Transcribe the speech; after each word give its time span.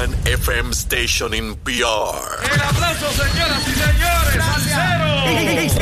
one 0.00 0.14
FM 0.24 0.72
station 0.72 1.34
in 1.34 1.54
PR. 1.56 2.16
El 2.52 2.60
aplauso, 2.60 3.06
señoras 3.10 3.68
y 3.68 3.72
señores. 3.72 4.44
Salsero. 4.44 5.10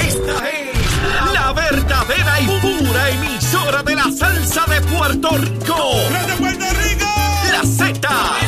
Esta 0.01 0.49
es 0.49 1.33
la 1.33 1.53
verdadera 1.53 2.41
y 2.41 2.47
pura 2.61 3.11
emisora 3.11 3.83
de 3.85 3.95
la 3.95 4.11
salsa 4.11 4.65
de 4.67 4.81
Puerto 4.81 5.29
Rico. 5.39 5.95
¡De 6.27 6.35
Puerto 6.35 6.67
Rico! 6.83 7.07
La 7.53 7.63
Z. 7.63 8.48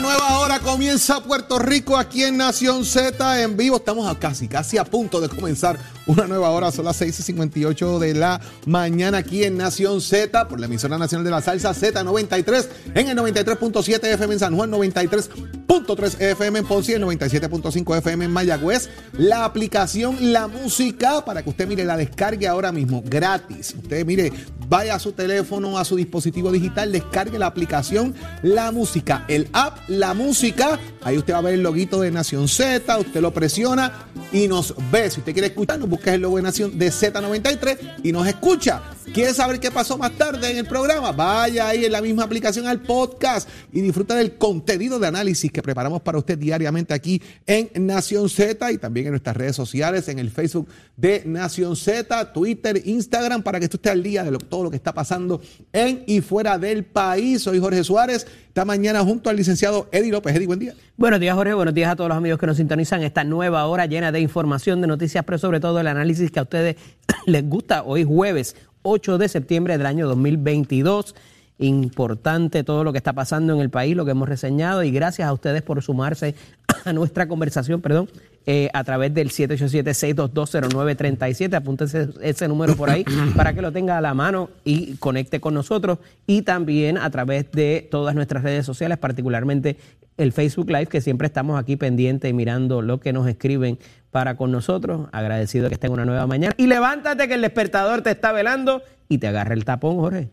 Nueva 0.00 0.38
hora 0.38 0.60
comienza 0.60 1.22
Puerto 1.22 1.58
Rico 1.58 1.98
aquí 1.98 2.24
en 2.24 2.38
Nación 2.38 2.84
Z 2.84 3.42
en 3.42 3.56
vivo. 3.56 3.76
Estamos 3.76 4.16
casi, 4.16 4.48
casi 4.48 4.78
a 4.78 4.84
punto 4.84 5.20
de 5.20 5.28
comenzar 5.28 5.78
una 6.06 6.26
nueva 6.26 6.50
hora. 6.50 6.72
Son 6.72 6.86
las 6.86 6.96
6 6.96 7.20
y 7.20 7.22
58 7.22 7.98
de 7.98 8.14
la 8.14 8.40
mañana 8.66 9.18
aquí 9.18 9.44
en 9.44 9.58
Nación 9.58 10.00
Z 10.00 10.48
por 10.48 10.58
la 10.58 10.66
emisora 10.66 10.96
nacional 10.96 11.24
de 11.24 11.30
la 11.30 11.42
salsa 11.42 11.74
Z93 11.74 12.68
en 12.94 13.08
el 13.08 13.18
93.7 13.18 14.04
FM 14.04 14.34
en 14.34 14.40
San 14.40 14.56
Juan, 14.56 14.70
93.3 14.70 16.20
FM 16.20 16.58
en 16.60 16.66
Ponce 16.66 16.94
el 16.94 17.02
97.5 17.02 17.98
FM 17.98 18.24
en 18.24 18.30
Mayagüez. 18.30 18.88
La 19.12 19.44
aplicación 19.44 20.32
La 20.32 20.48
Música 20.48 21.24
para 21.24 21.42
que 21.42 21.50
usted 21.50 21.68
mire 21.68 21.84
la 21.84 21.96
descargue 21.96 22.48
ahora 22.48 22.72
mismo 22.72 23.02
gratis. 23.04 23.74
Usted 23.76 24.06
mire, 24.06 24.32
vaya 24.70 24.94
a 24.94 24.98
su 25.00 25.12
teléfono, 25.12 25.76
a 25.78 25.84
su 25.84 25.96
dispositivo 25.96 26.52
digital, 26.52 26.92
descargue 26.92 27.38
la 27.38 27.46
aplicación 27.46 28.14
La 28.42 28.70
Música, 28.70 29.24
el 29.28 29.48
app 29.52 29.78
La 29.88 30.14
Música. 30.14 30.78
Ahí 31.02 31.16
usted 31.16 31.32
va 31.32 31.38
a 31.38 31.42
ver 31.42 31.54
el 31.54 31.62
loguito 31.62 32.00
de 32.00 32.10
Nación 32.10 32.46
Z, 32.46 32.98
usted 32.98 33.20
lo 33.20 33.32
presiona 33.32 34.06
y 34.32 34.48
nos 34.48 34.74
ve. 34.90 35.10
Si 35.10 35.20
usted 35.20 35.32
quiere 35.32 35.48
escucharnos, 35.48 35.88
busca 35.88 36.12
el 36.12 36.20
logo 36.20 36.36
de 36.36 36.42
Nación 36.42 36.78
de 36.78 36.88
Z93 36.88 38.00
y 38.02 38.12
nos 38.12 38.26
escucha. 38.26 38.82
¿Quiere 39.12 39.34
saber 39.34 39.58
qué 39.58 39.72
pasó 39.72 39.98
más 39.98 40.12
tarde 40.12 40.52
en 40.52 40.58
el 40.58 40.66
programa? 40.66 41.10
Vaya 41.10 41.66
ahí 41.66 41.84
en 41.84 41.90
la 41.90 42.00
misma 42.00 42.22
aplicación 42.22 42.68
al 42.68 42.80
podcast 42.80 43.48
y 43.72 43.80
disfruta 43.80 44.14
del 44.14 44.36
contenido 44.36 45.00
de 45.00 45.08
análisis 45.08 45.50
que 45.50 45.62
preparamos 45.62 46.00
para 46.02 46.18
usted 46.18 46.38
diariamente 46.38 46.94
aquí 46.94 47.20
en 47.44 47.70
Nación 47.86 48.28
Z 48.28 48.70
y 48.70 48.78
también 48.78 49.06
en 49.06 49.12
nuestras 49.12 49.36
redes 49.36 49.56
sociales, 49.56 50.06
en 50.08 50.20
el 50.20 50.30
Facebook 50.30 50.68
de 50.96 51.24
Nación 51.26 51.74
Z, 51.74 52.32
Twitter, 52.32 52.82
Instagram, 52.84 53.42
para 53.42 53.58
que 53.58 53.64
usted 53.64 53.78
esté 53.78 53.90
al 53.90 54.02
día 54.02 54.22
de 54.22 54.36
todo 54.38 54.64
lo 54.64 54.70
que 54.70 54.76
está 54.76 54.94
pasando 54.94 55.40
en 55.72 56.04
y 56.06 56.20
fuera 56.20 56.58
del 56.58 56.84
país. 56.84 57.42
Soy 57.42 57.58
Jorge 57.58 57.82
Suárez, 57.82 58.28
esta 58.50 58.64
mañana 58.64 59.04
junto 59.04 59.30
al 59.30 59.36
licenciado 59.36 59.88
Eddie 59.92 60.10
López. 60.10 60.34
Eddie, 60.34 60.48
buen 60.48 60.58
día. 60.58 60.74
Buenos 60.96 61.20
días, 61.20 61.36
Jorge. 61.36 61.54
Buenos 61.54 61.72
días 61.72 61.88
a 61.88 61.94
todos 61.94 62.08
los 62.08 62.16
amigos 62.16 62.36
que 62.40 62.48
nos 62.48 62.56
sintonizan 62.56 63.04
esta 63.04 63.22
nueva 63.22 63.64
hora 63.66 63.86
llena 63.86 64.10
de 64.10 64.18
información, 64.18 64.80
de 64.80 64.88
noticias, 64.88 65.24
pero 65.24 65.38
sobre 65.38 65.60
todo 65.60 65.78
el 65.78 65.86
análisis 65.86 66.32
que 66.32 66.40
a 66.40 66.42
ustedes 66.42 66.74
les 67.26 67.48
gusta. 67.48 67.84
Hoy 67.84 68.02
jueves 68.02 68.56
8 68.82 69.18
de 69.18 69.28
septiembre 69.28 69.78
del 69.78 69.86
año 69.86 70.08
2022. 70.08 71.14
Importante 71.62 72.64
todo 72.64 72.84
lo 72.84 72.92
que 72.92 72.98
está 72.98 73.12
pasando 73.12 73.54
en 73.54 73.60
el 73.60 73.68
país, 73.68 73.94
lo 73.94 74.06
que 74.06 74.12
hemos 74.12 74.26
reseñado 74.26 74.82
y 74.82 74.90
gracias 74.90 75.28
a 75.28 75.32
ustedes 75.34 75.60
por 75.60 75.82
sumarse 75.82 76.34
a 76.86 76.94
nuestra 76.94 77.28
conversación, 77.28 77.82
perdón, 77.82 78.08
eh, 78.46 78.70
a 78.72 78.82
través 78.82 79.12
del 79.12 79.28
787-6220937. 79.30 81.54
Apúntese 81.54 82.08
ese 82.22 82.48
número 82.48 82.76
por 82.76 82.88
ahí 82.88 83.04
para 83.36 83.52
que 83.52 83.60
lo 83.60 83.72
tenga 83.72 83.98
a 83.98 84.00
la 84.00 84.14
mano 84.14 84.48
y 84.64 84.96
conecte 84.96 85.38
con 85.38 85.52
nosotros. 85.52 85.98
Y 86.26 86.40
también 86.42 86.96
a 86.96 87.10
través 87.10 87.52
de 87.52 87.86
todas 87.90 88.14
nuestras 88.14 88.42
redes 88.42 88.64
sociales, 88.64 88.96
particularmente 88.96 89.76
el 90.16 90.32
Facebook 90.32 90.70
Live, 90.70 90.86
que 90.86 91.02
siempre 91.02 91.26
estamos 91.26 91.60
aquí 91.60 91.76
pendientes 91.76 92.30
y 92.30 92.32
mirando 92.32 92.80
lo 92.80 93.00
que 93.00 93.12
nos 93.12 93.28
escriben 93.28 93.78
para 94.10 94.38
con 94.38 94.50
nosotros. 94.50 95.08
Agradecido 95.12 95.68
que 95.68 95.74
estén 95.74 95.92
una 95.92 96.06
nueva 96.06 96.26
mañana. 96.26 96.54
Y 96.56 96.68
levántate 96.68 97.28
que 97.28 97.34
el 97.34 97.42
despertador 97.42 98.00
te 98.00 98.12
está 98.12 98.32
velando 98.32 98.80
y 99.10 99.18
te 99.18 99.28
agarra 99.28 99.52
el 99.52 99.66
tapón, 99.66 99.98
Jorge. 99.98 100.30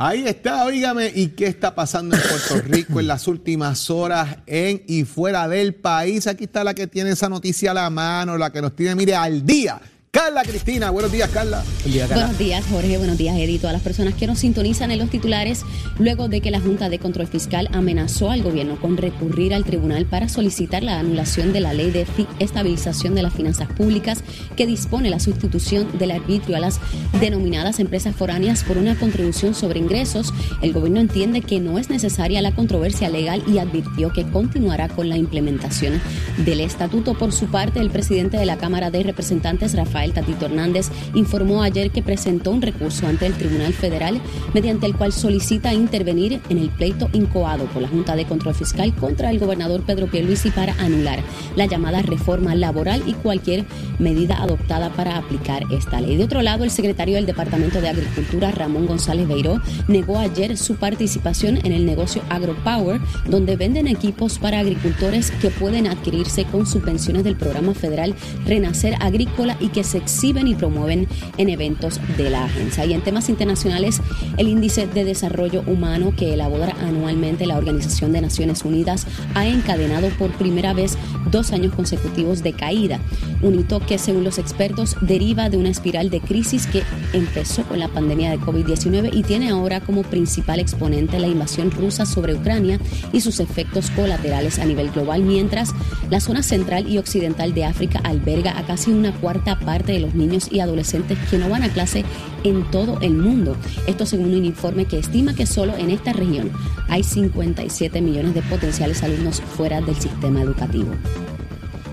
Ahí 0.00 0.28
está, 0.28 0.64
oígame, 0.64 1.10
¿y 1.12 1.30
qué 1.30 1.46
está 1.46 1.74
pasando 1.74 2.14
en 2.14 2.22
Puerto 2.22 2.60
Rico 2.68 3.00
en 3.00 3.08
las 3.08 3.26
últimas 3.26 3.90
horas 3.90 4.36
en 4.46 4.84
y 4.86 5.02
fuera 5.02 5.48
del 5.48 5.74
país? 5.74 6.28
Aquí 6.28 6.44
está 6.44 6.62
la 6.62 6.72
que 6.72 6.86
tiene 6.86 7.10
esa 7.10 7.28
noticia 7.28 7.72
a 7.72 7.74
la 7.74 7.90
mano, 7.90 8.38
la 8.38 8.52
que 8.52 8.62
nos 8.62 8.76
tiene, 8.76 8.94
mire, 8.94 9.16
al 9.16 9.44
día. 9.44 9.80
Carla 10.18 10.42
Cristina, 10.42 10.90
buenos 10.90 11.12
días, 11.12 11.30
Carla. 11.30 11.62
El 11.86 11.92
día 11.92 12.08
que 12.08 12.10
la- 12.16 12.20
Buenos 12.22 12.38
días, 12.38 12.64
Jorge. 12.68 12.98
Buenos 12.98 13.16
días, 13.18 13.36
Eddie. 13.38 13.60
Todas 13.60 13.72
las 13.72 13.82
personas 13.82 14.14
que 14.14 14.26
nos 14.26 14.40
sintonizan 14.40 14.90
en 14.90 14.98
los 14.98 15.10
titulares, 15.10 15.62
luego 16.00 16.28
de 16.28 16.40
que 16.40 16.50
la 16.50 16.58
Junta 16.60 16.88
de 16.88 16.98
Control 16.98 17.28
Fiscal 17.28 17.68
amenazó 17.72 18.32
al 18.32 18.42
gobierno 18.42 18.80
con 18.80 18.96
recurrir 18.96 19.54
al 19.54 19.62
tribunal 19.64 20.06
para 20.06 20.28
solicitar 20.28 20.82
la 20.82 20.98
anulación 20.98 21.52
de 21.52 21.60
la 21.60 21.72
ley 21.72 21.92
de 21.92 22.04
estabilización 22.40 23.14
de 23.14 23.22
las 23.22 23.32
finanzas 23.32 23.68
públicas 23.68 24.24
que 24.56 24.66
dispone 24.66 25.08
la 25.08 25.20
sustitución 25.20 25.86
del 26.00 26.10
arbitrio 26.10 26.56
a 26.56 26.60
las 26.60 26.80
denominadas 27.20 27.78
empresas 27.78 28.16
foráneas 28.16 28.64
por 28.64 28.76
una 28.76 28.96
contribución 28.98 29.54
sobre 29.54 29.78
ingresos, 29.78 30.34
el 30.62 30.72
gobierno 30.72 30.98
entiende 30.98 31.42
que 31.42 31.60
no 31.60 31.78
es 31.78 31.90
necesaria 31.90 32.42
la 32.42 32.50
controversia 32.50 33.08
legal 33.08 33.40
y 33.46 33.58
advirtió 33.58 34.12
que 34.12 34.28
continuará 34.28 34.88
con 34.88 35.08
la 35.08 35.16
implementación 35.16 36.02
del 36.44 36.60
estatuto. 36.60 37.14
Por 37.14 37.30
su 37.32 37.46
parte, 37.46 37.78
el 37.78 37.90
presidente 37.90 38.36
de 38.36 38.46
la 38.46 38.56
Cámara 38.56 38.90
de 38.90 39.04
Representantes, 39.04 39.74
Rafael 39.74 40.07
Tatito 40.12 40.46
Hernández, 40.46 40.88
informó 41.14 41.62
ayer 41.62 41.90
que 41.90 42.02
presentó 42.02 42.50
un 42.50 42.62
recurso 42.62 43.06
ante 43.06 43.26
el 43.26 43.34
Tribunal 43.34 43.72
Federal 43.72 44.20
mediante 44.54 44.86
el 44.86 44.96
cual 44.96 45.12
solicita 45.12 45.74
intervenir 45.74 46.40
en 46.48 46.58
el 46.58 46.70
pleito 46.70 47.08
incoado 47.12 47.66
por 47.66 47.82
la 47.82 47.88
Junta 47.88 48.16
de 48.16 48.24
Control 48.24 48.54
Fiscal 48.54 48.94
contra 48.94 49.30
el 49.30 49.38
gobernador 49.38 49.82
Pedro 49.82 50.06
Pierluisi 50.06 50.50
para 50.50 50.74
anular 50.74 51.20
la 51.56 51.66
llamada 51.66 52.02
reforma 52.02 52.54
laboral 52.54 53.02
y 53.06 53.14
cualquier 53.14 53.64
medida 53.98 54.42
adoptada 54.42 54.90
para 54.90 55.16
aplicar 55.16 55.62
esta 55.72 56.00
ley. 56.00 56.16
De 56.16 56.24
otro 56.24 56.42
lado, 56.42 56.64
el 56.64 56.70
secretario 56.70 57.16
del 57.16 57.26
Departamento 57.26 57.80
de 57.80 57.88
Agricultura, 57.88 58.50
Ramón 58.50 58.86
González 58.86 59.28
Beiró, 59.28 59.60
negó 59.86 60.18
ayer 60.18 60.56
su 60.56 60.76
participación 60.76 61.58
en 61.64 61.72
el 61.72 61.86
negocio 61.86 62.22
AgroPower, 62.28 63.00
donde 63.26 63.56
venden 63.56 63.86
equipos 63.86 64.38
para 64.38 64.60
agricultores 64.60 65.30
que 65.30 65.50
pueden 65.50 65.86
adquirirse 65.86 66.44
con 66.44 66.66
subvenciones 66.66 67.24
del 67.24 67.36
programa 67.36 67.74
federal 67.74 68.14
Renacer 68.46 68.94
Agrícola 69.00 69.56
y 69.60 69.68
que 69.68 69.84
se 69.88 69.98
exhiben 69.98 70.46
y 70.46 70.54
promueven 70.54 71.08
en 71.36 71.48
eventos 71.48 72.00
de 72.16 72.30
la 72.30 72.44
agencia. 72.44 72.84
Y 72.84 72.92
en 72.92 73.00
temas 73.00 73.28
internacionales, 73.28 74.00
el 74.36 74.48
índice 74.48 74.86
de 74.86 75.04
desarrollo 75.04 75.62
humano 75.66 76.12
que 76.16 76.34
elabora 76.34 76.76
anualmente 76.80 77.46
la 77.46 77.58
Organización 77.58 78.12
de 78.12 78.20
Naciones 78.20 78.64
Unidas 78.64 79.06
ha 79.34 79.46
encadenado 79.46 80.08
por 80.10 80.30
primera 80.32 80.72
vez 80.72 80.96
dos 81.30 81.52
años 81.52 81.74
consecutivos 81.74 82.42
de 82.42 82.52
caída, 82.52 83.00
un 83.42 83.58
hito 83.58 83.80
que 83.80 83.98
según 83.98 84.24
los 84.24 84.38
expertos 84.38 84.96
deriva 85.00 85.48
de 85.50 85.56
una 85.56 85.68
espiral 85.68 86.10
de 86.10 86.20
crisis 86.20 86.66
que 86.66 86.82
empezó 87.12 87.62
con 87.64 87.78
la 87.78 87.88
pandemia 87.88 88.30
de 88.30 88.38
COVID-19 88.38 89.10
y 89.12 89.22
tiene 89.22 89.50
ahora 89.50 89.80
como 89.80 90.02
principal 90.02 90.58
exponente 90.58 91.18
la 91.18 91.28
invasión 91.28 91.70
rusa 91.70 92.06
sobre 92.06 92.34
Ucrania 92.34 92.80
y 93.12 93.20
sus 93.20 93.40
efectos 93.40 93.90
colaterales 93.90 94.58
a 94.58 94.64
nivel 94.64 94.90
global, 94.90 95.22
mientras 95.22 95.74
la 96.10 96.20
zona 96.20 96.42
central 96.42 96.88
y 96.88 96.98
occidental 96.98 97.54
de 97.54 97.64
África 97.64 98.00
alberga 98.02 98.58
a 98.58 98.64
casi 98.64 98.90
una 98.90 99.12
cuarta 99.12 99.58
parte 99.58 99.77
de 99.84 100.00
los 100.00 100.14
niños 100.14 100.48
y 100.50 100.60
adolescentes 100.60 101.18
que 101.30 101.38
no 101.38 101.48
van 101.48 101.62
a 101.62 101.68
clase 101.68 102.04
en 102.44 102.64
todo 102.70 102.98
el 103.00 103.14
mundo. 103.14 103.56
Esto 103.86 104.06
según 104.06 104.34
un 104.34 104.44
informe 104.44 104.84
que 104.86 104.98
estima 104.98 105.34
que 105.34 105.46
solo 105.46 105.76
en 105.76 105.90
esta 105.90 106.12
región 106.12 106.50
hay 106.88 107.02
57 107.04 108.00
millones 108.00 108.34
de 108.34 108.42
potenciales 108.42 109.02
alumnos 109.02 109.42
fuera 109.56 109.80
del 109.80 109.96
sistema 110.00 110.40
educativo. 110.42 110.88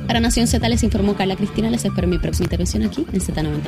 Para 0.07 0.19
Nación 0.19 0.45
Z 0.48 0.68
les 0.69 0.83
informó 0.83 1.15
Carla 1.15 1.36
Cristina. 1.36 1.69
Les 1.69 1.83
espero 1.83 2.04
en 2.06 2.12
mi 2.12 2.19
próxima 2.19 2.45
intervención 2.45 2.83
aquí 2.83 3.06
en 3.12 3.19
Z93. 3.19 3.62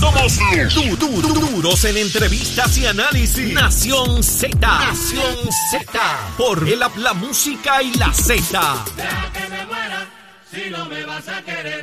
Somos 0.00 0.38
du- 0.74 0.96
du- 0.96 1.20
du- 1.20 1.34
duros 1.34 1.84
en 1.84 1.96
entrevistas 1.98 2.78
y 2.78 2.86
análisis. 2.86 3.52
Nación 3.52 4.22
Z. 4.22 4.56
Nación 4.58 5.36
Z. 5.70 6.00
Por 6.38 6.66
el 6.66 6.82
app, 6.82 6.96
la 6.96 7.12
música 7.12 7.82
y 7.82 7.92
la 7.98 8.10
Z. 8.12 8.42
Deja 8.96 9.32
que 9.32 9.48
me 9.50 9.66
muera 9.66 10.06
si 10.50 10.70
no 10.70 10.86
me 10.86 11.04
vas 11.04 11.28
a 11.28 11.42
querer. 11.42 11.79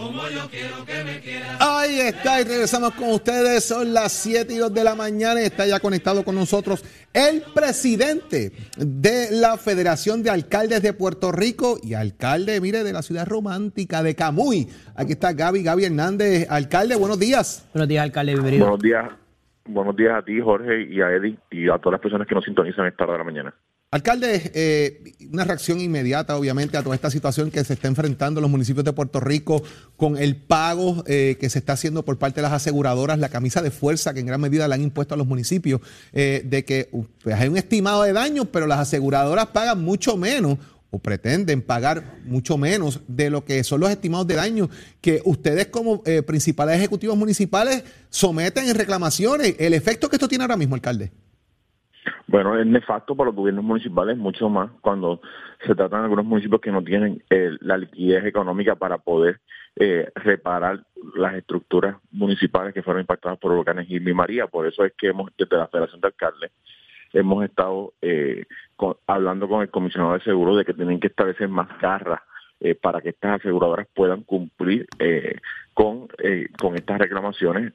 Como 0.00 0.28
yo 0.28 0.48
quiero 0.50 0.84
que 0.86 1.04
me 1.04 1.20
quieras. 1.20 1.56
Ahí 1.60 2.00
está, 2.00 2.40
y 2.40 2.44
regresamos 2.44 2.94
con 2.94 3.10
ustedes. 3.10 3.64
Son 3.64 3.92
las 3.92 4.12
7 4.12 4.52
y 4.52 4.56
2 4.56 4.72
de 4.72 4.84
la 4.84 4.94
mañana 4.94 5.42
y 5.42 5.44
está 5.44 5.66
ya 5.66 5.78
conectado 5.78 6.24
con 6.24 6.34
nosotros 6.34 6.84
el 7.12 7.42
presidente 7.54 8.52
de 8.78 9.28
la 9.32 9.58
Federación 9.58 10.22
de 10.22 10.30
Alcaldes 10.30 10.82
de 10.82 10.92
Puerto 10.92 11.32
Rico 11.32 11.78
y 11.82 11.94
alcalde, 11.94 12.60
mire, 12.60 12.82
de 12.82 12.92
la 12.92 13.02
ciudad 13.02 13.26
romántica 13.26 14.02
de 14.02 14.14
Camuy. 14.14 14.68
Aquí 14.96 15.12
está 15.12 15.32
Gaby, 15.32 15.62
Gaby 15.62 15.84
Hernández. 15.84 16.46
Alcalde, 16.48 16.96
buenos 16.96 17.18
días. 17.18 17.68
Buenos 17.74 17.88
días, 17.88 18.04
alcalde, 18.04 18.32
bienvenido. 18.32 18.66
Buenos 18.66 18.82
días, 18.82 19.10
buenos 19.66 19.96
días 19.96 20.14
a 20.16 20.22
ti, 20.22 20.40
Jorge, 20.40 20.82
y 20.88 21.00
a 21.02 21.10
Eddie, 21.10 21.36
y 21.50 21.68
a 21.68 21.78
todas 21.78 21.92
las 21.92 22.00
personas 22.00 22.26
que 22.26 22.34
nos 22.34 22.44
sintonizan 22.44 22.86
a 22.86 22.88
esta 22.88 23.04
hora 23.04 23.14
de 23.14 23.18
la 23.18 23.24
mañana. 23.24 23.54
Alcalde, 23.92 24.52
eh, 24.54 25.14
una 25.32 25.42
reacción 25.42 25.80
inmediata, 25.80 26.36
obviamente, 26.36 26.76
a 26.76 26.82
toda 26.84 26.94
esta 26.94 27.10
situación 27.10 27.50
que 27.50 27.64
se 27.64 27.72
está 27.72 27.88
enfrentando 27.88 28.40
los 28.40 28.48
municipios 28.48 28.84
de 28.84 28.92
Puerto 28.92 29.18
Rico 29.18 29.64
con 29.96 30.16
el 30.16 30.36
pago 30.36 31.02
eh, 31.08 31.36
que 31.40 31.50
se 31.50 31.58
está 31.58 31.72
haciendo 31.72 32.04
por 32.04 32.16
parte 32.16 32.36
de 32.36 32.42
las 32.42 32.52
aseguradoras, 32.52 33.18
la 33.18 33.30
camisa 33.30 33.62
de 33.62 33.72
fuerza 33.72 34.14
que 34.14 34.20
en 34.20 34.26
gran 34.26 34.40
medida 34.40 34.68
le 34.68 34.74
han 34.76 34.82
impuesto 34.82 35.14
a 35.14 35.16
los 35.16 35.26
municipios, 35.26 35.80
eh, 36.12 36.42
de 36.44 36.64
que 36.64 36.88
uh, 36.92 37.04
pues 37.24 37.34
hay 37.34 37.48
un 37.48 37.56
estimado 37.56 38.04
de 38.04 38.12
daños, 38.12 38.46
pero 38.52 38.68
las 38.68 38.78
aseguradoras 38.78 39.46
pagan 39.46 39.82
mucho 39.82 40.16
menos 40.16 40.58
o 40.92 41.00
pretenden 41.00 41.60
pagar 41.60 42.20
mucho 42.26 42.56
menos 42.56 43.00
de 43.08 43.28
lo 43.28 43.44
que 43.44 43.64
son 43.64 43.80
los 43.80 43.90
estimados 43.90 44.28
de 44.28 44.36
daños 44.36 44.68
que 45.00 45.20
ustedes 45.24 45.66
como 45.66 46.02
principales 46.26 46.76
ejecutivos 46.76 47.16
municipales 47.16 47.82
someten 48.08 48.68
en 48.68 48.76
reclamaciones. 48.76 49.56
El 49.58 49.74
efecto 49.74 50.08
que 50.08 50.16
esto 50.16 50.28
tiene 50.28 50.44
ahora 50.44 50.56
mismo, 50.56 50.76
alcalde. 50.76 51.10
Bueno, 52.30 52.56
es 52.56 52.64
nefasto 52.64 53.16
para 53.16 53.30
los 53.30 53.34
gobiernos 53.34 53.64
municipales, 53.64 54.16
mucho 54.16 54.48
más 54.48 54.70
cuando 54.82 55.20
se 55.66 55.74
tratan 55.74 56.02
de 56.02 56.04
algunos 56.04 56.24
municipios 56.24 56.60
que 56.60 56.70
no 56.70 56.80
tienen 56.80 57.24
eh, 57.28 57.56
la 57.58 57.76
liquidez 57.76 58.24
económica 58.24 58.76
para 58.76 58.98
poder 58.98 59.40
eh, 59.74 60.08
reparar 60.14 60.84
las 61.16 61.34
estructuras 61.34 61.96
municipales 62.12 62.72
que 62.72 62.84
fueron 62.84 63.00
impactadas 63.00 63.36
por 63.36 63.50
huracanes 63.50 63.90
Irma 63.90 64.10
y 64.10 64.14
María. 64.14 64.46
Por 64.46 64.68
eso 64.68 64.84
es 64.84 64.92
que 64.96 65.08
hemos, 65.08 65.32
desde 65.36 65.56
la 65.56 65.66
Federación 65.66 66.00
de 66.00 66.06
Alcaldes, 66.06 66.52
hemos 67.12 67.44
estado 67.44 67.94
eh, 68.00 68.44
hablando 69.08 69.48
con 69.48 69.62
el 69.62 69.70
comisionado 69.70 70.12
de 70.12 70.20
seguros 70.20 70.56
de 70.56 70.64
que 70.64 70.74
tienen 70.74 71.00
que 71.00 71.08
establecer 71.08 71.48
más 71.48 71.80
garras 71.80 72.20
para 72.82 73.00
que 73.00 73.08
estas 73.08 73.40
aseguradoras 73.40 73.88
puedan 73.94 74.22
cumplir 74.22 74.86
con, 75.72 76.08
con 76.60 76.74
estas 76.76 76.98
reclamaciones. 76.98 77.72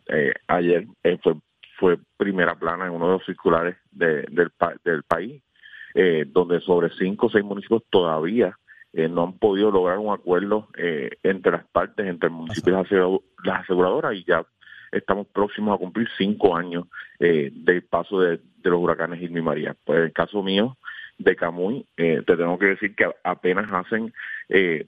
Ayer 0.47 0.85
fue, 1.23 1.33
fue 1.77 1.97
primera 2.17 2.55
plana 2.55 2.85
en 2.85 2.91
uno 2.91 3.07
de 3.07 3.13
los 3.13 3.25
circulares 3.25 3.75
de- 3.91 4.23
del, 4.31 4.51
del 4.83 5.03
país, 5.03 5.41
eh, 5.93 6.25
donde 6.27 6.59
sobre 6.61 6.89
cinco 6.97 7.27
o 7.27 7.29
seis 7.29 7.43
municipios 7.43 7.83
todavía 7.89 8.57
eh, 8.93 9.07
no 9.09 9.23
han 9.23 9.37
podido 9.37 9.71
lograr 9.71 9.97
un 9.97 10.13
acuerdo 10.13 10.67
eh, 10.77 11.09
entre 11.23 11.51
las 11.51 11.65
partes, 11.67 12.05
entre 12.05 12.27
el 12.29 12.33
municipio 12.35 12.73
y 12.73 12.75
las 12.77 12.85
asegura- 12.85 13.19
las 13.43 13.59
aseguradoras, 13.61 14.13
y 14.15 14.23
ya 14.23 14.45
estamos 14.91 15.27
próximos 15.27 15.75
a 15.75 15.77
cumplir 15.77 16.07
cinco 16.17 16.55
años 16.55 16.85
eh, 17.19 17.51
del 17.53 17.83
paso 17.83 18.19
de, 18.21 18.37
de 18.37 18.69
los 18.69 18.79
huracanes 18.79 19.21
Irma 19.21 19.39
y 19.39 19.41
María. 19.41 19.75
Pues 19.83 19.99
en 19.99 20.05
el 20.05 20.13
caso 20.13 20.41
mío, 20.43 20.77
de 21.17 21.35
Camuy, 21.35 21.85
te 21.95 22.21
tengo 22.23 22.59
que 22.59 22.65
decir 22.65 22.93
que 22.93 23.09
apenas 23.23 23.71
hacen 23.71 24.13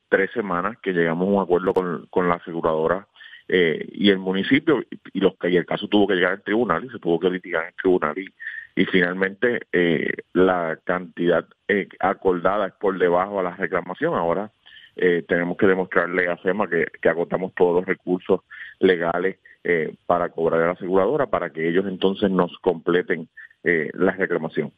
tres 0.09 0.29
semanas 0.33 0.77
que 0.83 0.91
llegamos 0.91 1.25
a 1.25 1.31
un 1.31 1.41
acuerdo 1.41 1.73
con, 1.73 2.05
con 2.09 2.27
la 2.27 2.35
aseguradora 2.35 3.07
eh, 3.47 3.87
y 3.91 4.09
el 4.09 4.17
municipio, 4.17 4.83
y, 5.13 5.19
los 5.19 5.33
y 5.43 5.55
el 5.55 5.65
caso 5.65 5.87
tuvo 5.87 6.07
que 6.07 6.15
llegar 6.15 6.33
al 6.33 6.43
tribunal 6.43 6.85
y 6.85 6.89
se 6.89 6.99
tuvo 6.99 7.19
que 7.19 7.29
litigar 7.29 7.63
en 7.63 7.69
el 7.69 7.75
tribunal 7.75 8.17
y, 8.17 8.33
y 8.75 8.85
finalmente 8.85 9.61
eh, 9.71 10.11
la 10.33 10.77
cantidad 10.83 11.45
eh, 11.67 11.87
acordada 11.99 12.67
es 12.67 12.73
por 12.73 12.97
debajo 12.97 13.39
a 13.39 13.43
la 13.43 13.55
reclamación. 13.55 14.15
Ahora 14.15 14.51
eh, 14.95 15.23
tenemos 15.27 15.57
que 15.57 15.67
demostrarle 15.67 16.27
a 16.27 16.37
FEMA 16.37 16.67
que, 16.67 16.87
que 17.01 17.09
agotamos 17.09 17.53
todos 17.55 17.75
los 17.75 17.85
recursos 17.85 18.41
legales 18.79 19.37
eh, 19.63 19.95
para 20.05 20.29
cobrar 20.29 20.61
a 20.61 20.65
la 20.67 20.71
aseguradora 20.71 21.27
para 21.27 21.49
que 21.49 21.67
ellos 21.67 21.85
entonces 21.87 22.31
nos 22.31 22.57
completen 22.59 23.27
eh, 23.63 23.89
la 23.93 24.11
reclamación. 24.11 24.71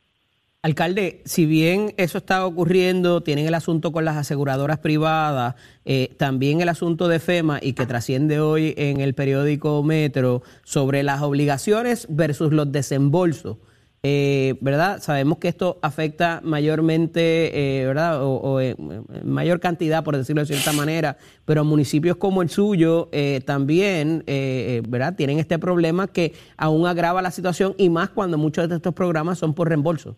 Alcalde, 0.62 1.22
si 1.24 1.46
bien 1.46 1.94
eso 1.96 2.18
está 2.18 2.46
ocurriendo, 2.46 3.24
tienen 3.24 3.48
el 3.48 3.54
asunto 3.54 3.94
con 3.94 4.04
las 4.04 4.18
aseguradoras 4.18 4.80
privadas, 4.80 5.56
eh, 5.86 6.14
también 6.18 6.60
el 6.60 6.68
asunto 6.68 7.08
de 7.08 7.20
FEMA 7.20 7.60
y 7.62 7.72
que 7.72 7.86
trasciende 7.86 8.42
hoy 8.42 8.74
en 8.76 9.00
el 9.00 9.14
periódico 9.14 9.82
Metro 9.84 10.44
sobre 10.66 11.02
las 11.04 11.22
obligaciones 11.22 12.08
versus 12.10 12.52
los 12.52 12.70
desembolsos. 12.74 13.56
Eh, 14.04 14.56
¿Verdad? 14.60 15.02
Sabemos 15.02 15.38
que 15.38 15.48
esto 15.48 15.80
afecta 15.82 16.42
mayormente, 16.44 17.82
eh, 17.82 17.86
¿verdad? 17.86 18.22
O, 18.22 18.60
en 18.60 18.76
en 18.80 19.30
mayor 19.30 19.62
cantidad, 19.62 20.04
por 20.04 20.18
decirlo 20.18 20.42
de 20.42 20.48
cierta 20.48 20.74
manera, 20.74 21.18
pero 21.46 21.64
municipios 21.64 22.18
como 22.18 22.42
el 22.42 22.50
suyo 22.50 23.08
eh, 23.12 23.42
también, 23.46 24.24
eh, 24.28 24.82
eh, 24.82 24.84
¿verdad? 24.88 25.16
Tienen 25.16 25.40
este 25.40 25.58
problema 25.58 26.08
que 26.08 26.34
aún 26.58 26.86
agrava 26.86 27.22
la 27.22 27.32
situación 27.32 27.76
y 27.78 27.90
más 27.90 28.10
cuando 28.10 28.38
muchos 28.38 28.68
de 28.68 28.76
estos 28.76 28.94
programas 28.94 29.38
son 29.38 29.54
por 29.54 29.70
reembolso. 29.70 30.18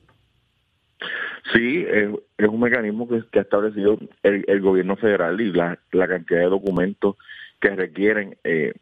Sí, 1.54 1.86
es, 1.88 2.10
un 2.48 2.60
mecanismo 2.60 3.08
que, 3.08 3.40
ha 3.40 3.42
establecido 3.42 3.98
el, 4.24 4.46
el 4.48 4.62
gobierno 4.62 4.96
federal 4.96 5.42
y 5.42 5.52
la, 5.52 5.80
la 5.92 6.08
cantidad 6.08 6.42
de 6.42 6.50
documentos 6.50 7.16
que 7.60 7.76
requieren 7.76 8.38
eh, 8.44 8.74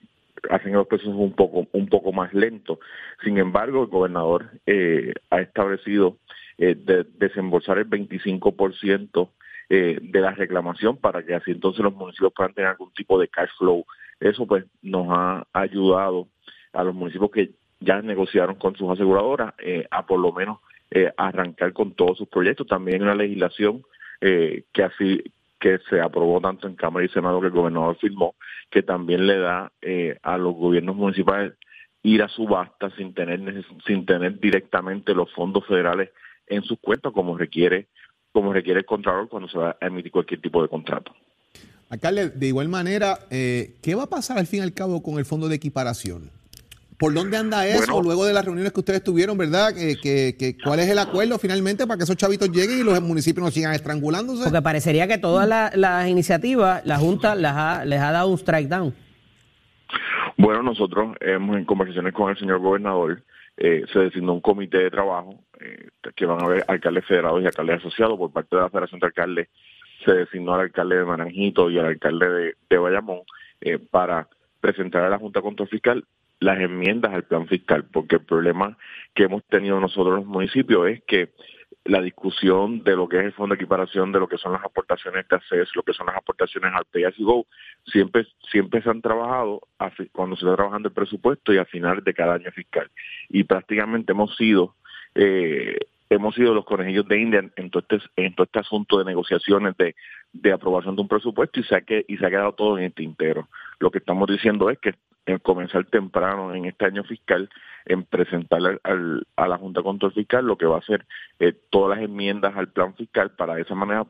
hacen 0.49 0.73
los 0.73 0.87
procesos 0.87 1.15
un 1.15 1.33
poco 1.33 1.67
un 1.71 1.87
poco 1.87 2.11
más 2.11 2.33
lentos. 2.33 2.79
Sin 3.23 3.37
embargo, 3.37 3.83
el 3.83 3.89
gobernador 3.89 4.51
eh, 4.65 5.13
ha 5.29 5.41
establecido 5.41 6.17
eh, 6.57 6.75
de, 6.75 7.05
desembolsar 7.17 7.77
el 7.77 7.89
25% 7.89 9.29
eh, 9.69 9.99
de 10.01 10.21
la 10.21 10.31
reclamación 10.31 10.97
para 10.97 11.23
que 11.23 11.35
así 11.35 11.51
entonces 11.51 11.81
los 11.83 11.93
municipios 11.93 12.33
puedan 12.35 12.53
tener 12.53 12.71
algún 12.71 12.91
tipo 12.93 13.19
de 13.19 13.27
cash 13.27 13.49
flow. 13.57 13.85
Eso 14.19 14.45
pues 14.45 14.65
nos 14.81 15.07
ha 15.09 15.45
ayudado 15.53 16.27
a 16.73 16.83
los 16.83 16.93
municipios 16.93 17.31
que 17.31 17.51
ya 17.79 18.01
negociaron 18.01 18.55
con 18.55 18.75
sus 18.75 18.89
aseguradoras 18.89 19.53
eh, 19.59 19.87
a 19.89 20.05
por 20.05 20.19
lo 20.19 20.33
menos 20.33 20.59
eh, 20.91 21.11
arrancar 21.17 21.73
con 21.73 21.93
todos 21.93 22.17
sus 22.17 22.27
proyectos. 22.27 22.67
También 22.67 23.01
una 23.01 23.15
legislación 23.15 23.83
eh, 24.21 24.63
que 24.73 24.83
así 24.83 25.23
que 25.59 25.79
se 25.89 25.99
aprobó 25.99 26.39
tanto 26.39 26.67
en 26.67 26.75
Cámara 26.75 27.05
y 27.05 27.09
Senado 27.09 27.41
que 27.41 27.47
el 27.47 27.53
gobernador 27.53 27.97
firmó, 27.97 28.35
que 28.69 28.81
también 28.81 29.27
le 29.27 29.37
da 29.37 29.71
eh, 29.81 30.17
a 30.23 30.37
los 30.37 30.55
gobiernos 30.55 30.95
municipales 30.95 31.53
ir 32.01 32.23
a 32.23 32.29
subasta 32.29 32.89
sin 32.95 33.13
tener 33.13 33.41
sin 33.85 34.05
tener 34.05 34.39
directamente 34.39 35.13
los 35.13 35.31
fondos 35.33 35.65
federales 35.67 36.11
en 36.47 36.63
sus 36.63 36.79
cuentas 36.79 37.11
como 37.11 37.37
requiere 37.37 37.87
como 38.31 38.53
requiere 38.53 38.79
el 38.79 38.85
contralor 38.85 39.27
cuando 39.27 39.49
se 39.49 39.57
va 39.57 39.75
a 39.81 39.87
emitir 39.87 40.11
cualquier 40.11 40.39
tipo 40.39 40.61
de 40.61 40.69
contrato. 40.69 41.13
Alcalde, 41.89 42.29
de 42.29 42.47
igual 42.47 42.69
manera, 42.69 43.19
eh, 43.31 43.75
¿qué 43.81 43.95
va 43.95 44.03
a 44.03 44.09
pasar 44.09 44.37
al 44.37 44.45
fin 44.45 44.59
y 44.59 44.63
al 44.63 44.73
cabo 44.73 45.01
con 45.01 45.17
el 45.17 45.25
fondo 45.25 45.49
de 45.49 45.55
equiparación? 45.55 46.29
¿Por 46.99 47.13
dónde 47.13 47.37
anda 47.37 47.65
eso 47.65 47.93
Bueno. 47.93 48.01
luego 48.03 48.25
de 48.25 48.33
las 48.33 48.43
reuniones 48.43 48.73
que 48.73 48.81
ustedes 48.81 49.01
tuvieron, 49.01 49.37
verdad? 49.37 49.73
Que, 49.73 49.95
que- 49.95 50.35
que- 50.37 50.57
¿Cuál 50.61 50.79
es 50.81 50.89
el 50.89 50.99
acuerdo 50.99 51.39
finalmente 51.39 51.87
para 51.87 51.97
que 51.97 52.03
esos 52.03 52.17
chavitos 52.17 52.51
lleguen 52.51 52.79
y 52.79 52.83
los 52.83 53.01
municipios 53.01 53.43
no 53.45 53.51
sigan 53.51 53.73
estrangulándose? 53.73 54.43
Porque 54.43 54.61
parecería 54.61 55.07
que 55.07 55.17
todas 55.17 55.47
la- 55.47 55.71
las 55.75 56.09
iniciativas, 56.09 56.85
la 56.85 56.97
Junta 56.97 57.35
las 57.35 57.55
ha- 57.55 57.85
les 57.85 58.01
ha 58.01 58.11
dado 58.11 58.27
un 58.27 58.37
strike 58.37 58.67
down. 58.67 58.93
Bueno, 60.37 60.61
nosotros 60.61 61.15
hemos 61.21 61.57
en 61.57 61.65
conversaciones 61.65 62.13
con 62.13 62.29
el 62.31 62.37
señor 62.37 62.59
gobernador, 62.59 63.23
eh, 63.57 63.83
se 63.91 63.99
designó 63.99 64.33
un 64.33 64.41
comité 64.41 64.77
de 64.79 64.91
trabajo 64.91 65.35
eh, 65.61 65.89
que 66.15 66.25
van 66.25 66.41
a 66.41 66.45
haber 66.45 66.63
alcaldes 66.67 67.05
federados 67.05 67.41
y 67.41 67.45
alcaldes 67.45 67.77
asociados 67.79 68.17
por 68.17 68.31
parte 68.31 68.55
de 68.55 68.61
la 68.61 68.69
Federación 68.69 68.99
de 69.01 69.07
Alcaldes. 69.07 69.47
Se 70.05 70.13
designó 70.13 70.53
al 70.53 70.61
alcalde 70.61 70.97
de 70.97 71.05
Naranjito 71.05 71.69
y 71.69 71.77
al 71.77 71.87
alcalde 71.87 72.29
de, 72.29 72.53
de 72.69 72.77
Bayamón 72.77 73.21
eh, 73.61 73.77
para 73.77 74.27
presentar 74.61 75.03
a 75.03 75.09
la 75.09 75.17
Junta 75.17 75.41
Control 75.41 75.67
Fiscal 75.67 76.05
las 76.39 76.59
enmiendas 76.59 77.13
al 77.13 77.23
plan 77.23 77.47
fiscal, 77.47 77.85
porque 77.91 78.15
el 78.15 78.25
problema 78.25 78.77
que 79.13 79.23
hemos 79.23 79.43
tenido 79.45 79.79
nosotros 79.79 80.15
los 80.15 80.25
municipios 80.25 80.87
es 80.87 81.03
que 81.03 81.29
la 81.85 82.01
discusión 82.01 82.83
de 82.83 82.95
lo 82.95 83.07
que 83.07 83.17
es 83.17 83.25
el 83.25 83.33
fondo 83.33 83.55
de 83.55 83.61
equiparación, 83.61 84.11
de 84.11 84.19
lo 84.19 84.27
que 84.27 84.37
son 84.37 84.53
las 84.53 84.63
aportaciones 84.63 85.27
de 85.27 85.35
ACES, 85.35 85.75
lo 85.75 85.83
que 85.83 85.93
son 85.93 86.05
las 86.07 86.17
aportaciones 86.17 86.71
al 86.73 86.85
Pay 86.85 87.05
As 87.05 87.15
You 87.15 87.25
Go, 87.25 87.47
siempre, 87.85 88.27
siempre 88.51 88.81
se 88.81 88.89
han 88.89 89.01
trabajado 89.01 89.61
cuando 90.11 90.35
se 90.35 90.45
está 90.45 90.55
trabajando 90.55 90.89
el 90.89 90.93
presupuesto 90.93 91.53
y 91.53 91.57
a 91.57 91.65
final 91.65 92.03
de 92.03 92.13
cada 92.13 92.35
año 92.35 92.51
fiscal. 92.51 92.89
Y 93.29 93.43
prácticamente 93.43 94.11
hemos 94.11 94.35
sido 94.35 94.75
eh, 95.15 95.77
hemos 96.09 96.35
sido 96.35 96.53
los 96.53 96.65
conejillos 96.65 97.07
de 97.07 97.19
India 97.19 97.39
en, 97.39 97.51
en 97.55 97.69
todo 97.69 97.83
este 97.87 98.05
en 98.15 98.33
todo 98.35 98.45
este 98.45 98.59
asunto 98.59 98.99
de 98.99 99.05
negociaciones 99.05 99.75
de, 99.77 99.95
de 100.33 100.51
aprobación 100.51 100.95
de 100.95 101.01
un 101.01 101.07
presupuesto 101.07 101.59
y 101.59 101.63
se 101.63 101.75
ha 101.75 101.81
que, 101.81 102.05
y 102.07 102.17
se 102.17 102.25
ha 102.25 102.29
quedado 102.29 102.53
todo 102.53 102.77
en 102.77 102.85
el 102.85 102.93
tintero. 102.93 103.47
Lo 103.79 103.89
que 103.89 103.99
estamos 103.99 104.27
diciendo 104.27 104.69
es 104.69 104.77
que 104.79 104.93
en 105.29 105.39
comenzar 105.39 105.85
temprano 105.85 106.53
en 106.53 106.65
este 106.65 106.85
año 106.85 107.03
fiscal 107.03 107.49
en 107.85 108.03
presentar 108.03 108.79
al- 108.83 109.27
a 109.35 109.47
la 109.47 109.57
Junta 109.57 109.79
de 109.79 109.83
Control 109.83 110.13
Fiscal 110.13 110.45
lo 110.45 110.57
que 110.57 110.65
va 110.65 110.75
a 110.75 110.79
hacer 110.79 111.05
eh, 111.39 111.53
todas 111.69 111.97
las 111.97 112.05
enmiendas 112.05 112.55
al 112.55 112.69
plan 112.69 112.93
fiscal 112.95 113.31
para 113.31 113.55
de 113.55 113.61
esa 113.61 113.75
manera 113.75 114.05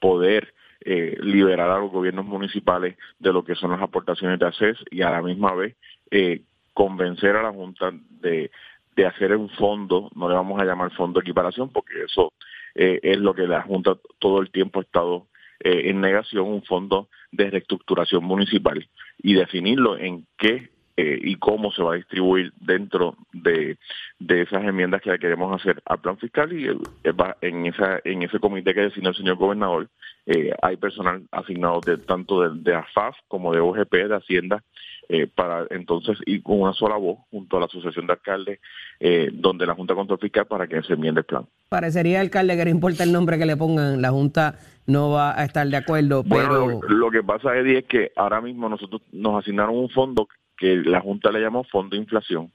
poder 0.00 0.54
eh, 0.80 1.16
liberar 1.20 1.70
a 1.70 1.78
los 1.78 1.90
gobiernos 1.90 2.24
municipales 2.24 2.96
de 3.18 3.32
lo 3.32 3.44
que 3.44 3.54
son 3.56 3.70
las 3.72 3.82
aportaciones 3.82 4.38
de 4.38 4.46
ACES 4.46 4.76
y 4.90 5.02
a 5.02 5.10
la 5.10 5.22
misma 5.22 5.54
vez 5.54 5.74
eh, 6.10 6.42
convencer 6.72 7.34
a 7.36 7.42
la 7.42 7.52
Junta 7.52 7.90
de, 8.20 8.50
de 8.94 9.06
hacer 9.06 9.34
un 9.36 9.48
fondo, 9.50 10.10
no 10.14 10.28
le 10.28 10.34
vamos 10.36 10.60
a 10.60 10.64
llamar 10.64 10.92
fondo 10.92 11.18
de 11.18 11.24
equiparación 11.24 11.70
porque 11.70 12.04
eso 12.04 12.32
eh, 12.74 13.00
es 13.02 13.18
lo 13.18 13.34
que 13.34 13.46
la 13.48 13.62
Junta 13.62 13.96
todo 14.18 14.40
el 14.40 14.50
tiempo 14.50 14.78
ha 14.78 14.82
estado 14.82 15.26
eh, 15.60 15.90
en 15.90 16.00
negación 16.00 16.46
un 16.46 16.62
fondo 16.62 17.08
de 17.32 17.50
reestructuración 17.50 18.24
municipal 18.24 18.86
y 19.18 19.34
definirlo 19.34 19.98
en 19.98 20.26
qué 20.36 20.70
eh, 20.96 21.16
y 21.22 21.36
cómo 21.36 21.70
se 21.70 21.82
va 21.82 21.92
a 21.92 21.96
distribuir 21.96 22.52
dentro 22.60 23.16
de, 23.32 23.78
de 24.18 24.42
esas 24.42 24.64
enmiendas 24.64 25.00
que 25.00 25.16
queremos 25.18 25.54
hacer 25.60 25.80
al 25.84 26.00
plan 26.00 26.18
fiscal 26.18 26.52
y 26.52 26.66
en 26.66 27.66
esa 27.66 28.00
en 28.02 28.22
ese 28.24 28.40
comité 28.40 28.74
que 28.74 28.80
designó 28.80 29.10
el 29.10 29.16
señor 29.16 29.36
gobernador 29.36 29.88
eh, 30.26 30.52
hay 30.60 30.76
personal 30.76 31.22
asignado 31.30 31.80
de 31.86 31.98
tanto 31.98 32.42
de, 32.42 32.60
de 32.60 32.74
AFAF 32.74 33.16
como 33.28 33.52
de 33.54 33.60
OGP, 33.60 33.92
de 33.92 34.16
Hacienda, 34.16 34.62
eh, 35.08 35.26
para 35.26 35.66
entonces 35.70 36.18
ir 36.26 36.42
con 36.42 36.60
una 36.60 36.74
sola 36.74 36.96
voz 36.96 37.18
junto 37.30 37.56
a 37.56 37.60
la 37.60 37.66
Asociación 37.66 38.06
de 38.06 38.12
Alcaldes, 38.12 38.60
eh, 39.00 39.30
donde 39.32 39.64
la 39.66 39.74
Junta 39.74 39.94
Control 39.94 40.18
Fiscal 40.18 40.46
para 40.46 40.66
que 40.66 40.82
se 40.82 40.92
enmiende 40.92 41.20
el 41.20 41.24
plan. 41.24 41.46
Parecería, 41.68 42.20
alcalde, 42.20 42.56
que 42.56 42.64
no 42.64 42.70
importa 42.70 43.04
el 43.04 43.12
nombre 43.12 43.38
que 43.38 43.46
le 43.46 43.56
pongan, 43.56 44.02
la 44.02 44.10
Junta 44.10 44.58
no 44.86 45.10
va 45.10 45.38
a 45.38 45.44
estar 45.44 45.66
de 45.66 45.76
acuerdo, 45.76 46.24
pero... 46.24 46.64
Bueno, 46.64 46.80
lo, 46.88 47.10
que 47.10 47.22
pasa, 47.22 47.56
Eddie, 47.56 47.78
es 47.78 47.84
que 47.86 48.12
ahora 48.16 48.40
mismo 48.40 48.68
nosotros 48.68 49.02
nos 49.12 49.38
asignaron 49.42 49.76
un 49.76 49.88
fondo 49.90 50.28
que 50.56 50.76
la 50.76 51.00
Junta 51.00 51.30
le 51.30 51.40
llamó 51.40 51.64
Fondo 51.64 51.96
de 51.96 52.02
Inflación 52.02 52.50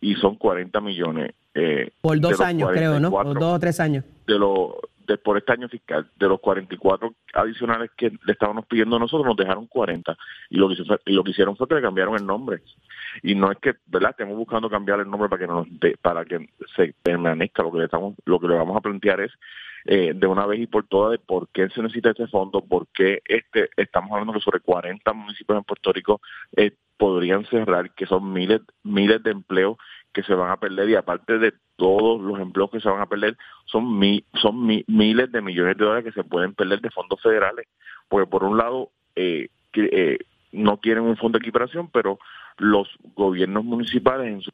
y 0.00 0.14
son 0.14 0.36
40 0.36 0.80
millones. 0.80 1.32
Eh, 1.54 1.90
por 2.00 2.18
dos 2.20 2.40
años, 2.40 2.70
creo, 2.72 3.00
¿no? 3.00 3.10
Por 3.10 3.38
dos 3.38 3.56
o 3.56 3.58
tres 3.58 3.80
años. 3.80 4.04
De 4.26 4.38
los 4.38 4.70
por 5.18 5.36
este 5.38 5.52
año 5.52 5.68
fiscal, 5.68 6.10
de 6.16 6.28
los 6.28 6.40
44 6.40 7.14
adicionales 7.34 7.90
que 7.96 8.10
le 8.10 8.32
estábamos 8.32 8.66
pidiendo 8.66 8.98
nosotros, 8.98 9.26
nos 9.26 9.36
dejaron 9.36 9.66
40. 9.66 10.16
Y 10.50 10.56
lo 10.56 10.68
que, 10.68 10.76
lo 11.06 11.24
que 11.24 11.30
hicieron 11.30 11.56
fue 11.56 11.68
que 11.68 11.74
le 11.74 11.82
cambiaron 11.82 12.16
el 12.16 12.26
nombre. 12.26 12.62
Y 13.22 13.34
no 13.34 13.50
es 13.50 13.58
que, 13.58 13.74
¿verdad? 13.86 14.10
Estemos 14.10 14.36
buscando 14.36 14.70
cambiar 14.70 15.00
el 15.00 15.10
nombre 15.10 15.28
para 15.28 15.40
que 15.40 15.46
nos 15.46 15.66
para 16.00 16.24
que 16.24 16.48
se 16.76 16.94
permanezca. 17.02 17.62
Lo 17.62 17.72
que 17.72 17.78
le 17.78 17.84
estamos, 17.84 18.14
lo 18.24 18.38
que 18.38 18.48
le 18.48 18.54
vamos 18.54 18.76
a 18.76 18.80
plantear 18.80 19.20
es 19.20 19.32
eh, 19.86 20.12
de 20.14 20.26
una 20.26 20.46
vez 20.46 20.60
y 20.60 20.66
por 20.66 20.86
todas 20.86 21.12
de 21.12 21.18
por 21.18 21.48
qué 21.48 21.68
se 21.70 21.82
necesita 21.82 22.10
este 22.10 22.26
fondo, 22.26 22.60
por 22.60 22.86
qué 22.88 23.22
este, 23.24 23.70
estamos 23.76 24.10
hablando 24.12 24.34
que 24.34 24.40
sobre 24.40 24.60
40 24.60 25.12
municipios 25.14 25.56
en 25.58 25.64
Puerto 25.64 25.92
Rico 25.92 26.20
eh, 26.56 26.72
podrían 26.98 27.46
cerrar, 27.46 27.94
que 27.94 28.04
son 28.04 28.30
miles, 28.30 28.60
miles 28.82 29.22
de 29.22 29.30
empleos 29.30 29.78
que 30.12 30.22
se 30.22 30.34
van 30.34 30.50
a 30.50 30.58
perder 30.58 30.88
y 30.88 30.94
aparte 30.94 31.38
de 31.38 31.52
todos 31.76 32.20
los 32.20 32.38
empleos 32.38 32.70
que 32.70 32.80
se 32.80 32.88
van 32.88 33.00
a 33.00 33.06
perder, 33.06 33.36
son, 33.64 33.98
mi, 33.98 34.24
son 34.34 34.66
miles 34.66 35.32
de 35.32 35.42
millones 35.42 35.76
de 35.76 35.84
dólares 35.84 36.04
que 36.04 36.20
se 36.20 36.28
pueden 36.28 36.54
perder 36.54 36.80
de 36.80 36.90
fondos 36.90 37.20
federales. 37.22 37.66
Porque 38.08 38.30
por 38.30 38.44
un 38.44 38.58
lado, 38.58 38.90
eh, 39.16 39.48
eh, 39.74 40.18
no 40.52 40.78
quieren 40.78 41.04
un 41.04 41.16
fondo 41.16 41.38
de 41.38 41.42
equiparación, 41.42 41.88
pero 41.90 42.18
los 42.58 42.88
gobiernos 43.14 43.64
municipales 43.64 44.28
en 44.28 44.42
su, 44.42 44.50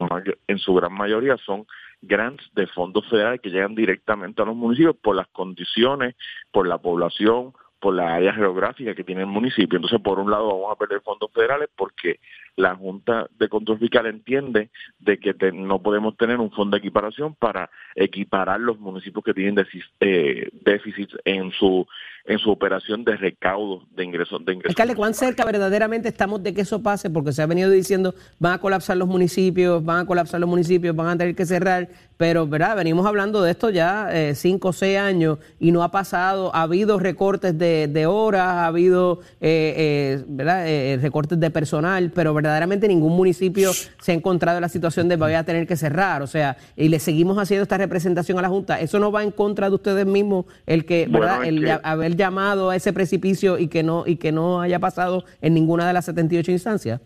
en 0.47 0.57
su 0.59 0.73
gran 0.73 0.93
mayoría 0.93 1.37
son 1.37 1.65
grants 2.01 2.43
de 2.53 2.67
fondos 2.67 3.07
federales 3.09 3.41
que 3.41 3.49
llegan 3.49 3.75
directamente 3.75 4.41
a 4.41 4.45
los 4.45 4.55
municipios 4.55 4.95
por 4.95 5.15
las 5.15 5.27
condiciones, 5.27 6.15
por 6.51 6.67
la 6.67 6.77
población, 6.77 7.53
por 7.79 7.93
la 7.93 8.15
área 8.15 8.33
geográfica 8.33 8.95
que 8.95 9.03
tiene 9.03 9.21
el 9.21 9.27
municipio. 9.27 9.77
Entonces, 9.77 10.01
por 10.01 10.19
un 10.19 10.31
lado, 10.31 10.47
vamos 10.47 10.71
a 10.71 10.77
perder 10.77 11.01
fondos 11.01 11.31
federales 11.31 11.69
porque 11.75 12.19
la 12.57 12.75
Junta 12.75 13.27
de 13.39 13.47
Control 13.47 13.79
Fiscal 13.79 14.07
entiende 14.07 14.69
de 14.99 15.19
que 15.19 15.33
no 15.53 15.81
podemos 15.81 16.17
tener 16.17 16.39
un 16.39 16.51
fondo 16.51 16.75
de 16.75 16.79
equiparación 16.79 17.35
para 17.35 17.69
equiparar 17.95 18.59
los 18.59 18.79
municipios 18.79 19.23
que 19.23 19.33
tienen 19.33 19.65
eh, 20.01 20.49
déficits 20.51 21.15
en 21.23 21.51
su 21.51 21.87
en 22.27 22.39
su 22.39 22.51
operación 22.51 23.05
de 23.05 23.15
recaudo 23.15 23.83
de 23.95 24.03
ingresos. 24.03 24.43
De 24.45 24.51
ingresos 24.51 24.71
Alcalde, 24.71 24.95
¿cuán 24.95 25.13
cerca 25.13 25.45
verdaderamente 25.45 26.09
estamos 26.09 26.43
de 26.43 26.53
que 26.53 26.61
eso 26.61 26.83
pase? 26.83 27.09
Porque 27.09 27.31
se 27.31 27.41
ha 27.41 27.45
venido 27.45 27.69
diciendo 27.69 28.13
van 28.37 28.53
a 28.53 28.57
colapsar 28.59 28.97
los 28.97 29.07
municipios, 29.07 29.83
van 29.83 29.99
a 29.99 30.05
colapsar 30.05 30.41
los 30.41 30.49
municipios, 30.49 30.93
van 30.93 31.07
a 31.07 31.17
tener 31.17 31.35
que 31.35 31.45
cerrar, 31.45 31.87
pero 32.17 32.45
verdad 32.45 32.75
venimos 32.75 33.05
hablando 33.05 33.41
de 33.41 33.51
esto 33.51 33.69
ya 33.69 34.09
eh, 34.11 34.35
cinco 34.35 34.69
o 34.69 34.73
seis 34.73 34.97
años 34.97 35.39
y 35.57 35.71
no 35.71 35.83
ha 35.83 35.91
pasado, 35.91 36.53
ha 36.53 36.63
habido 36.63 36.99
recortes 36.99 37.57
de, 37.57 37.87
de 37.87 38.05
horas, 38.05 38.41
ha 38.41 38.65
habido 38.67 39.21
eh, 39.39 39.73
eh, 39.77 40.23
¿verdad? 40.27 40.67
Eh, 40.67 40.99
recortes 41.01 41.39
de 41.39 41.49
personal, 41.49 42.11
pero 42.13 42.33
¿verdad? 42.33 42.46
Verdaderamente 42.47 42.87
ningún 42.87 43.15
municipio 43.15 43.71
se 43.73 44.11
ha 44.11 44.15
encontrado 44.15 44.57
en 44.57 44.61
la 44.61 44.69
situación 44.69 45.09
de 45.09 45.17
voy 45.17 45.33
a 45.33 45.43
tener 45.43 45.67
que 45.67 45.75
cerrar, 45.75 46.21
o 46.21 46.27
sea, 46.27 46.55
y 46.77 46.87
le 46.87 46.99
seguimos 46.99 47.37
haciendo 47.37 47.63
esta 47.63 47.77
representación 47.77 48.39
a 48.39 48.41
la 48.41 48.47
Junta. 48.47 48.79
¿Eso 48.79 48.99
no 48.99 49.11
va 49.11 49.23
en 49.23 49.31
contra 49.31 49.67
de 49.69 49.75
ustedes 49.75 50.05
mismos 50.05 50.45
el 50.65 50.85
que, 50.85 51.07
¿verdad? 51.09 51.43
el 51.43 51.69
haber 51.83 52.15
llamado 52.15 52.69
a 52.69 52.75
ese 52.77 52.93
precipicio 52.93 53.57
y 53.57 53.67
que 53.67 53.83
no 53.83 54.03
y 54.05 54.15
que 54.15 54.31
no 54.31 54.61
haya 54.61 54.79
pasado 54.79 55.25
en 55.41 55.53
ninguna 55.53 55.85
de 55.85 55.93
las 55.93 56.05
78 56.05 56.51
instancias? 56.51 57.01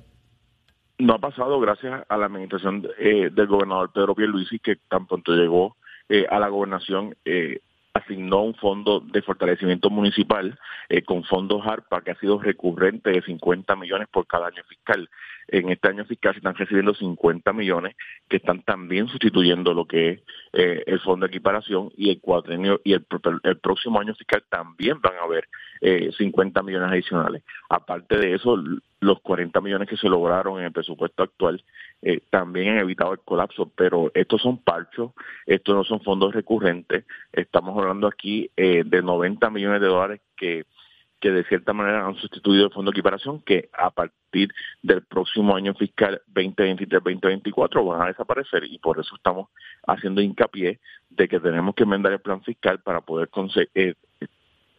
No 0.99 1.15
ha 1.15 1.19
pasado 1.19 1.59
gracias 1.59 2.03
a 2.07 2.17
la 2.17 2.27
administración 2.27 2.87
eh, 2.99 3.31
del 3.33 3.47
gobernador 3.47 3.91
Pedro 3.91 4.13
Pierluisi 4.13 4.59
que 4.59 4.75
tan 4.87 5.07
pronto 5.07 5.31
llegó 5.31 5.75
eh, 6.07 6.27
a 6.29 6.39
la 6.39 6.49
gobernación 6.49 7.15
eh, 7.25 7.61
asignó 7.93 8.41
un 8.41 8.55
fondo 8.55 8.99
de 9.01 9.21
fortalecimiento 9.21 9.89
municipal 9.89 10.57
eh, 10.89 11.03
con 11.03 11.23
fondos 11.23 11.65
ARPA 11.65 12.01
que 12.01 12.11
ha 12.11 12.19
sido 12.19 12.39
recurrente 12.39 13.11
de 13.11 13.21
50 13.21 13.75
millones 13.75 14.07
por 14.11 14.27
cada 14.27 14.47
año 14.47 14.63
fiscal. 14.67 15.09
En 15.51 15.69
este 15.69 15.89
año 15.89 16.05
fiscal 16.05 16.33
se 16.33 16.39
están 16.39 16.55
recibiendo 16.55 16.95
50 16.95 17.51
millones 17.51 17.95
que 18.29 18.37
están 18.37 18.63
también 18.63 19.07
sustituyendo 19.09 19.73
lo 19.73 19.85
que 19.85 20.09
es 20.09 20.21
eh, 20.53 20.83
el 20.87 20.99
fondo 21.01 21.25
de 21.25 21.29
equiparación 21.29 21.91
y 21.97 22.09
el 22.09 22.21
cuatrenio 22.21 22.79
y 22.85 22.93
el, 22.93 23.05
el 23.43 23.59
próximo 23.59 23.99
año 23.99 24.15
fiscal 24.15 24.43
también 24.49 25.01
van 25.01 25.15
a 25.15 25.25
haber 25.25 25.47
eh, 25.81 26.11
50 26.17 26.63
millones 26.63 26.89
adicionales. 26.89 27.43
Aparte 27.69 28.17
de 28.17 28.35
eso, 28.35 28.63
los 29.01 29.19
40 29.21 29.59
millones 29.61 29.89
que 29.89 29.97
se 29.97 30.07
lograron 30.07 30.59
en 30.59 30.65
el 30.65 30.71
presupuesto 30.71 31.23
actual 31.23 31.63
eh, 32.01 32.21
también 32.29 32.69
han 32.69 32.79
evitado 32.79 33.13
el 33.13 33.19
colapso, 33.19 33.69
pero 33.75 34.11
estos 34.13 34.41
son 34.41 34.57
parchos, 34.59 35.11
estos 35.45 35.75
no 35.75 35.83
son 35.83 36.01
fondos 36.01 36.33
recurrentes, 36.33 37.05
estamos 37.33 37.77
hablando 37.77 38.07
aquí 38.07 38.49
eh, 38.55 38.83
de 38.85 39.01
90 39.01 39.49
millones 39.49 39.81
de 39.81 39.87
dólares 39.87 40.21
que, 40.37 40.65
que 41.21 41.31
de 41.31 41.43
cierta 41.45 41.71
manera 41.71 42.05
han 42.05 42.15
sustituido 42.15 42.65
el 42.65 42.73
fondo 42.73 42.91
de 42.91 42.95
equiparación, 42.95 43.41
que 43.41 43.69
a 43.71 43.91
partir 43.91 44.51
del 44.81 45.03
próximo 45.03 45.55
año 45.55 45.73
fiscal 45.75 46.21
2023-2024 46.33 47.87
van 47.87 48.01
a 48.01 48.07
desaparecer 48.07 48.65
y 48.65 48.79
por 48.79 48.99
eso 48.99 49.15
estamos 49.15 49.49
haciendo 49.87 50.21
hincapié 50.21 50.79
de 51.09 51.27
que 51.27 51.39
tenemos 51.39 51.75
que 51.75 51.83
enmendar 51.83 52.11
el 52.11 52.19
plan 52.19 52.41
fiscal 52.43 52.79
para 52.81 53.01
poder 53.01 53.29
conseguir... 53.29 53.69
Eh, 53.75 53.95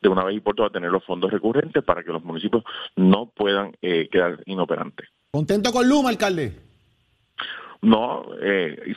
de 0.02 0.08
una 0.08 0.24
vez 0.24 0.36
y 0.36 0.40
por 0.40 0.56
todas 0.56 0.72
tener 0.72 0.90
los 0.90 1.04
fondos 1.04 1.30
recurrentes 1.30 1.82
para 1.84 2.02
que 2.02 2.10
los 2.10 2.24
municipios 2.24 2.64
no 2.96 3.26
puedan 3.26 3.76
eh, 3.80 4.08
quedar 4.10 4.42
inoperantes. 4.46 5.08
¿Contento 5.30 5.70
con 5.70 5.88
Luma, 5.88 6.08
alcalde? 6.08 6.58
No, 7.82 8.26
eh, 8.40 8.94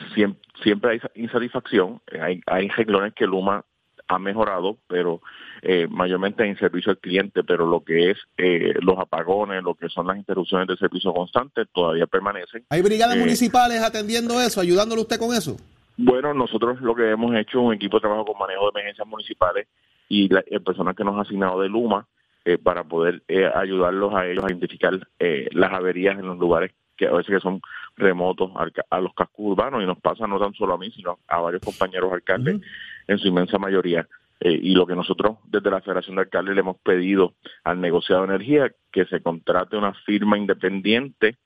siempre, 0.62 0.90
hay 0.90 1.00
insatisfacción. 1.14 2.00
Hay, 2.20 2.40
hay 2.46 2.68
renglones 2.68 3.14
que 3.14 3.24
Luma 3.24 3.64
ha 4.08 4.18
mejorado, 4.18 4.78
pero 4.88 5.20
eh, 5.62 5.86
mayormente 5.88 6.44
en 6.44 6.58
servicio 6.58 6.90
al 6.90 6.98
cliente, 6.98 7.44
pero 7.44 7.66
lo 7.66 7.82
que 7.84 8.10
es 8.10 8.18
eh, 8.36 8.74
los 8.80 8.98
apagones, 8.98 9.62
lo 9.62 9.74
que 9.74 9.88
son 9.88 10.06
las 10.06 10.16
interrupciones 10.16 10.68
de 10.68 10.76
servicio 10.76 11.12
constante, 11.12 11.64
todavía 11.66 12.06
permanecen. 12.06 12.64
¿Hay 12.70 12.82
brigadas 12.82 13.16
municipales 13.16 13.82
atendiendo 13.82 14.40
eso, 14.40 14.60
ayudándole 14.60 15.02
usted 15.02 15.18
con 15.18 15.34
eso? 15.34 15.56
Bueno, 15.96 16.34
nosotros 16.34 16.80
lo 16.80 16.94
que 16.94 17.10
hemos 17.10 17.34
hecho 17.36 17.60
un 17.60 17.74
equipo 17.74 17.96
de 17.96 18.02
trabajo 18.02 18.26
con 18.26 18.38
manejo 18.38 18.64
de 18.64 18.80
emergencias 18.80 19.06
municipales 19.06 19.66
y 20.08 20.28
la, 20.28 20.44
el 20.46 20.62
personal 20.62 20.94
que 20.94 21.04
nos 21.04 21.16
ha 21.16 21.22
asignado 21.22 21.60
de 21.60 21.68
Luma 21.68 22.06
eh, 22.44 22.58
para 22.58 22.84
poder 22.84 23.22
eh, 23.26 23.50
ayudarlos 23.52 24.14
a 24.14 24.26
ellos 24.26 24.44
a 24.44 24.50
identificar 24.50 24.92
eh, 25.18 25.48
las 25.52 25.72
averías 25.72 26.18
en 26.18 26.26
los 26.26 26.38
lugares 26.38 26.72
que 26.96 27.08
a 27.08 27.12
veces 27.12 27.34
que 27.34 27.40
son 27.40 27.60
remotos 27.96 28.52
a, 28.90 29.00
los 29.00 29.14
cascos 29.14 29.38
urbanos 29.38 29.82
y 29.82 29.86
nos 29.86 29.98
pasa 29.98 30.26
no 30.26 30.38
tan 30.38 30.54
solo 30.54 30.74
a 30.74 30.78
mí, 30.78 30.90
sino 30.92 31.18
a 31.26 31.40
varios 31.40 31.62
compañeros 31.62 32.12
alcaldes 32.12 32.60
en 33.08 33.18
su 33.18 33.28
inmensa 33.28 33.58
mayoría. 33.58 34.06
Y 34.40 34.74
lo 34.74 34.86
que 34.86 34.94
nosotros 34.94 35.38
desde 35.44 35.70
la 35.70 35.80
Federación 35.80 36.16
de 36.16 36.22
Alcaldes 36.22 36.54
le 36.54 36.60
hemos 36.60 36.76
pedido 36.78 37.34
al 37.64 37.80
negociado 37.80 38.22
de 38.22 38.34
energía 38.34 38.72
que 38.92 39.06
se 39.06 39.20
contrate 39.20 39.76
una 39.76 39.94
firma 40.04 40.36
independiente 40.36 41.36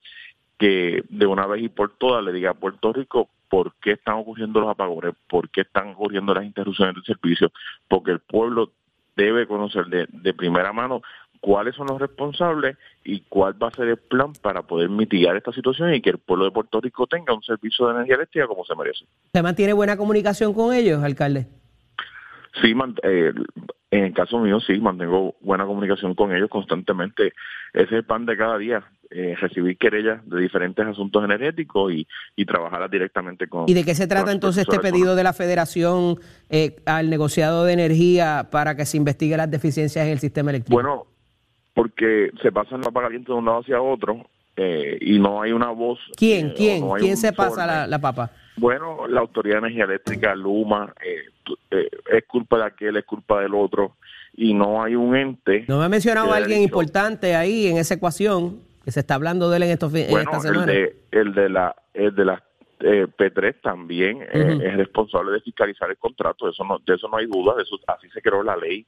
que 0.57 1.03
de 1.09 1.25
una 1.25 1.47
vez 1.47 1.63
y 1.63 1.69
por 1.69 1.97
todas 1.97 2.23
le 2.23 2.33
diga 2.33 2.51
a 2.51 2.53
Puerto 2.53 2.93
Rico 2.93 3.29
por 3.49 3.73
qué 3.81 3.93
están 3.93 4.15
ocurriendo 4.15 4.59
los 4.61 4.69
apagones, 4.69 5.13
por 5.27 5.49
qué 5.49 5.61
están 5.61 5.89
ocurriendo 5.89 6.33
las 6.33 6.45
interrupciones 6.45 6.95
del 6.95 7.03
servicio, 7.03 7.51
porque 7.87 8.11
el 8.11 8.19
pueblo 8.19 8.71
debe 9.15 9.47
conocer 9.47 9.85
de, 9.87 10.33
primera 10.33 10.71
mano 10.71 11.01
cuáles 11.39 11.75
son 11.75 11.87
los 11.87 11.99
responsables 11.99 12.77
y 13.03 13.21
cuál 13.21 13.61
va 13.61 13.67
a 13.67 13.71
ser 13.71 13.87
el 13.87 13.97
plan 13.97 14.33
para 14.33 14.61
poder 14.61 14.89
mitigar 14.89 15.35
esta 15.35 15.51
situación 15.51 15.93
y 15.93 16.01
que 16.01 16.11
el 16.11 16.19
pueblo 16.19 16.45
de 16.45 16.51
Puerto 16.51 16.79
Rico 16.79 17.07
tenga 17.07 17.33
un 17.33 17.43
servicio 17.43 17.87
de 17.87 17.93
energía 17.93 18.15
eléctrica 18.15 18.47
como 18.47 18.63
se 18.63 18.75
merece. 18.75 19.05
¿Se 19.33 19.41
mantiene 19.41 19.73
buena 19.73 19.97
comunicación 19.97 20.53
con 20.53 20.73
ellos, 20.73 21.03
alcalde? 21.03 21.47
Sí, 22.61 22.73
eh, 23.03 23.33
en 23.91 24.03
el 24.05 24.13
caso 24.13 24.39
mío 24.39 24.59
sí, 24.59 24.79
mantengo 24.79 25.35
buena 25.41 25.65
comunicación 25.65 26.15
con 26.15 26.33
ellos 26.35 26.49
constantemente. 26.49 27.33
Ese 27.73 27.83
es 27.83 27.91
el 27.91 28.05
pan 28.05 28.25
de 28.25 28.37
cada 28.37 28.57
día, 28.57 28.83
eh, 29.09 29.35
recibir 29.39 29.77
querellas 29.77 30.27
de 30.29 30.41
diferentes 30.41 30.85
asuntos 30.85 31.23
energéticos 31.23 31.91
y, 31.93 32.07
y 32.35 32.45
trabajar 32.45 32.89
directamente 32.89 33.47
con... 33.47 33.65
¿Y 33.67 33.73
de 33.73 33.83
qué 33.83 33.95
se 33.95 34.07
trata 34.07 34.31
entonces 34.31 34.65
este 34.67 34.79
pedido 34.79 35.15
de 35.15 35.23
la 35.23 35.33
Federación 35.33 36.17
eh, 36.49 36.77
al 36.85 37.09
negociado 37.09 37.65
de 37.65 37.73
energía 37.73 38.47
para 38.51 38.75
que 38.75 38.85
se 38.85 38.97
investigue 38.97 39.37
las 39.37 39.51
deficiencias 39.51 40.05
en 40.05 40.11
el 40.11 40.19
sistema 40.19 40.51
eléctrico? 40.51 40.75
Bueno, 40.75 41.05
porque 41.73 42.31
se 42.41 42.51
pasa 42.51 42.75
el 42.75 42.85
apagamiento 42.85 43.33
de 43.33 43.39
un 43.39 43.45
lado 43.45 43.59
hacia 43.59 43.81
otro 43.81 44.25
eh, 44.55 44.97
y 45.01 45.19
no 45.19 45.41
hay 45.41 45.51
una 45.51 45.69
voz... 45.69 45.99
¿Quién? 46.15 46.53
¿Quién? 46.55 46.83
¿Quién 46.97 47.17
se 47.17 47.33
pasa 47.33 47.65
la, 47.65 47.87
la 47.87 47.99
papa? 47.99 48.31
Bueno, 48.61 49.07
la 49.07 49.21
Autoridad 49.21 49.55
de 49.55 49.59
Energía 49.59 49.85
Eléctrica, 49.85 50.35
Luma, 50.35 50.93
es 51.01 52.23
culpa 52.27 52.59
de 52.59 52.65
aquel, 52.65 52.97
es 52.97 53.05
culpa 53.05 53.41
del 53.41 53.55
otro 53.55 53.95
y 54.35 54.53
no 54.53 54.83
hay 54.83 54.95
un 54.95 55.15
ente. 55.15 55.65
No 55.67 55.79
me 55.79 55.85
ha 55.85 55.89
mencionado 55.89 56.31
a 56.31 56.35
alguien 56.35 56.59
dicho, 56.59 56.69
importante 56.69 57.35
ahí 57.35 57.65
en 57.65 57.77
esa 57.77 57.95
ecuación 57.95 58.59
que 58.85 58.91
se 58.91 58.99
está 58.99 59.15
hablando 59.15 59.49
de 59.49 59.57
él 59.57 59.63
en, 59.63 59.69
estos, 59.71 59.91
en 59.95 60.11
Bueno, 60.11 60.31
esta 60.31 60.47
el 60.47 60.53
semana. 60.53 60.71
de, 60.71 60.95
el 61.09 61.33
de 61.33 61.49
la, 61.49 61.75
el 61.95 62.13
de 62.13 62.25
las 62.25 62.43
eh, 62.81 63.07
P3 63.07 63.61
también 63.63 64.21
eh, 64.31 64.59
es 64.63 64.77
responsable 64.77 65.31
de 65.31 65.41
fiscalizar 65.41 65.89
el 65.89 65.97
contrato, 65.97 66.47
eso 66.47 66.63
no, 66.63 66.77
de 66.85 66.93
eso 66.93 67.07
no 67.07 67.17
hay 67.17 67.25
duda, 67.25 67.55
de 67.55 67.63
eso, 67.63 67.79
así 67.87 68.09
se 68.09 68.21
creó 68.21 68.43
la 68.43 68.55
ley 68.55 68.85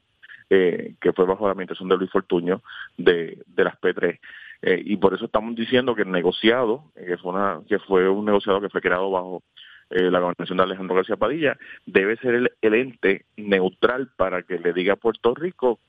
eh, 0.51 0.93
que 1.01 1.13
fue 1.13 1.25
bajo 1.25 1.45
la 1.45 1.53
administración 1.53 1.89
de 1.89 1.97
Luis 1.97 2.11
Fortuño 2.11 2.61
de, 2.95 3.39
de 3.47 3.63
las 3.63 3.73
P3. 3.81 4.19
Eh, 4.65 4.81
y 4.85 4.95
por 4.95 5.13
eso 5.13 5.25
estamos 5.25 5.55
diciendo 5.55 5.93
que 5.93 6.03
el 6.03 6.11
negociado, 6.11 6.85
eh, 6.95 7.05
que 7.05 7.17
fue, 7.17 7.33
una, 7.33 7.59
que 7.67 7.79
fue 7.79 8.07
un 8.07 8.23
negociado 8.23 8.61
que 8.61 8.69
fue 8.69 8.79
creado 8.79 9.11
bajo 9.11 9.43
eh, 9.89 10.09
la 10.09 10.19
gobernación 10.19 10.57
de 10.57 10.63
Alejandro 10.63 10.95
García 10.95 11.17
Padilla, 11.17 11.57
debe 11.85 12.15
ser 12.15 12.33
el, 12.35 12.51
el 12.61 12.73
ente 12.73 13.25
neutral 13.35 14.09
para 14.15 14.41
que 14.43 14.57
le 14.57 14.71
diga 14.71 14.93
a 14.93 14.95
Puerto 14.95 15.35
Rico 15.35 15.79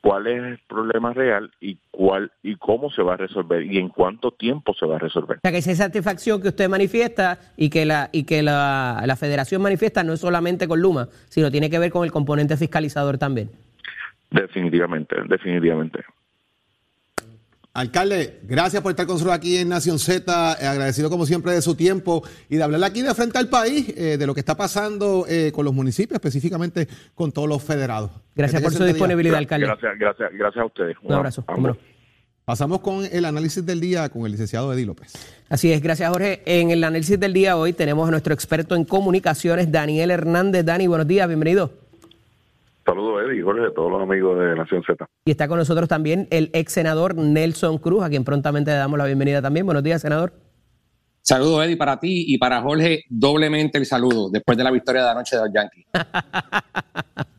cuál 0.00 0.26
es 0.26 0.42
el 0.42 0.58
problema 0.66 1.12
real 1.12 1.52
y 1.60 1.78
cuál 1.92 2.32
y 2.42 2.56
cómo 2.56 2.90
se 2.90 3.02
va 3.02 3.14
a 3.14 3.18
resolver 3.18 3.62
y 3.62 3.78
en 3.78 3.88
cuánto 3.88 4.32
tiempo 4.32 4.74
se 4.74 4.84
va 4.84 4.96
a 4.96 4.98
resolver. 4.98 5.36
O 5.36 5.40
sea, 5.40 5.52
que 5.52 5.58
esa 5.58 5.74
satisfacción 5.76 6.42
que 6.42 6.48
usted 6.48 6.68
manifiesta 6.68 7.38
y 7.56 7.70
que 7.70 7.86
la 7.86 8.10
y 8.10 8.24
que 8.24 8.42
la, 8.42 9.00
la 9.06 9.14
federación 9.14 9.62
manifiesta 9.62 10.02
no 10.02 10.12
es 10.12 10.20
solamente 10.20 10.66
con 10.66 10.80
Luma, 10.80 11.06
sino 11.28 11.52
tiene 11.52 11.70
que 11.70 11.78
ver 11.78 11.92
con 11.92 12.04
el 12.04 12.10
componente 12.10 12.56
fiscalizador 12.56 13.16
también. 13.16 13.50
Definitivamente, 14.32 15.14
definitivamente. 15.28 16.04
Alcalde, 17.76 18.38
gracias 18.44 18.80
por 18.84 18.90
estar 18.90 19.04
con 19.04 19.16
nosotros 19.16 19.34
aquí 19.34 19.56
en 19.56 19.68
Nación 19.68 19.98
Z, 19.98 20.56
eh, 20.60 20.64
agradecido 20.64 21.10
como 21.10 21.26
siempre 21.26 21.50
de 21.50 21.60
su 21.60 21.74
tiempo 21.74 22.22
y 22.48 22.56
de 22.56 22.62
hablarle 22.62 22.86
aquí 22.86 23.02
de 23.02 23.12
frente 23.16 23.36
al 23.36 23.48
país, 23.48 23.92
eh, 23.96 24.16
de 24.16 24.26
lo 24.28 24.32
que 24.32 24.38
está 24.38 24.56
pasando 24.56 25.26
eh, 25.28 25.50
con 25.52 25.64
los 25.64 25.74
municipios, 25.74 26.14
específicamente 26.14 26.86
con 27.16 27.32
todos 27.32 27.48
los 27.48 27.60
federados. 27.64 28.12
Gracias 28.36 28.62
por 28.62 28.72
su 28.72 28.84
disponibilidad, 28.84 29.38
alcalde. 29.38 29.66
Gracias, 29.66 29.98
gracias, 29.98 30.30
gracias 30.34 30.62
a 30.62 30.66
ustedes. 30.66 30.96
Un 31.02 31.14
abrazo. 31.14 31.44
Pasamos 32.44 32.78
con 32.78 33.06
el 33.10 33.24
análisis 33.24 33.66
del 33.66 33.80
día 33.80 34.08
con 34.08 34.24
el 34.24 34.30
licenciado 34.30 34.72
Eddie 34.72 34.86
López. 34.86 35.12
Así 35.48 35.72
es, 35.72 35.82
gracias 35.82 36.08
Jorge. 36.10 36.42
En 36.46 36.70
el 36.70 36.84
análisis 36.84 37.18
del 37.18 37.32
día 37.32 37.56
hoy 37.56 37.72
tenemos 37.72 38.06
a 38.06 38.12
nuestro 38.12 38.34
experto 38.34 38.76
en 38.76 38.84
comunicaciones, 38.84 39.72
Daniel 39.72 40.12
Hernández. 40.12 40.64
Dani, 40.64 40.86
buenos 40.86 41.08
días, 41.08 41.26
bienvenido. 41.26 41.72
Saludos, 42.84 43.22
Eddie, 43.26 43.42
Jorge, 43.42 43.70
todos 43.74 43.90
los 43.90 44.02
amigos 44.02 44.38
de 44.38 44.54
Nación 44.54 44.82
Z. 44.86 45.06
Y 45.24 45.30
está 45.30 45.48
con 45.48 45.58
nosotros 45.58 45.88
también 45.88 46.28
el 46.30 46.50
ex 46.52 46.72
senador 46.72 47.14
Nelson 47.14 47.78
Cruz, 47.78 48.02
a 48.02 48.10
quien 48.10 48.24
prontamente 48.24 48.72
le 48.72 48.76
damos 48.76 48.98
la 48.98 49.06
bienvenida 49.06 49.40
también. 49.40 49.64
Buenos 49.64 49.82
días, 49.82 50.02
senador. 50.02 50.34
Saludos, 51.22 51.64
Eddie, 51.64 51.78
para 51.78 51.98
ti 51.98 52.26
y 52.28 52.36
para 52.36 52.60
Jorge, 52.60 53.04
doblemente 53.08 53.78
el 53.78 53.86
saludo 53.86 54.28
después 54.28 54.58
de 54.58 54.64
la 54.64 54.70
victoria 54.70 55.04
de 55.04 55.10
anoche 55.10 55.36
de 55.36 55.42
los 55.42 55.52
Yankees. 55.52 55.86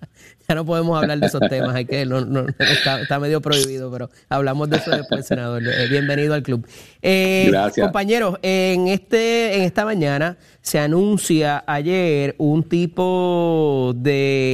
Ya 0.48 0.54
no 0.54 0.64
podemos 0.64 1.02
hablar 1.02 1.18
de 1.18 1.26
esos 1.26 1.42
temas, 1.50 1.76
hay 1.76 1.86
que 1.86 2.06
no, 2.06 2.22
no, 2.22 2.46
está, 2.60 3.02
está 3.02 3.20
medio 3.20 3.42
prohibido, 3.42 3.92
pero 3.92 4.12
hablamos 4.30 4.70
de 4.70 4.78
eso 4.78 4.92
después, 4.92 5.26
senador. 5.26 5.64
Eh, 5.66 5.88
bienvenido 5.90 6.36
al 6.36 6.44
club. 6.44 6.68
Eh, 7.02 7.48
Gracias. 7.50 7.84
Compañeros, 7.84 8.38
en 8.44 8.88
este, 8.88 9.58
en 9.58 9.64
esta 9.64 9.86
mañana 9.86 10.38
se 10.62 10.78
anuncia 10.78 11.64
ayer 11.66 12.36
un 12.38 12.62
tipo 12.64 13.94
de 13.96 14.54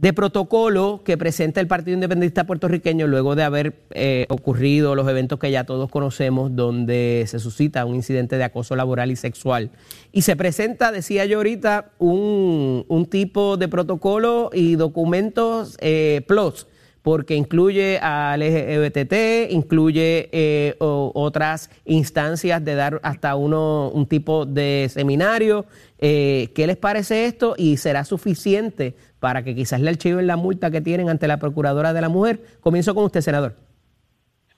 de 0.00 0.14
protocolo 0.14 1.02
que 1.04 1.18
presenta 1.18 1.60
el 1.60 1.66
Partido 1.66 1.94
Independentista 1.94 2.44
puertorriqueño 2.44 3.06
luego 3.06 3.36
de 3.36 3.42
haber 3.42 3.82
eh, 3.90 4.24
ocurrido 4.30 4.94
los 4.94 5.06
eventos 5.06 5.38
que 5.38 5.50
ya 5.50 5.64
todos 5.64 5.90
conocemos, 5.90 6.56
donde 6.56 7.24
se 7.26 7.38
suscita 7.38 7.84
un 7.84 7.96
incidente 7.96 8.38
de 8.38 8.44
acoso 8.44 8.76
laboral 8.76 9.10
y 9.10 9.16
sexual. 9.16 9.70
Y 10.10 10.22
se 10.22 10.36
presenta, 10.36 10.90
decía 10.90 11.26
yo 11.26 11.36
ahorita, 11.36 11.90
un, 11.98 12.86
un 12.88 13.06
tipo 13.06 13.58
de 13.58 13.68
protocolo 13.68 14.50
y 14.54 14.76
documentos 14.76 15.76
eh, 15.80 16.22
plus 16.26 16.66
porque 17.02 17.34
incluye 17.34 17.98
al 17.98 18.40
LGBT, 18.40 19.50
incluye 19.50 20.28
eh, 20.32 20.74
otras 20.78 21.70
instancias 21.86 22.62
de 22.64 22.74
dar 22.74 23.00
hasta 23.02 23.36
uno 23.36 23.90
un 23.90 24.06
tipo 24.06 24.44
de 24.44 24.90
seminario. 24.92 25.64
Eh, 25.98 26.50
¿Qué 26.54 26.66
les 26.66 26.76
parece 26.76 27.24
esto? 27.24 27.54
¿Y 27.56 27.78
será 27.78 28.04
suficiente 28.04 28.94
para 29.20 29.44
que 29.44 29.54
quizás 29.54 29.80
le 29.80 29.90
archiven 29.90 30.26
la 30.26 30.36
multa 30.36 30.70
que 30.70 30.80
tienen 30.80 31.08
ante 31.08 31.28
la 31.28 31.38
Procuradora 31.38 31.92
de 31.92 32.00
la 32.00 32.08
Mujer? 32.08 32.40
Comienzo 32.60 32.94
con 32.94 33.04
usted, 33.04 33.20
senador. 33.20 33.54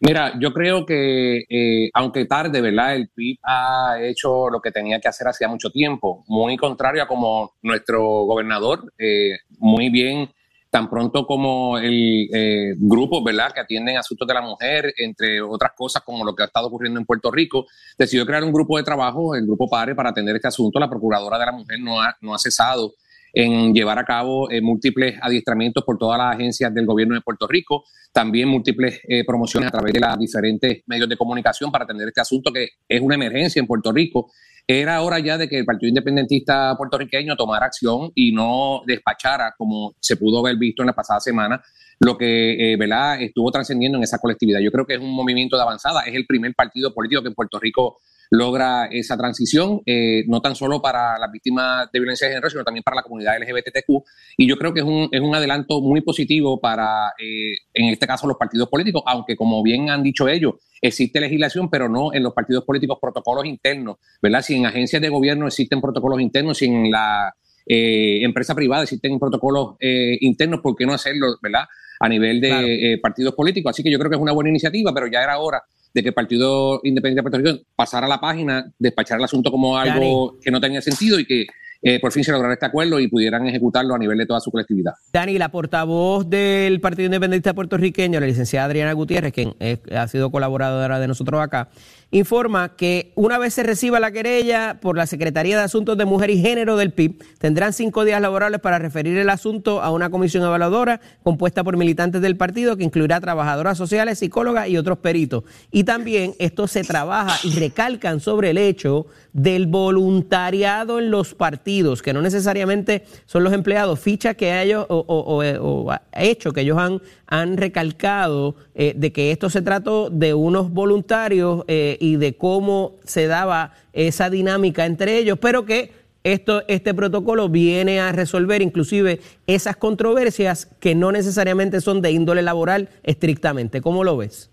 Mira, 0.04 0.32
yo 0.40 0.52
creo 0.52 0.84
que, 0.84 1.44
eh, 1.48 1.90
aunque 1.94 2.24
tarde, 2.24 2.60
¿verdad? 2.60 2.96
El 2.96 3.08
PIB 3.08 3.38
ha 3.44 3.98
hecho 4.00 4.50
lo 4.50 4.60
que 4.60 4.72
tenía 4.72 4.98
que 4.98 5.06
hacer 5.06 5.28
hacía 5.28 5.46
mucho 5.46 5.70
tiempo, 5.70 6.24
muy 6.26 6.56
contrario 6.56 7.04
a 7.04 7.06
como 7.06 7.52
nuestro 7.62 8.02
gobernador, 8.24 8.92
eh, 8.98 9.38
muy 9.58 9.90
bien, 9.90 10.28
tan 10.70 10.90
pronto 10.90 11.24
como 11.24 11.78
el 11.78 12.28
eh, 12.32 12.74
grupo, 12.78 13.22
¿verdad?, 13.22 13.52
que 13.52 13.60
atienden 13.60 13.96
asuntos 13.96 14.26
de 14.26 14.34
la 14.34 14.42
mujer, 14.42 14.92
entre 14.96 15.40
otras 15.40 15.70
cosas 15.76 16.02
como 16.02 16.24
lo 16.24 16.34
que 16.34 16.42
ha 16.42 16.46
estado 16.46 16.66
ocurriendo 16.66 16.98
en 16.98 17.06
Puerto 17.06 17.30
Rico, 17.30 17.66
decidió 17.96 18.26
crear 18.26 18.42
un 18.42 18.52
grupo 18.52 18.78
de 18.78 18.82
trabajo, 18.82 19.36
el 19.36 19.46
Grupo 19.46 19.68
PARE, 19.68 19.94
para 19.94 20.10
atender 20.10 20.34
este 20.34 20.48
asunto. 20.48 20.80
La 20.80 20.88
Procuradora 20.88 21.38
de 21.38 21.46
la 21.46 21.52
Mujer 21.52 21.78
no 21.78 22.00
ha, 22.00 22.16
no 22.22 22.34
ha 22.34 22.38
cesado 22.38 22.94
en 23.32 23.72
llevar 23.72 23.98
a 23.98 24.04
cabo 24.04 24.50
eh, 24.50 24.60
múltiples 24.60 25.18
adiestramientos 25.20 25.84
por 25.84 25.98
todas 25.98 26.18
las 26.18 26.34
agencias 26.34 26.72
del 26.74 26.86
gobierno 26.86 27.14
de 27.14 27.20
Puerto 27.22 27.46
Rico, 27.46 27.84
también 28.12 28.48
múltiples 28.48 29.00
eh, 29.08 29.24
promociones 29.24 29.68
a 29.68 29.72
través 29.72 29.92
de 29.92 30.00
los 30.00 30.18
diferentes 30.18 30.82
medios 30.86 31.08
de 31.08 31.16
comunicación 31.16 31.72
para 31.72 31.84
atender 31.84 32.08
este 32.08 32.20
asunto 32.20 32.52
que 32.52 32.68
es 32.88 33.00
una 33.00 33.14
emergencia 33.14 33.60
en 33.60 33.66
Puerto 33.66 33.92
Rico. 33.92 34.30
Era 34.66 35.02
hora 35.02 35.18
ya 35.18 35.38
de 35.38 35.48
que 35.48 35.58
el 35.58 35.64
Partido 35.64 35.88
Independentista 35.88 36.76
puertorriqueño 36.76 37.34
tomara 37.36 37.66
acción 37.66 38.12
y 38.14 38.32
no 38.32 38.82
despachara, 38.86 39.54
como 39.56 39.94
se 39.98 40.16
pudo 40.16 40.38
haber 40.38 40.56
visto 40.56 40.82
en 40.82 40.86
la 40.86 40.92
pasada 40.92 41.18
semana, 41.18 41.60
lo 41.98 42.16
que 42.16 42.72
eh, 42.72 42.76
¿verdad? 42.76 43.20
estuvo 43.20 43.50
trascendiendo 43.50 43.98
en 43.98 44.04
esa 44.04 44.18
colectividad. 44.18 44.60
Yo 44.60 44.70
creo 44.70 44.86
que 44.86 44.94
es 44.94 45.00
un 45.00 45.14
movimiento 45.14 45.56
de 45.56 45.62
avanzada, 45.62 46.02
es 46.02 46.14
el 46.14 46.26
primer 46.26 46.54
partido 46.54 46.94
político 46.94 47.22
que 47.22 47.28
en 47.28 47.34
Puerto 47.34 47.58
Rico 47.58 47.98
logra 48.32 48.86
esa 48.86 49.14
transición, 49.18 49.82
eh, 49.84 50.24
no 50.26 50.40
tan 50.40 50.54
solo 50.56 50.80
para 50.80 51.18
las 51.18 51.30
víctimas 51.30 51.92
de 51.92 52.00
violencia 52.00 52.26
de 52.26 52.32
género, 52.32 52.48
sino 52.48 52.64
también 52.64 52.82
para 52.82 52.96
la 52.96 53.02
comunidad 53.02 53.36
LGBTQ. 53.36 54.04
Y 54.38 54.48
yo 54.48 54.56
creo 54.56 54.72
que 54.72 54.80
es 54.80 54.86
un, 54.86 55.06
es 55.12 55.20
un 55.20 55.34
adelanto 55.34 55.82
muy 55.82 56.00
positivo 56.00 56.58
para, 56.58 57.08
eh, 57.22 57.52
en 57.74 57.90
este 57.90 58.06
caso, 58.06 58.26
los 58.26 58.38
partidos 58.38 58.70
políticos, 58.70 59.02
aunque 59.04 59.36
como 59.36 59.62
bien 59.62 59.90
han 59.90 60.02
dicho 60.02 60.28
ellos, 60.28 60.54
existe 60.80 61.20
legislación, 61.20 61.68
pero 61.68 61.90
no 61.90 62.14
en 62.14 62.22
los 62.22 62.32
partidos 62.32 62.64
políticos 62.64 62.96
protocolos 62.98 63.44
internos, 63.44 63.98
¿verdad? 64.22 64.40
Si 64.40 64.54
en 64.54 64.64
agencias 64.64 65.02
de 65.02 65.10
gobierno 65.10 65.46
existen 65.46 65.82
protocolos 65.82 66.18
internos, 66.18 66.56
si 66.56 66.64
en 66.64 66.90
la 66.90 67.34
eh, 67.66 68.24
empresa 68.24 68.54
privada 68.54 68.84
existen 68.84 69.18
protocolos 69.18 69.76
eh, 69.78 70.16
internos, 70.22 70.60
¿por 70.60 70.74
qué 70.74 70.86
no 70.86 70.94
hacerlo, 70.94 71.36
¿verdad? 71.42 71.64
A 72.00 72.08
nivel 72.08 72.40
de 72.40 72.48
Claro. 72.48 72.66
eh, 72.66 72.98
partidos 73.00 73.34
políticos. 73.34 73.70
Así 73.70 73.82
que 73.82 73.90
yo 73.90 73.98
creo 73.98 74.08
que 74.08 74.16
es 74.16 74.22
una 74.22 74.32
buena 74.32 74.48
iniciativa, 74.48 74.90
pero 74.94 75.06
ya 75.06 75.22
era 75.22 75.38
hora 75.38 75.62
de 75.94 76.02
que 76.02 76.08
el 76.08 76.14
Partido 76.14 76.80
Independiente 76.84 77.18
de 77.18 77.30
Puerto 77.30 77.38
Rico 77.38 77.64
pasara 77.76 78.08
la 78.08 78.20
página, 78.20 78.72
despachar 78.78 79.18
el 79.18 79.24
asunto 79.24 79.50
como 79.50 79.76
algo 79.76 80.38
que 80.40 80.50
no 80.50 80.60
tenía 80.60 80.80
sentido 80.80 81.18
y 81.18 81.26
que 81.26 81.46
eh, 81.82 82.00
por 82.00 82.12
fin 82.12 82.24
se 82.24 82.32
lograra 82.32 82.54
este 82.54 82.66
acuerdo 82.66 83.00
y 83.00 83.08
pudieran 83.08 83.46
ejecutarlo 83.46 83.94
a 83.94 83.98
nivel 83.98 84.18
de 84.18 84.26
toda 84.26 84.40
su 84.40 84.50
colectividad. 84.50 84.94
Dani, 85.12 85.38
la 85.38 85.50
portavoz 85.50 86.28
del 86.28 86.80
Partido 86.80 87.06
Independentista 87.06 87.54
puertorriqueño, 87.54 88.20
la 88.20 88.26
licenciada 88.26 88.66
Adriana 88.66 88.92
Gutiérrez, 88.92 89.32
quien 89.32 89.54
ha 89.94 90.08
sido 90.08 90.30
colaboradora 90.30 91.00
de 91.00 91.08
nosotros 91.08 91.40
acá, 91.40 91.68
informa 92.12 92.76
que 92.76 93.12
una 93.14 93.38
vez 93.38 93.54
se 93.54 93.62
reciba 93.62 93.98
la 93.98 94.12
querella 94.12 94.78
por 94.80 94.96
la 94.96 95.06
Secretaría 95.06 95.56
de 95.56 95.64
Asuntos 95.64 95.96
de 95.96 96.04
Mujer 96.04 96.30
y 96.30 96.40
Género 96.40 96.76
del 96.76 96.92
PIB, 96.92 97.22
tendrán 97.38 97.72
cinco 97.72 98.04
días 98.04 98.20
laborables 98.20 98.60
para 98.60 98.78
referir 98.78 99.16
el 99.16 99.30
asunto 99.30 99.82
a 99.82 99.90
una 99.90 100.10
comisión 100.10 100.44
evaluadora 100.44 101.00
compuesta 101.22 101.64
por 101.64 101.76
militantes 101.78 102.20
del 102.20 102.36
partido 102.36 102.76
que 102.76 102.84
incluirá 102.84 103.18
trabajadoras 103.20 103.78
sociales, 103.78 104.18
psicólogas 104.18 104.68
y 104.68 104.76
otros 104.76 104.98
peritos. 104.98 105.44
Y 105.70 105.84
también 105.84 106.34
esto 106.38 106.66
se 106.66 106.84
trabaja 106.84 107.34
y 107.44 107.58
recalcan 107.58 108.20
sobre 108.20 108.50
el 108.50 108.58
hecho 108.58 109.06
del 109.32 109.66
voluntariado 109.66 110.98
en 110.98 111.10
los 111.10 111.34
partidos, 111.34 111.71
que 112.02 112.12
no 112.12 112.20
necesariamente 112.20 113.04
son 113.26 113.44
los 113.44 113.52
empleados, 113.52 113.98
ficha 113.98 114.34
que 114.34 114.60
ellos 114.62 114.84
o, 114.88 115.04
o- 115.06 115.42
o 115.60 115.94
hecho 116.12 116.52
que 116.52 116.60
ellos 116.62 116.76
han, 116.78 117.00
han 117.26 117.56
recalcado 117.56 118.54
eh, 118.74 118.92
de 118.96 119.12
que 119.12 119.30
esto 119.32 119.48
se 119.48 119.62
trató 119.62 120.10
de 120.10 120.34
unos 120.34 120.70
voluntarios 120.70 121.64
eh, 121.68 121.96
y 122.00 122.16
de 122.16 122.36
cómo 122.36 122.96
se 123.04 123.26
daba 123.26 123.72
esa 123.92 124.28
dinámica 124.30 124.84
entre 124.86 125.18
ellos, 125.18 125.38
pero 125.40 125.64
que 125.64 125.90
esto, 126.24 126.62
este 126.68 126.94
protocolo 126.94 127.48
viene 127.48 127.98
a 128.00 128.12
resolver 128.12 128.62
inclusive 128.62 129.20
esas 129.46 129.76
controversias 129.76 130.66
que 130.80 130.94
no 130.94 131.10
necesariamente 131.10 131.80
son 131.80 132.00
de 132.00 132.12
índole 132.12 132.42
laboral 132.42 132.90
estrictamente. 133.02 133.80
¿Cómo 133.80 134.04
lo 134.04 134.16
ves? 134.16 134.50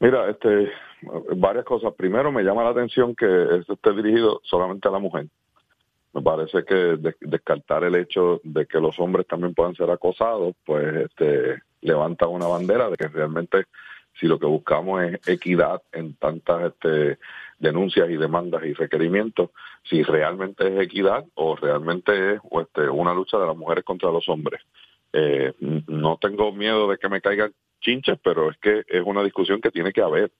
Mira, 0.00 0.28
este, 0.28 0.68
varias 1.36 1.64
cosas. 1.64 1.94
Primero, 1.96 2.30
me 2.32 2.42
llama 2.42 2.64
la 2.64 2.70
atención 2.70 3.14
que 3.14 3.26
esto 3.60 3.72
esté 3.74 3.92
dirigido 3.94 4.40
solamente 4.44 4.88
a 4.88 4.90
la 4.90 4.98
mujer. 4.98 5.28
Me 6.12 6.22
parece 6.22 6.64
que 6.64 6.74
de- 6.74 7.16
descartar 7.20 7.84
el 7.84 7.94
hecho 7.94 8.40
de 8.44 8.66
que 8.66 8.80
los 8.80 8.98
hombres 9.00 9.26
también 9.26 9.54
puedan 9.54 9.74
ser 9.74 9.90
acosados, 9.90 10.54
pues 10.64 11.06
este, 11.06 11.62
levanta 11.80 12.26
una 12.28 12.46
bandera 12.46 12.90
de 12.90 12.96
que 12.96 13.08
realmente 13.08 13.66
si 14.20 14.26
lo 14.26 14.38
que 14.38 14.46
buscamos 14.46 15.02
es 15.02 15.26
equidad 15.26 15.82
en 15.90 16.14
tantas 16.16 16.72
este, 16.72 17.18
denuncias 17.58 18.10
y 18.10 18.16
demandas 18.16 18.62
y 18.64 18.74
requerimientos, 18.74 19.50
si 19.84 20.02
realmente 20.02 20.66
es 20.68 20.80
equidad 20.80 21.24
o 21.34 21.56
realmente 21.56 22.34
es 22.34 22.40
este, 22.60 22.88
una 22.90 23.14
lucha 23.14 23.38
de 23.38 23.46
las 23.46 23.56
mujeres 23.56 23.84
contra 23.84 24.10
los 24.10 24.28
hombres. 24.28 24.60
eh, 25.14 25.52
no 25.60 26.16
tengo 26.18 26.52
miedo 26.52 26.88
de 26.90 26.96
que 26.98 27.08
me 27.08 27.20
caigan 27.20 27.52
chinches, 27.80 28.18
pero 28.22 28.50
es 28.50 28.56
que 28.58 28.84
es 28.88 29.02
una 29.04 29.22
discusión 29.22 29.60
que 29.60 29.70
tiene 29.70 29.92
que 29.92 30.00
haber. 30.00 30.30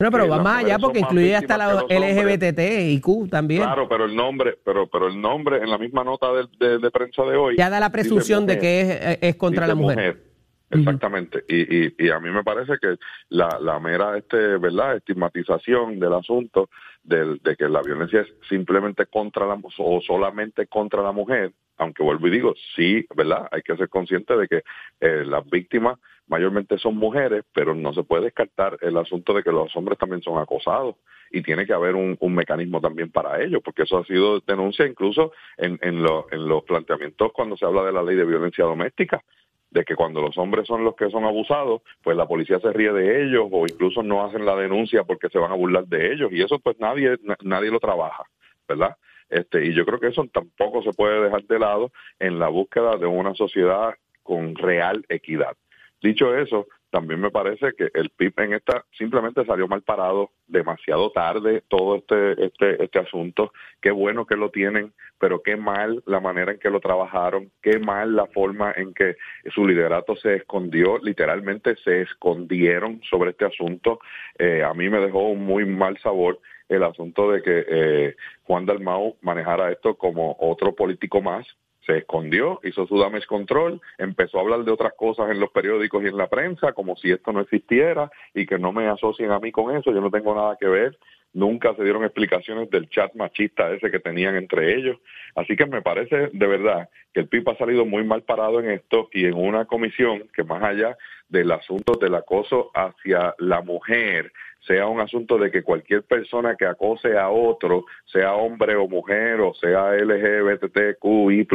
No, 0.00 0.10
pero 0.10 0.24
Eh, 0.24 0.28
va 0.28 0.38
más 0.42 0.64
allá 0.64 0.78
porque 0.78 1.00
incluye 1.00 1.36
hasta 1.36 1.58
la. 1.58 1.84
LGBT 1.88 2.58
y 2.90 3.00
Q 3.00 3.28
también. 3.30 3.62
Claro, 3.62 3.86
pero 3.88 4.06
el 4.06 4.16
nombre, 4.16 4.58
pero 4.64 4.88
pero 4.88 5.08
el 5.08 5.20
nombre 5.20 5.58
en 5.58 5.68
la 5.70 5.76
misma 5.78 6.02
nota 6.02 6.28
de, 6.32 6.46
de- 6.58 6.78
de 6.78 6.90
prensa 6.90 7.22
de 7.24 7.36
hoy 7.36 7.54
ya 7.58 7.68
da 7.68 7.78
la 7.80 7.90
presunción 7.90 8.46
de 8.46 8.54
mujer. 8.56 8.60
que 8.60 8.80
es, 9.12 9.18
es 9.20 9.36
contra 9.36 9.66
la 9.66 9.74
mujer. 9.74 10.29
Exactamente. 10.70 11.44
y, 11.48 12.04
y, 12.06 12.10
a 12.10 12.20
mí 12.20 12.30
me 12.30 12.44
parece 12.44 12.78
que 12.80 12.96
la, 13.28 13.58
la 13.60 13.78
mera 13.80 14.16
este, 14.16 14.56
¿verdad? 14.58 14.96
estigmatización 14.96 15.98
del 15.98 16.12
asunto 16.14 16.68
del, 17.02 17.38
de 17.42 17.56
que 17.56 17.68
la 17.68 17.82
violencia 17.82 18.20
es 18.20 18.28
simplemente 18.48 19.06
contra 19.06 19.46
la 19.46 19.58
o 19.78 20.00
solamente 20.00 20.66
contra 20.66 21.02
la 21.02 21.12
mujer, 21.12 21.52
aunque 21.78 22.02
vuelvo 22.02 22.28
y 22.28 22.30
digo, 22.30 22.54
sí, 22.76 23.04
¿verdad? 23.16 23.48
Hay 23.50 23.62
que 23.62 23.76
ser 23.76 23.88
consciente 23.88 24.36
de 24.36 24.46
que 24.48 24.62
eh, 25.00 25.24
las 25.26 25.48
víctimas 25.48 25.98
mayormente 26.28 26.78
son 26.78 26.96
mujeres, 26.96 27.44
pero 27.52 27.74
no 27.74 27.92
se 27.92 28.04
puede 28.04 28.24
descartar 28.24 28.76
el 28.82 28.96
asunto 28.96 29.32
de 29.34 29.42
que 29.42 29.50
los 29.50 29.74
hombres 29.76 29.98
también 29.98 30.22
son 30.22 30.38
acosados 30.38 30.96
y 31.32 31.42
tiene 31.42 31.66
que 31.66 31.72
haber 31.72 31.94
un, 31.96 32.16
un 32.20 32.34
mecanismo 32.34 32.80
también 32.80 33.10
para 33.10 33.42
ello, 33.42 33.60
porque 33.60 33.82
eso 33.82 33.98
ha 33.98 34.04
sido 34.04 34.40
denuncia 34.40 34.86
incluso 34.86 35.32
en, 35.56 35.78
en, 35.82 36.02
lo- 36.02 36.26
en 36.30 36.46
los 36.46 36.62
planteamientos 36.64 37.32
cuando 37.32 37.56
se 37.56 37.64
habla 37.64 37.82
de 37.84 37.92
la 37.92 38.02
ley 38.02 38.14
de 38.16 38.24
violencia 38.24 38.64
doméstica 38.64 39.22
de 39.70 39.84
que 39.84 39.94
cuando 39.94 40.20
los 40.20 40.36
hombres 40.38 40.66
son 40.66 40.84
los 40.84 40.96
que 40.96 41.10
son 41.10 41.24
abusados, 41.24 41.82
pues 42.02 42.16
la 42.16 42.26
policía 42.26 42.58
se 42.60 42.72
ríe 42.72 42.92
de 42.92 43.22
ellos 43.24 43.46
o 43.50 43.62
incluso 43.68 44.02
no 44.02 44.24
hacen 44.24 44.44
la 44.44 44.56
denuncia 44.56 45.04
porque 45.04 45.28
se 45.28 45.38
van 45.38 45.52
a 45.52 45.56
burlar 45.56 45.86
de 45.86 46.12
ellos 46.12 46.30
y 46.32 46.42
eso 46.42 46.58
pues 46.58 46.78
nadie 46.80 47.16
na- 47.22 47.36
nadie 47.42 47.70
lo 47.70 47.78
trabaja, 47.78 48.24
¿verdad? 48.68 48.96
Este 49.28 49.64
y 49.66 49.72
yo 49.74 49.84
creo 49.86 50.00
que 50.00 50.08
eso 50.08 50.24
tampoco 50.32 50.82
se 50.82 50.92
puede 50.92 51.20
dejar 51.22 51.44
de 51.44 51.58
lado 51.58 51.92
en 52.18 52.38
la 52.40 52.48
búsqueda 52.48 52.96
de 52.96 53.06
una 53.06 53.34
sociedad 53.34 53.94
con 54.24 54.56
real 54.56 55.04
equidad. 55.08 55.56
Dicho 56.02 56.34
eso, 56.36 56.66
también 56.90 57.20
me 57.20 57.30
parece 57.30 57.72
que 57.76 57.88
el 57.94 58.10
PIB 58.10 58.34
en 58.38 58.54
esta 58.54 58.84
simplemente 58.98 59.44
salió 59.44 59.68
mal 59.68 59.82
parado 59.82 60.30
demasiado 60.46 61.10
tarde 61.12 61.62
todo 61.68 61.96
este 61.96 62.46
este 62.46 62.82
este 62.82 62.98
asunto. 62.98 63.52
Qué 63.80 63.90
bueno 63.90 64.26
que 64.26 64.36
lo 64.36 64.50
tienen, 64.50 64.92
pero 65.18 65.42
qué 65.42 65.56
mal 65.56 66.02
la 66.06 66.20
manera 66.20 66.52
en 66.52 66.58
que 66.58 66.70
lo 66.70 66.80
trabajaron, 66.80 67.50
qué 67.62 67.78
mal 67.78 68.16
la 68.16 68.26
forma 68.26 68.72
en 68.76 68.92
que 68.92 69.16
su 69.54 69.66
liderato 69.66 70.16
se 70.16 70.36
escondió, 70.36 70.98
literalmente 70.98 71.76
se 71.76 72.02
escondieron 72.02 73.00
sobre 73.08 73.30
este 73.30 73.44
asunto. 73.44 74.00
Eh, 74.38 74.64
a 74.64 74.74
mí 74.74 74.88
me 74.88 74.98
dejó 74.98 75.28
un 75.28 75.44
muy 75.44 75.64
mal 75.64 75.96
sabor 75.98 76.40
el 76.68 76.82
asunto 76.84 77.30
de 77.30 77.42
que 77.42 77.64
eh, 77.68 78.16
Juan 78.44 78.64
Dalmau 78.64 79.16
manejara 79.22 79.72
esto 79.72 79.96
como 79.96 80.36
otro 80.40 80.74
político 80.74 81.20
más, 81.20 81.46
se 81.86 81.98
escondió, 81.98 82.60
hizo 82.62 82.86
su 82.86 82.98
damage 82.98 83.26
control, 83.26 83.80
empezó 83.98 84.38
a 84.38 84.42
hablar 84.42 84.64
de 84.64 84.72
otras 84.72 84.92
cosas 84.94 85.30
en 85.30 85.40
los 85.40 85.50
periódicos 85.50 86.02
y 86.02 86.08
en 86.08 86.16
la 86.16 86.28
prensa, 86.28 86.72
como 86.72 86.96
si 86.96 87.10
esto 87.10 87.32
no 87.32 87.40
existiera 87.40 88.10
y 88.34 88.46
que 88.46 88.58
no 88.58 88.72
me 88.72 88.88
asocien 88.88 89.30
a 89.30 89.38
mí 89.38 89.50
con 89.52 89.74
eso, 89.74 89.92
yo 89.92 90.00
no 90.00 90.10
tengo 90.10 90.34
nada 90.34 90.56
que 90.60 90.68
ver. 90.68 90.98
Nunca 91.32 91.74
se 91.76 91.84
dieron 91.84 92.02
explicaciones 92.04 92.68
del 92.70 92.88
chat 92.88 93.14
machista 93.14 93.70
ese 93.70 93.90
que 93.90 94.00
tenían 94.00 94.34
entre 94.34 94.74
ellos. 94.74 94.98
Así 95.36 95.54
que 95.54 95.64
me 95.66 95.80
parece 95.80 96.28
de 96.32 96.46
verdad 96.46 96.88
que 97.14 97.20
el 97.20 97.28
PIB 97.28 97.50
ha 97.50 97.56
salido 97.56 97.86
muy 97.86 98.02
mal 98.04 98.22
parado 98.22 98.58
en 98.58 98.70
esto 98.70 99.08
y 99.12 99.26
en 99.26 99.34
una 99.34 99.64
comisión 99.66 100.28
que 100.34 100.42
más 100.42 100.62
allá 100.62 100.96
del 101.28 101.52
asunto 101.52 101.92
del 101.94 102.16
acoso 102.16 102.72
hacia 102.74 103.34
la 103.38 103.62
mujer, 103.62 104.32
sea 104.66 104.86
un 104.86 105.00
asunto 105.00 105.38
de 105.38 105.50
que 105.50 105.62
cualquier 105.62 106.02
persona 106.02 106.56
que 106.56 106.66
acose 106.66 107.16
a 107.16 107.30
otro, 107.30 107.84
sea 108.04 108.34
hombre 108.34 108.76
o 108.76 108.88
mujer 108.88 109.40
o 109.40 109.54
sea 109.54 109.92
LGBTQI+, 109.92 111.46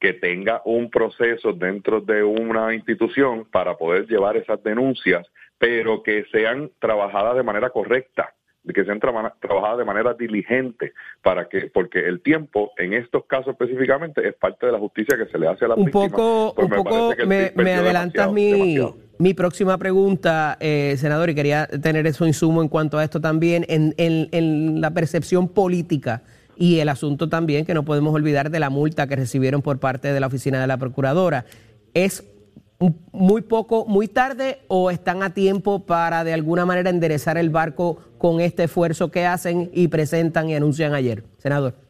que 0.00 0.12
tenga 0.14 0.60
un 0.64 0.90
proceso 0.90 1.52
dentro 1.52 2.00
de 2.00 2.22
una 2.22 2.74
institución 2.74 3.46
para 3.50 3.76
poder 3.76 4.06
llevar 4.06 4.36
esas 4.36 4.62
denuncias, 4.62 5.26
pero 5.58 6.02
que 6.02 6.24
sean 6.30 6.70
trabajadas 6.78 7.36
de 7.36 7.42
manera 7.42 7.70
correcta, 7.70 8.34
que 8.72 8.84
sean 8.84 8.98
traba- 8.98 9.34
trabajadas 9.40 9.78
de 9.78 9.84
manera 9.84 10.14
diligente, 10.14 10.92
para 11.22 11.48
que, 11.48 11.70
porque 11.72 11.98
el 12.08 12.22
tiempo 12.22 12.70
en 12.78 12.94
estos 12.94 13.24
casos 13.26 13.48
específicamente 13.48 14.26
es 14.26 14.34
parte 14.34 14.66
de 14.66 14.72
la 14.72 14.78
justicia 14.78 15.16
que 15.18 15.26
se 15.30 15.38
le 15.38 15.48
hace 15.48 15.66
a 15.66 15.68
la 15.68 15.74
Un 15.74 15.90
poco, 15.90 16.54
un 16.56 16.70
poco 16.70 17.12
me, 17.26 17.52
me 17.54 17.74
adelantas 17.74 18.32
mi, 18.32 18.78
mi 19.18 19.34
próxima 19.34 19.76
pregunta, 19.76 20.56
eh, 20.60 20.94
senador, 20.96 21.28
y 21.30 21.34
quería 21.34 21.66
tener 21.66 22.06
eso 22.06 22.26
insumo 22.26 22.62
en 22.62 22.68
cuanto 22.68 22.96
a 22.98 23.04
esto 23.04 23.20
también, 23.20 23.66
en, 23.68 23.94
en- 23.98 24.28
en 24.32 24.80
la 24.80 24.92
percepción 24.92 25.48
política 25.48 26.22
y 26.56 26.78
el 26.78 26.88
asunto 26.88 27.28
también 27.28 27.66
que 27.66 27.74
no 27.74 27.84
podemos 27.84 28.14
olvidar 28.14 28.48
de 28.50 28.60
la 28.60 28.70
multa 28.70 29.06
que 29.06 29.16
recibieron 29.16 29.60
por 29.60 29.78
parte 29.78 30.12
de 30.12 30.20
la 30.20 30.28
oficina 30.28 30.60
de 30.60 30.66
la 30.68 30.78
procuradora. 30.78 31.44
¿Es 31.92 32.24
muy 33.12 33.42
poco, 33.42 33.84
muy 33.86 34.08
tarde 34.08 34.60
o 34.68 34.90
están 34.90 35.22
a 35.22 35.34
tiempo 35.34 35.86
para 35.86 36.24
de 36.24 36.32
alguna 36.32 36.66
manera 36.66 36.90
enderezar 36.90 37.38
el 37.38 37.50
barco 37.50 37.98
con 38.18 38.40
este 38.40 38.64
esfuerzo 38.64 39.10
que 39.10 39.26
hacen 39.26 39.70
y 39.72 39.88
presentan 39.88 40.48
y 40.48 40.54
anuncian 40.54 40.94
ayer? 40.94 41.24
Senador. 41.38 41.84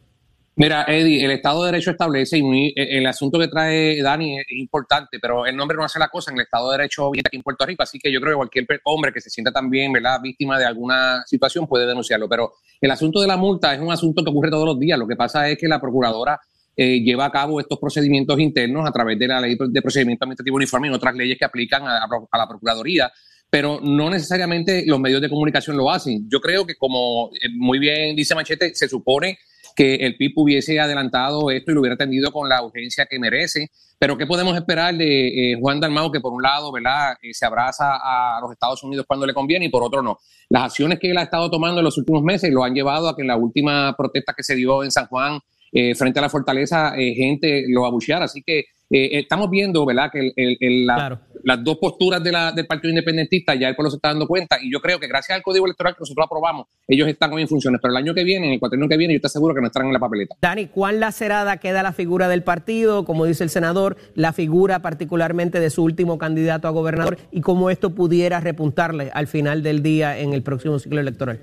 Mira, 0.56 0.84
Eddie, 0.86 1.24
el 1.24 1.32
Estado 1.32 1.64
de 1.64 1.72
Derecho 1.72 1.90
establece, 1.90 2.38
y 2.38 2.68
eh, 2.68 2.98
el 2.98 3.06
asunto 3.08 3.40
que 3.40 3.48
trae 3.48 4.00
Dani 4.00 4.38
es 4.38 4.46
importante, 4.52 5.18
pero 5.20 5.46
el 5.46 5.56
nombre 5.56 5.76
no 5.76 5.82
hace 5.82 5.98
la 5.98 6.06
cosa, 6.06 6.30
en 6.30 6.36
el 6.36 6.44
Estado 6.44 6.70
de 6.70 6.78
Derecho 6.78 7.08
aquí 7.08 7.36
en 7.36 7.42
Puerto 7.42 7.66
Rico, 7.66 7.82
así 7.82 7.98
que 7.98 8.12
yo 8.12 8.20
creo 8.20 8.34
que 8.34 8.36
cualquier 8.36 8.80
hombre 8.84 9.12
que 9.12 9.20
se 9.20 9.30
sienta 9.30 9.50
también, 9.50 9.92
¿verdad?, 9.92 10.20
víctima 10.22 10.56
de 10.56 10.64
alguna 10.64 11.24
situación 11.26 11.66
puede 11.66 11.86
denunciarlo, 11.86 12.28
pero 12.28 12.52
el 12.80 12.88
asunto 12.88 13.20
de 13.20 13.26
la 13.26 13.36
multa 13.36 13.74
es 13.74 13.80
un 13.80 13.90
asunto 13.90 14.22
que 14.22 14.30
ocurre 14.30 14.48
todos 14.48 14.64
los 14.64 14.78
días, 14.78 14.96
lo 14.96 15.08
que 15.08 15.16
pasa 15.16 15.48
es 15.48 15.58
que 15.58 15.66
la 15.66 15.80
Procuradora 15.80 16.38
eh, 16.76 17.00
lleva 17.00 17.26
a 17.26 17.30
cabo 17.30 17.60
estos 17.60 17.78
procedimientos 17.78 18.38
internos 18.40 18.88
a 18.88 18.92
través 18.92 19.18
de 19.18 19.28
la 19.28 19.40
Ley 19.40 19.56
de 19.58 19.82
Procedimiento 19.82 20.24
Administrativo 20.24 20.56
Uniforme 20.56 20.88
y 20.88 20.90
otras 20.90 21.14
leyes 21.14 21.38
que 21.38 21.44
aplican 21.44 21.86
a, 21.86 22.06
a 22.30 22.38
la 22.38 22.48
Procuraduría, 22.48 23.12
pero 23.50 23.78
no 23.80 24.10
necesariamente 24.10 24.84
los 24.86 24.98
medios 24.98 25.20
de 25.20 25.28
comunicación 25.28 25.76
lo 25.76 25.90
hacen. 25.90 26.28
Yo 26.28 26.40
creo 26.40 26.66
que 26.66 26.74
como 26.74 27.30
eh, 27.34 27.48
muy 27.56 27.78
bien 27.78 28.16
dice 28.16 28.34
Machete, 28.34 28.74
se 28.74 28.88
supone 28.88 29.38
que 29.74 29.96
el 29.96 30.16
PIB 30.16 30.32
hubiese 30.36 30.78
adelantado 30.78 31.50
esto 31.50 31.70
y 31.70 31.74
lo 31.74 31.80
hubiera 31.80 31.94
atendido 31.94 32.30
con 32.30 32.48
la 32.48 32.62
urgencia 32.62 33.06
que 33.06 33.18
merece. 33.18 33.70
Pero 33.98 34.16
¿qué 34.18 34.26
podemos 34.26 34.56
esperar 34.56 34.94
de 34.94 35.52
eh, 35.52 35.56
Juan 35.60 35.80
Dalmau, 35.80 36.10
que 36.10 36.20
por 36.20 36.32
un 36.32 36.42
lado 36.42 36.72
¿verdad? 36.72 37.16
Eh, 37.22 37.32
se 37.32 37.46
abraza 37.46 37.96
a 38.02 38.40
los 38.40 38.52
Estados 38.52 38.82
Unidos 38.82 39.04
cuando 39.06 39.26
le 39.26 39.34
conviene 39.34 39.66
y 39.66 39.68
por 39.68 39.82
otro 39.82 40.02
no? 40.02 40.18
Las 40.48 40.64
acciones 40.64 40.98
que 40.98 41.10
él 41.10 41.18
ha 41.18 41.22
estado 41.22 41.50
tomando 41.50 41.80
en 41.80 41.84
los 41.84 41.96
últimos 41.96 42.22
meses 42.22 42.52
lo 42.52 42.64
han 42.64 42.74
llevado 42.74 43.08
a 43.08 43.16
que 43.16 43.22
en 43.22 43.28
la 43.28 43.36
última 43.36 43.94
protesta 43.96 44.34
que 44.36 44.42
se 44.42 44.54
dio 44.54 44.84
en 44.84 44.90
San 44.90 45.06
Juan 45.06 45.38
eh, 45.74 45.94
frente 45.94 46.18
a 46.20 46.22
la 46.22 46.30
fortaleza, 46.30 46.94
eh, 46.96 47.12
gente 47.14 47.64
lo 47.68 47.84
abucheara. 47.84 48.24
Así 48.24 48.42
que 48.42 48.60
eh, 48.90 49.18
estamos 49.18 49.50
viendo 49.50 49.84
¿verdad? 49.84 50.10
que 50.12 50.20
el- 50.20 50.32
el- 50.36 50.56
el- 50.60 50.86
la- 50.86 51.20
las 51.42 51.64
dos 51.64 51.78
posturas 51.78 52.22
de 52.22 52.30
la- 52.30 52.52
del 52.52 52.66
Partido 52.66 52.90
Independentista 52.90 53.54
ya 53.54 53.68
el 53.68 53.74
pueblo 53.74 53.90
se 53.90 53.96
está 53.96 54.08
dando 54.08 54.26
cuenta 54.28 54.58
y 54.62 54.70
yo 54.70 54.78
creo 54.80 55.00
que 55.00 55.08
gracias 55.08 55.36
al 55.36 55.42
Código 55.42 55.64
Electoral 55.66 55.94
que 55.94 56.00
nosotros 56.00 56.24
aprobamos, 56.26 56.66
ellos 56.86 57.08
están 57.08 57.32
hoy 57.32 57.42
en 57.42 57.48
funciones, 57.48 57.80
pero 57.82 57.92
el 57.92 57.96
año 57.96 58.14
que 58.14 58.24
viene, 58.24 58.46
en 58.46 58.52
el 58.52 58.60
cuatrienio 58.60 58.88
que 58.88 58.96
viene, 58.98 59.14
yo 59.14 59.16
estoy 59.16 59.30
seguro 59.30 59.54
que 59.54 59.60
no 59.62 59.66
estarán 59.66 59.88
en 59.88 59.94
la 59.94 59.98
papeleta. 59.98 60.36
Dani, 60.40 60.66
¿cuán 60.66 61.00
lacerada 61.00 61.56
queda 61.56 61.82
la 61.82 61.92
figura 61.92 62.28
del 62.28 62.42
partido? 62.44 63.04
Como 63.04 63.24
dice 63.24 63.42
el 63.42 63.50
senador, 63.50 63.96
la 64.14 64.32
figura 64.32 64.80
particularmente 64.80 65.60
de 65.60 65.70
su 65.70 65.82
último 65.82 66.18
candidato 66.18 66.68
a 66.68 66.70
gobernador 66.70 67.18
y 67.32 67.40
cómo 67.40 67.70
esto 67.70 67.94
pudiera 67.94 68.38
repuntarle 68.40 69.10
al 69.14 69.26
final 69.26 69.62
del 69.62 69.82
día 69.82 70.18
en 70.18 70.34
el 70.34 70.42
próximo 70.42 70.78
ciclo 70.78 71.00
electoral. 71.00 71.40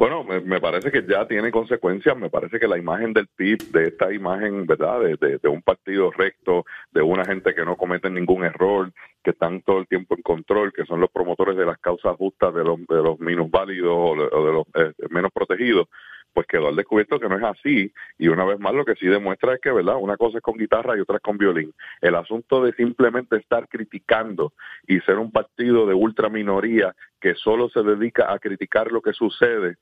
Bueno, 0.00 0.24
me, 0.24 0.40
me 0.40 0.60
parece 0.62 0.90
que 0.90 1.04
ya 1.06 1.28
tiene 1.28 1.52
consecuencias. 1.52 2.16
Me 2.16 2.30
parece 2.30 2.58
que 2.58 2.66
la 2.66 2.78
imagen 2.78 3.12
del 3.12 3.28
PIB, 3.28 3.58
de 3.72 3.88
esta 3.88 4.12
imagen, 4.14 4.66
¿verdad? 4.66 5.00
De, 5.02 5.16
de- 5.18 5.48
un 5.50 5.62
partido 5.62 6.10
recto, 6.10 6.64
de 6.92 7.02
una 7.02 7.26
gente 7.26 7.54
que 7.54 7.66
no 7.66 7.76
comete 7.76 8.10
ningún 8.10 8.44
error, 8.44 8.92
que 9.22 9.32
están 9.32 9.62
todo 9.62 9.78
el 9.80 9.88
tiempo 9.88 10.16
en 10.16 10.22
control, 10.22 10.72
que 10.72 10.86
son 10.86 11.00
los 11.00 11.10
promotores 11.10 11.56
de 11.56 11.66
las 11.66 11.78
causas 11.80 12.16
justas 12.16 12.54
de 12.54 12.64
los, 12.64 12.78
de 12.88 12.96
los 13.02 13.20
minusválidos 13.20 13.92
o 13.94 14.16
de, 14.16 14.28
o 14.32 14.46
de 14.46 14.52
los 14.54 14.66
eh, 14.74 14.94
menos 15.10 15.32
protegidos, 15.32 15.88
pues 16.32 16.46
quedó 16.46 16.68
al 16.68 16.76
descubierto 16.76 17.18
que 17.18 17.28
no 17.28 17.36
es 17.36 17.44
así. 17.44 17.92
Y 18.18 18.28
una 18.28 18.44
vez 18.44 18.58
más 18.58 18.74
lo 18.74 18.84
que 18.84 18.94
sí 18.94 19.06
demuestra 19.06 19.54
es 19.54 19.60
que, 19.60 19.70
¿verdad? 19.70 19.96
Una 20.00 20.16
cosa 20.16 20.38
es 20.38 20.42
con 20.42 20.56
guitarra 20.56 20.96
y 20.96 21.00
otra 21.00 21.16
es 21.16 21.22
con 21.22 21.38
violín. 21.38 21.72
El 22.00 22.14
asunto 22.14 22.62
de 22.62 22.72
simplemente 22.72 23.36
estar 23.36 23.68
criticando 23.68 24.52
y 24.86 25.00
ser 25.00 25.18
un 25.18 25.30
partido 25.30 25.86
de 25.86 25.94
ultraminoría 25.94 26.94
que 27.20 27.34
solo 27.34 27.68
se 27.68 27.82
dedica 27.82 28.32
a 28.32 28.38
criticar 28.38 28.90
lo 28.90 29.02
que 29.02 29.12
sucede, 29.12 29.76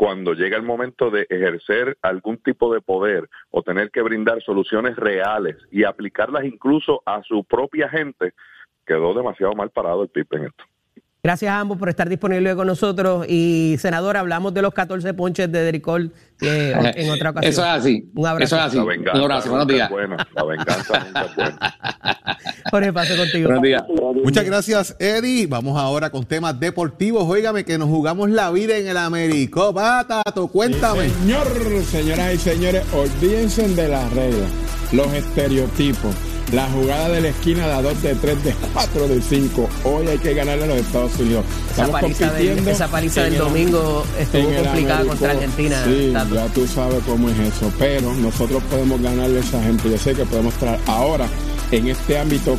cuando 0.00 0.32
llega 0.32 0.56
el 0.56 0.62
momento 0.62 1.10
de 1.10 1.26
ejercer 1.28 1.98
algún 2.00 2.38
tipo 2.38 2.72
de 2.72 2.80
poder 2.80 3.28
o 3.50 3.62
tener 3.62 3.90
que 3.90 4.00
brindar 4.00 4.40
soluciones 4.42 4.96
reales 4.96 5.58
y 5.70 5.84
aplicarlas 5.84 6.44
incluso 6.44 7.02
a 7.04 7.22
su 7.22 7.44
propia 7.44 7.86
gente, 7.90 8.32
quedó 8.86 9.12
demasiado 9.12 9.52
mal 9.52 9.68
parado 9.68 10.02
el 10.02 10.08
PIB 10.08 10.26
en 10.36 10.44
esto. 10.46 10.64
Gracias 11.22 11.50
a 11.50 11.60
ambos 11.60 11.76
por 11.76 11.90
estar 11.90 12.08
disponibles 12.08 12.54
con 12.54 12.66
nosotros. 12.66 13.26
Y, 13.28 13.76
senador, 13.78 14.16
hablamos 14.16 14.54
de 14.54 14.62
los 14.62 14.72
14 14.72 15.12
ponches 15.12 15.52
de 15.52 15.62
Dericol 15.62 16.12
eh, 16.40 16.74
en 16.96 17.10
otra 17.10 17.30
ocasión. 17.30 17.52
Eso 17.52 17.60
es 17.62 17.68
así. 17.68 18.10
Un 18.14 18.26
abrazo. 18.26 18.44
Eso 18.44 18.56
es 18.56 18.62
así. 18.62 18.76
La 18.78 18.84
venganza 18.84 19.18
Un 19.18 19.24
abrazo. 19.24 19.50
Buenos 19.50 19.66
nunca 19.66 19.74
días. 19.74 19.90
es 19.90 19.92
buena. 19.92 20.28
La 20.34 20.44
venganza 20.44 21.04
nunca 21.04 21.22
es 21.22 21.36
buena. 21.36 21.76
Jorge, 22.70 22.92
pase 22.94 23.16
contigo. 23.18 23.46
Buenos 23.48 23.62
días. 23.62 23.84
Muchas 24.24 24.44
gracias, 24.46 24.96
Eddie. 24.98 25.46
Vamos 25.46 25.78
ahora 25.78 26.08
con 26.08 26.24
temas 26.24 26.58
deportivos. 26.58 27.24
Óigame 27.28 27.64
que 27.64 27.76
nos 27.76 27.88
jugamos 27.88 28.30
la 28.30 28.50
vida 28.50 28.78
en 28.78 28.88
el 28.88 28.96
Américo. 28.96 29.74
Tato, 29.74 30.48
cuéntame. 30.48 31.10
Señor, 31.10 31.46
señoras 31.84 32.34
y 32.34 32.38
señores, 32.38 32.82
olvídense 32.94 33.68
de 33.68 33.88
las 33.88 34.10
reglas, 34.14 34.50
los 34.92 35.12
estereotipos 35.12 36.14
La 36.52 36.68
jugada 36.68 37.08
de 37.10 37.20
la 37.20 37.28
esquina, 37.28 37.66
la 37.66 37.80
2 37.80 38.02
de 38.02 38.14
3, 38.14 38.44
de 38.44 38.54
4 38.72 39.08
de 39.08 39.22
5. 39.22 39.68
Hoy 39.84 40.08
hay 40.08 40.18
que 40.18 40.34
ganarle 40.34 40.64
a 40.64 40.66
los 40.66 40.78
Estados 40.78 41.12
Unidos. 41.18 41.44
Esa 41.72 41.86
paliza, 41.88 42.32
del, 42.32 42.68
esa 42.68 42.88
paliza 42.88 43.22
del 43.22 43.38
domingo 43.38 44.04
estuvo 44.18 44.52
complicada 44.54 45.04
contra 45.04 45.30
Argentina. 45.30 45.84
Sí, 45.84 46.12
ya 46.12 46.46
tú 46.48 46.66
sabes 46.66 47.02
cómo 47.06 47.28
es 47.30 47.38
eso. 47.38 47.72
Pero 47.78 48.12
nosotros 48.14 48.62
podemos 48.70 49.00
ganarle 49.00 49.38
a 49.38 49.40
esa 49.40 49.62
gente. 49.62 49.90
Yo 49.90 49.98
sé 49.98 50.14
que 50.14 50.24
podemos 50.24 50.54
traer 50.54 50.80
ahora 50.86 51.28
en 51.72 51.86
este 51.86 52.18
ámbito 52.18 52.58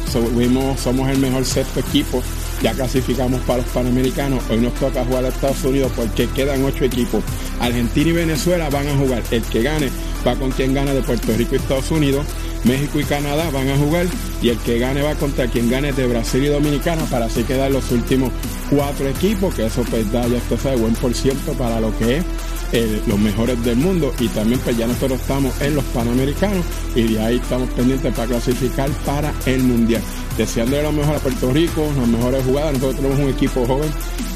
somos 0.77 1.09
el 1.09 1.17
mejor 1.17 1.45
sexto 1.45 1.81
equipo, 1.81 2.23
ya 2.61 2.73
clasificamos 2.73 3.41
para 3.41 3.61
los 3.61 3.71
Panamericanos, 3.71 4.41
hoy 4.49 4.59
nos 4.59 4.73
toca 4.75 5.03
jugar 5.03 5.25
a 5.25 5.27
Estados 5.27 5.63
Unidos 5.65 5.91
porque 5.95 6.29
quedan 6.29 6.63
ocho 6.63 6.85
equipos. 6.85 7.21
Argentina 7.59 8.09
y 8.09 8.13
Venezuela 8.13 8.69
van 8.69 8.87
a 8.87 8.95
jugar, 8.95 9.21
el 9.31 9.41
que 9.43 9.63
gane 9.63 9.89
va 10.25 10.35
con 10.35 10.51
quien 10.51 10.73
gana 10.73 10.93
de 10.93 11.01
Puerto 11.01 11.33
Rico 11.35 11.55
y 11.55 11.57
Estados 11.57 11.91
Unidos, 11.91 12.25
México 12.63 12.99
y 12.99 13.03
Canadá 13.03 13.49
van 13.51 13.69
a 13.69 13.77
jugar 13.77 14.05
y 14.41 14.49
el 14.49 14.57
que 14.59 14.79
gane 14.79 15.01
va 15.01 15.15
contra 15.15 15.47
quien 15.47 15.69
gane 15.69 15.93
de 15.93 16.07
Brasil 16.07 16.43
y 16.43 16.47
Dominicana 16.47 17.03
para 17.05 17.25
así 17.25 17.43
quedar 17.43 17.71
los 17.71 17.91
últimos 17.91 18.31
cuatro 18.69 19.07
equipos, 19.07 19.53
que 19.55 19.65
eso 19.65 19.83
pues 19.89 20.11
da 20.11 20.27
ya 20.27 20.37
esto 20.37 20.57
sabe 20.57 20.77
buen 20.77 20.93
por 20.95 21.13
ciento 21.13 21.53
para 21.53 21.79
lo 21.79 21.97
que 21.97 22.17
es 22.17 22.25
eh, 22.73 23.01
los 23.05 23.19
mejores 23.19 23.61
del 23.65 23.75
mundo 23.75 24.13
y 24.19 24.29
también 24.29 24.59
pues 24.61 24.77
ya 24.77 24.87
nosotros 24.87 25.19
estamos 25.19 25.59
en 25.61 25.75
los 25.75 25.83
Panamericanos 25.85 26.65
y 26.95 27.13
de 27.13 27.21
ahí 27.21 27.35
estamos 27.35 27.69
pendientes 27.71 28.13
para 28.15 28.29
clasificar 28.29 28.89
para 29.05 29.33
el 29.45 29.63
Mundial. 29.63 30.01
Deseándole 30.37 30.83
lo 30.83 30.93
mejor 30.93 31.15
a 31.15 31.19
Puerto 31.19 31.51
Rico, 31.51 31.85
las 31.97 32.07
mejores 32.07 32.45
jugadas, 32.45 32.73
nosotros 32.73 32.95
tenemos 32.95 33.19
un 33.19 33.29
equipo 33.29 33.65
joven, 33.65 33.91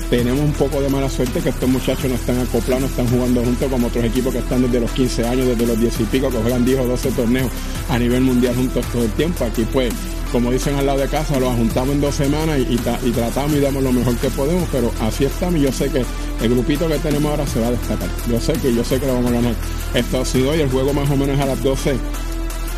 tenemos 0.10 0.42
un 0.42 0.54
poco 0.54 0.82
de 0.82 0.90
mala 0.90 1.10
suerte 1.10 1.40
que 1.40 1.50
estos 1.50 1.70
muchachos 1.70 2.06
no 2.06 2.16
están 2.16 2.40
acoplados, 2.40 2.82
no 2.82 2.88
están 2.88 3.08
jugando 3.08 3.44
juntos 3.44 3.72
como 3.72 3.88
otros 3.88 4.06
equipos 4.06 4.34
que 4.34 4.40
están 4.40 4.62
desde 4.62 4.80
los 4.80 4.92
15 4.92 5.28
años, 5.28 5.48
desde 5.48 5.66
los 5.66 5.80
10 5.80 6.00
y 6.00 6.04
pico, 6.06 6.30
que 6.30 6.38
juegan 6.38 6.66
10 6.66 6.80
o 6.80 6.88
12 6.88 7.12
torneos 7.12 7.50
a 7.90 7.98
nivel 7.98 8.22
mundial 8.22 8.56
juntos 8.56 8.86
todo 8.92 9.04
el 9.04 9.12
tiempo. 9.12 9.46
Aquí 9.46 9.66
pues 9.72 9.94
como 10.32 10.52
dicen 10.52 10.76
al 10.76 10.86
lado 10.86 11.00
de 11.00 11.08
casa, 11.08 11.40
lo 11.40 11.50
juntamos 11.52 11.96
en 11.96 12.02
dos 12.02 12.16
semanas 12.16 12.60
y, 12.60 12.76
tratamos 13.12 13.56
y 13.56 13.60
damos 13.62 13.82
lo 13.82 13.94
mejor 13.94 14.18
que 14.18 14.30
podemos, 14.30 14.68
pero 14.72 14.92
así 15.00 15.26
estamos 15.26 15.60
y 15.60 15.64
yo 15.64 15.72
sé 15.72 15.90
que 15.90 16.04
el 16.42 16.50
grupito 16.50 16.88
que 16.88 16.98
tenemos 17.00 17.32
ahora 17.32 17.48
se 17.48 17.62
va 17.62 17.68
a 17.68 17.72
destacar. 17.72 18.10
Yo 18.30 18.40
sé 18.40 18.54
que 18.54 18.74
yo 18.74 18.84
sé 18.84 19.00
que 19.00 19.08
lo 19.08 19.14
vamos 19.14 19.32
a 19.32 19.36
ganar. 19.36 19.56
Esto 19.94 20.22
ha 20.22 20.26
sido 20.26 20.52
hoy, 20.52 20.60
el 20.60 20.70
juego 20.70 20.94
más 20.94 21.10
o 21.10 21.16
menos 21.16 21.40
a 21.40 21.46
las 21.46 21.64
12 21.64 21.96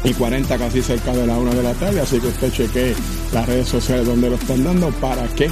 y 0.03 0.13
40 0.13 0.57
casi 0.57 0.81
cerca 0.81 1.13
de 1.13 1.25
la 1.25 1.37
1 1.37 1.55
de 1.55 1.63
la 1.63 1.73
tarde, 1.73 1.99
así 1.99 2.19
que 2.19 2.27
usted 2.27 2.51
cheque 2.51 2.93
las 3.33 3.47
redes 3.47 3.67
sociales 3.67 4.05
donde 4.05 4.29
lo 4.29 4.35
están 4.35 4.63
dando 4.63 4.89
para 4.91 5.27
que 5.29 5.49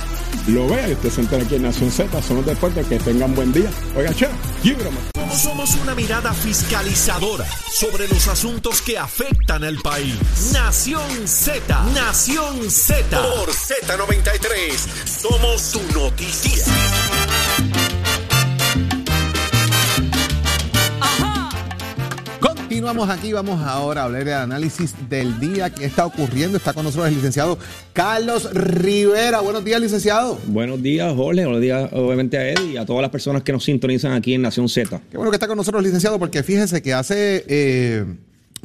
lo 0.48 0.68
vea 0.68 0.90
y 0.90 0.94
usted 0.94 1.10
se 1.10 1.22
entere 1.22 1.44
aquí 1.44 1.56
en 1.56 1.64
Nación 1.64 1.92
Z, 1.92 2.22
son 2.22 2.38
los 2.38 2.46
deportes, 2.46 2.86
que 2.88 3.00
tengan 3.00 3.34
buen 3.36 3.52
día. 3.52 3.70
Oiga, 3.96 4.14
che, 4.14 4.28
somos 5.36 5.76
una 5.84 5.94
mirada 5.94 6.34
fiscalizadora 6.34 7.46
sobre 7.72 8.08
los 8.08 8.28
asuntos 8.28 8.82
que 8.82 8.98
afectan 8.98 9.64
al 9.64 9.78
país. 9.80 10.16
Nación 10.54 11.28
Z, 11.28 11.84
Nación 11.94 12.72
Z. 12.72 13.22
Por 13.22 13.50
Z93, 13.50 14.78
somos 15.06 15.72
tu 15.72 15.82
noticia. 15.94 17.25
Continuamos 22.86 23.18
aquí, 23.18 23.34
vamos 23.34 23.60
ahora 23.64 24.02
a 24.02 24.04
hablar 24.04 24.26
del 24.26 24.36
análisis 24.36 24.94
del 25.10 25.40
día 25.40 25.72
que 25.72 25.86
está 25.86 26.06
ocurriendo. 26.06 26.56
Está 26.56 26.72
con 26.72 26.84
nosotros 26.84 27.08
el 27.08 27.16
licenciado 27.16 27.58
Carlos 27.94 28.54
Rivera. 28.54 29.40
Buenos 29.40 29.66
días, 29.66 29.82
licenciado. 29.82 30.38
Buenos 30.46 30.84
días, 30.84 31.12
Jorge. 31.16 31.46
Buenos 31.46 31.62
días, 31.62 31.90
obviamente, 31.94 32.38
a 32.38 32.48
Eddie 32.48 32.74
y 32.74 32.78
a 32.78 32.86
todas 32.86 33.02
las 33.02 33.10
personas 33.10 33.42
que 33.42 33.52
nos 33.52 33.64
sintonizan 33.64 34.12
aquí 34.12 34.36
en 34.36 34.44
Nación 34.44 34.70
Z. 34.70 35.02
Qué 35.10 35.18
bueno 35.18 35.32
que 35.32 35.38
está 35.38 35.48
con 35.48 35.58
nosotros, 35.58 35.82
licenciado, 35.82 36.20
porque 36.20 36.44
fíjese 36.44 36.84
que 36.84 36.94
hace 36.94 37.44
eh, 37.48 38.06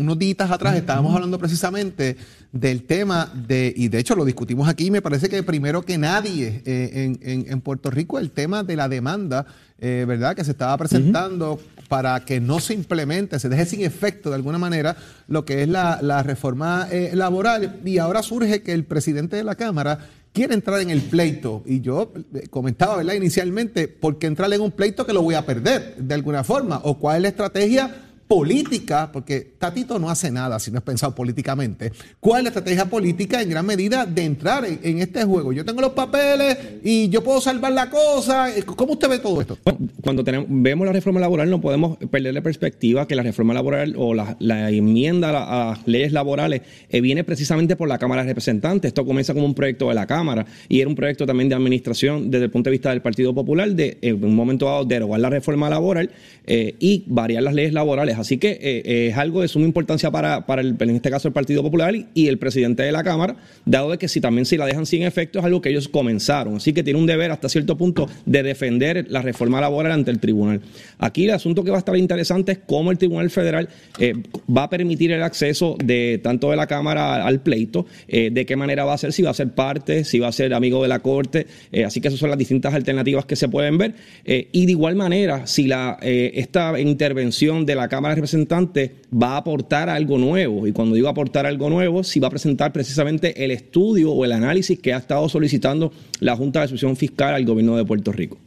unos 0.00 0.18
días 0.18 0.50
atrás 0.50 0.76
estábamos 0.76 1.14
hablando 1.14 1.38
precisamente 1.38 2.16
del 2.52 2.82
tema 2.82 3.30
de, 3.34 3.72
y 3.76 3.88
de 3.88 3.98
hecho 4.00 4.16
lo 4.16 4.24
discutimos 4.24 4.68
aquí, 4.68 4.90
me 4.90 5.02
parece 5.02 5.28
que 5.28 5.42
primero 5.42 5.82
que 5.82 5.98
nadie 5.98 6.62
eh, 6.64 7.16
en, 7.22 7.60
Puerto 7.60 7.90
Rico, 7.90 8.18
el 8.18 8.30
tema 8.30 8.64
de 8.64 8.76
la 8.76 8.88
demanda, 8.88 9.46
eh, 9.80 10.04
¿verdad? 10.06 10.36
Que 10.36 10.44
se 10.44 10.50
estaba 10.52 10.76
presentando 10.76 11.58
para 11.88 12.24
que 12.24 12.38
no 12.38 12.60
se 12.60 12.74
implemente, 12.74 13.38
se 13.38 13.48
deje 13.48 13.66
sin 13.66 13.80
efecto 13.80 14.28
de 14.28 14.36
alguna 14.36 14.58
manera 14.58 14.96
lo 15.26 15.44
que 15.44 15.62
es 15.62 15.68
la, 15.68 16.22
reforma 16.22 16.86
eh, 16.90 17.10
laboral. 17.14 17.80
Y 17.84 17.98
ahora 17.98 18.22
surge 18.22 18.62
que 18.62 18.72
el 18.72 18.84
presidente 18.84 19.36
de 19.36 19.44
la 19.44 19.56
Cámara 19.56 19.98
quiere 20.32 20.54
entrar 20.54 20.80
en 20.80 20.90
el 20.90 21.00
pleito. 21.00 21.62
Y 21.66 21.80
yo 21.80 22.12
eh, 22.34 22.46
comentaba, 22.48 22.96
¿verdad? 22.96 23.14
Inicialmente, 23.14 23.88
¿por 23.88 24.18
qué 24.18 24.26
entrar 24.26 24.52
en 24.52 24.60
un 24.60 24.70
pleito 24.70 25.06
que 25.06 25.12
lo 25.12 25.22
voy 25.22 25.34
a 25.34 25.44
perder 25.44 25.96
de 25.96 26.14
alguna 26.14 26.44
forma? 26.44 26.80
¿O 26.84 26.98
cuál 26.98 27.16
es 27.16 27.22
la 27.22 27.28
estrategia? 27.28 27.94
Política, 28.30 29.10
porque 29.12 29.40
Tatito 29.58 29.98
no 29.98 30.08
hace 30.08 30.30
nada 30.30 30.60
si 30.60 30.70
no 30.70 30.78
es 30.78 30.84
pensado 30.84 31.12
políticamente. 31.16 31.90
¿Cuál 32.20 32.38
es 32.38 32.44
la 32.44 32.48
estrategia 32.50 32.84
política 32.84 33.42
en 33.42 33.50
gran 33.50 33.66
medida 33.66 34.06
de 34.06 34.22
entrar 34.22 34.64
en, 34.64 35.00
este 35.00 35.24
juego? 35.24 35.52
Yo 35.52 35.64
tengo 35.64 35.80
los 35.80 35.94
papeles 35.94 36.56
y 36.84 37.08
yo 37.08 37.24
puedo 37.24 37.40
salvar 37.40 37.72
la 37.72 37.90
cosa. 37.90 38.46
¿Cómo 38.64 38.92
usted 38.92 39.08
ve 39.08 39.18
todo 39.18 39.40
esto? 39.40 39.58
Cuando 40.00 40.22
tenemos, 40.22 40.46
vemos 40.48 40.86
la 40.86 40.92
reforma 40.92 41.18
laboral 41.18 41.50
no 41.50 41.60
podemos 41.60 41.98
perder 42.08 42.32
la 42.32 42.40
perspectiva 42.40 43.08
que 43.08 43.16
la 43.16 43.24
reforma 43.24 43.52
laboral 43.52 43.96
o 43.98 44.14
la, 44.14 44.36
enmienda 44.70 45.30
a 45.30 45.70
las 45.70 45.88
leyes 45.88 46.12
laborales 46.12 46.62
eh, 46.88 47.00
viene 47.00 47.24
precisamente 47.24 47.74
por 47.74 47.88
la 47.88 47.98
Cámara 47.98 48.22
de 48.22 48.28
Representantes. 48.28 48.90
Esto 48.90 49.04
comienza 49.04 49.34
como 49.34 49.46
un 49.46 49.54
proyecto 49.54 49.88
de 49.88 49.96
la 49.96 50.06
Cámara 50.06 50.46
y 50.68 50.78
era 50.80 50.88
un 50.88 50.94
proyecto 50.94 51.26
también 51.26 51.48
de 51.48 51.56
administración 51.56 52.30
desde 52.30 52.44
el 52.44 52.52
punto 52.52 52.70
de 52.70 52.72
vista 52.72 52.90
del 52.90 53.02
Partido 53.02 53.34
Popular 53.34 53.68
de 53.70 53.98
un 54.22 54.36
momento 54.36 54.66
dado 54.66 54.84
derogar 54.84 55.18
la 55.18 55.30
reforma 55.30 55.68
laboral 55.68 56.12
eh, 56.46 56.76
y 56.78 57.02
variar 57.08 57.42
las 57.42 57.54
leyes 57.54 57.72
laborales 57.72 58.19
Así 58.20 58.38
que 58.38 58.58
eh, 58.60 59.08
es 59.08 59.16
algo 59.16 59.40
de 59.40 59.48
suma 59.48 59.64
importancia 59.64 60.10
para, 60.10 60.46
para 60.46 60.60
el, 60.60 60.76
en 60.78 60.90
este 60.90 61.10
caso 61.10 61.28
el 61.28 61.34
Partido 61.34 61.62
Popular 61.62 61.94
y, 62.14 62.28
el 62.28 62.38
presidente 62.38 62.82
de 62.82 62.92
la 62.92 63.02
Cámara, 63.02 63.36
dado 63.64 63.90
de 63.90 63.98
que 63.98 64.06
si 64.06 64.20
también 64.20 64.44
si 64.44 64.56
la 64.56 64.66
dejan 64.66 64.86
sin 64.86 65.02
efecto 65.02 65.38
es 65.38 65.44
algo 65.44 65.60
que 65.60 65.70
ellos 65.70 65.88
comenzaron. 65.88 66.56
Así 66.56 66.72
que 66.72 66.82
tiene 66.82 66.98
un 66.98 67.06
deber 67.06 67.30
hasta 67.30 67.48
cierto 67.48 67.76
punto 67.76 68.08
de 68.26 68.42
defender 68.42 69.06
la 69.08 69.22
reforma 69.22 69.60
laboral 69.60 69.92
ante 69.92 70.10
el 70.10 70.20
tribunal. 70.20 70.60
Aquí 70.98 71.24
el 71.24 71.30
asunto 71.30 71.64
que 71.64 71.70
va 71.70 71.78
a 71.78 71.80
estar 71.80 71.96
interesante 71.96 72.52
es 72.52 72.58
cómo 72.58 72.90
el 72.90 72.98
Tribunal 72.98 73.30
Federal 73.30 73.68
eh, 73.98 74.14
va 74.54 74.64
a 74.64 74.70
permitir 74.70 75.12
el 75.12 75.22
acceso 75.22 75.76
de 75.82 76.20
tanto 76.22 76.50
de 76.50 76.56
la 76.56 76.66
Cámara 76.66 77.26
al 77.26 77.40
pleito, 77.40 77.86
eh, 78.06 78.30
de 78.30 78.46
qué 78.46 78.56
manera 78.56 78.84
va 78.84 78.94
a 78.94 78.98
ser, 78.98 79.12
si 79.12 79.22
va 79.22 79.30
a 79.30 79.34
ser 79.34 79.50
parte, 79.50 80.04
si 80.04 80.18
va 80.18 80.28
a 80.28 80.32
ser 80.32 80.54
amigo 80.54 80.82
de 80.82 80.88
la 80.88 81.00
Corte. 81.00 81.46
así 81.84 82.00
que 82.00 82.08
esas 82.08 82.20
son 82.20 82.28
las 82.28 82.38
distintas 82.38 82.74
alternativas 82.74 83.24
que 83.24 83.36
se 83.36 83.48
pueden 83.48 83.78
ver. 83.78 83.94
y 84.24 84.66
de 84.66 84.72
igual 84.72 84.94
manera, 84.94 85.46
si 85.46 85.66
la, 85.66 85.98
esta 86.02 86.78
intervención 86.78 87.64
de 87.66 87.74
la 87.74 87.88
Cámara 87.88 88.09
representante 88.16 88.96
va 89.12 89.34
a 89.34 89.36
aportar 89.38 89.88
algo 89.88 90.18
nuevo. 90.18 90.66
Y 90.66 90.72
cuando 90.72 90.94
digo 90.94 91.08
aportar 91.08 91.46
algo 91.46 91.70
nuevo, 91.70 92.04
si 92.04 92.20
va 92.20 92.28
a 92.28 92.30
presentar 92.30 92.72
precisamente 92.72 93.44
el 93.44 93.50
estudio 93.50 94.12
o 94.12 94.24
el 94.24 94.32
análisis 94.32 94.78
que 94.78 94.94
ha 94.94 94.98
estado 94.98 95.28
solicitando 95.28 95.92
la 96.20 96.36
Junta 96.36 96.60
de 96.60 96.66
Excepción 96.66 96.96
Fiscal 96.96 97.34
al 97.34 97.44
gobierno 97.44 97.76
de 97.76 97.84
Puerto 97.84 98.12
Rico. 98.12 98.38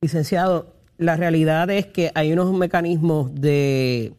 Licenciado, 0.00 0.74
la 0.98 1.16
realidad 1.16 1.70
es 1.70 1.86
que 1.86 2.10
hay 2.14 2.32
unos 2.32 2.52
mecanismos 2.52 3.34
de 3.34 4.12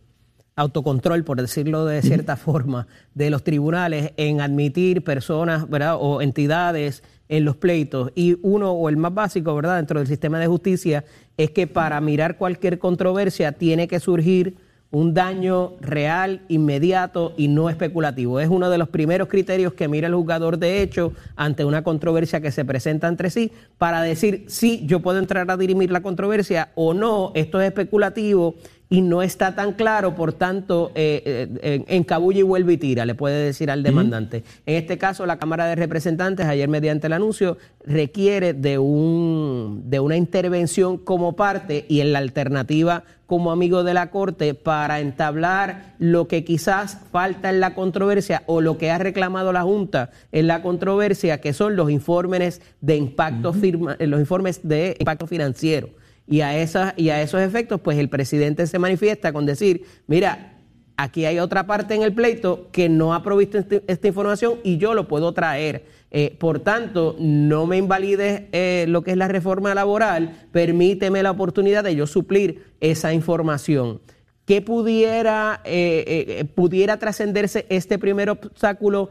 autocontrol, 0.56 1.24
por 1.24 1.40
decirlo 1.40 1.86
de 1.86 2.02
cierta 2.02 2.36
forma, 2.36 2.88
de 3.14 3.30
los 3.30 3.44
tribunales 3.44 4.12
en 4.18 4.42
admitir 4.42 5.04
personas 5.04 5.70
¿verdad? 5.70 5.98
o 6.00 6.22
entidades 6.22 7.04
en 7.30 7.46
los 7.46 7.56
pleitos. 7.56 8.12
Y 8.16 8.38
uno, 8.42 8.72
o 8.72 8.90
el 8.90 8.98
más 8.98 9.14
básico, 9.14 9.56
¿verdad?, 9.56 9.78
dentro 9.78 10.00
del 10.00 10.08
sistema 10.08 10.40
de 10.40 10.48
justicia, 10.48 11.06
es 11.38 11.52
que 11.52 11.68
para 11.68 12.00
mirar 12.02 12.38
cualquier 12.38 12.80
controversia 12.80 13.52
tiene 13.52 13.88
que 13.88 14.00
surgir 14.00 14.56
un 14.90 15.14
daño 15.14 15.74
real, 15.82 16.42
inmediato 16.48 17.34
y 17.36 17.50
no 17.50 17.70
especulativo. 17.70 18.40
Es 18.40 18.48
uno 18.48 18.70
de 18.70 18.78
los 18.78 18.88
primeros 18.88 19.28
criterios 19.28 19.74
que 19.74 19.88
mira 19.88 20.08
el 20.08 20.16
jugador 20.16 20.58
de 20.58 20.82
hecho 20.82 21.12
ante 21.36 21.66
una 21.66 21.84
controversia 21.84 22.40
que 22.40 22.52
se 22.52 22.64
presenta 22.64 23.08
entre 23.08 23.30
sí 23.30 23.52
para 23.78 24.02
decir 24.02 24.46
si 24.48 24.86
yo 24.86 25.02
puedo 25.02 25.20
entrar 25.20 25.52
a 25.52 25.58
dirimir 25.58 25.92
la 25.92 26.02
controversia 26.02 26.72
o 26.76 26.94
no, 26.94 27.32
esto 27.36 27.60
es 27.60 27.68
especulativo 27.68 28.56
y 28.90 29.02
no 29.02 29.22
está 29.22 29.54
tan 29.56 29.74
claro, 29.74 30.16
por 30.16 30.34
tanto, 30.34 30.92
eh, 30.96 31.48
eh, 31.62 31.84
encabulla 31.88 32.40
y 32.40 32.44
vuelve 32.44 32.74
y 32.74 32.78
tira, 32.78 33.06
le 33.06 33.16
puede 33.16 33.44
decir 33.44 33.70
al 33.70 33.84
demandante. 33.84 34.44
En 34.66 34.76
este 34.76 34.98
caso, 34.98 35.26
la 35.26 35.38
Cámara 35.38 35.66
de 35.66 35.76
Representantes, 35.76 36.46
ayer 36.46 36.70
mediante 36.70 37.08
el 37.08 37.14
anuncio, 37.14 37.58
requiere 37.86 38.54
de, 38.54 38.78
un, 38.78 39.84
de 39.86 40.00
una 40.00 40.16
intervención 40.16 40.98
como 40.98 41.36
parte 41.36 41.86
y 41.90 42.00
en 42.00 42.14
la 42.14 42.20
alternativa 42.20 43.04
como 43.26 43.52
amigo 43.52 43.84
de 43.84 43.94
la 43.94 44.10
Corte 44.10 44.54
para 44.54 45.02
entablar 45.02 45.96
lo 46.00 46.30
que 46.30 46.46
quizás 46.46 47.00
falta 47.12 47.50
en 47.50 47.60
la 47.60 47.76
controversia 47.76 48.44
o 48.46 48.62
lo 48.62 48.78
que 48.78 48.90
ha 48.90 48.98
reclamado 48.98 49.52
la 49.52 49.64
Junta 49.64 50.12
en 50.32 50.48
la 50.48 50.62
controversia, 50.62 51.42
que 51.42 51.52
son 51.52 51.76
los 51.76 51.92
informes 51.92 52.62
de 52.80 52.96
impacto, 52.96 53.52
firma, 53.52 53.98
los 54.00 54.20
informes 54.22 54.62
de 54.64 54.96
impacto 54.98 55.28
financiero. 55.28 55.90
Y 56.28 56.42
a, 56.42 56.58
esas, 56.58 56.94
y 56.98 57.10
a 57.10 57.22
esos 57.22 57.42
efectos, 57.42 57.80
pues 57.80 57.98
el 57.98 58.10
presidente 58.10 58.68
se 58.68 58.80
manifiesta 58.80 59.32
con 59.32 59.46
decir, 59.46 59.86
mira, 60.08 60.58
aquí 60.98 61.26
hay 61.26 61.40
otra 61.40 61.66
parte 61.66 61.96
en 61.96 62.02
el 62.02 62.14
pleito 62.14 62.68
que 62.72 62.90
no 62.90 63.14
ha 63.14 63.24
provisto 63.24 63.58
este, 63.58 63.84
esta 63.88 64.08
información 64.08 64.56
y 64.64 64.78
yo 64.78 64.94
lo 64.94 65.08
puedo 65.08 65.34
traer. 65.34 65.86
Eh, 66.12 66.36
por 66.38 66.60
tanto, 66.60 67.16
no 67.20 67.66
me 67.66 67.78
invalides 67.78 68.44
eh, 68.52 68.86
lo 68.90 69.04
que 69.04 69.12
es 69.12 69.18
la 69.18 69.28
reforma 69.28 69.74
laboral, 69.74 70.48
permíteme 70.52 71.24
la 71.24 71.32
oportunidad 71.32 71.84
de 71.84 71.96
yo 71.96 72.08
suplir 72.08 72.74
esa 72.82 73.14
información. 73.14 74.02
¿qué 74.46 74.62
pudiera, 74.62 75.60
eh, 75.66 76.06
eh, 76.40 76.46
pudiera 76.46 76.98
trascenderse 76.98 77.66
este 77.68 78.00
primer 78.00 78.30
obstáculo 78.30 79.10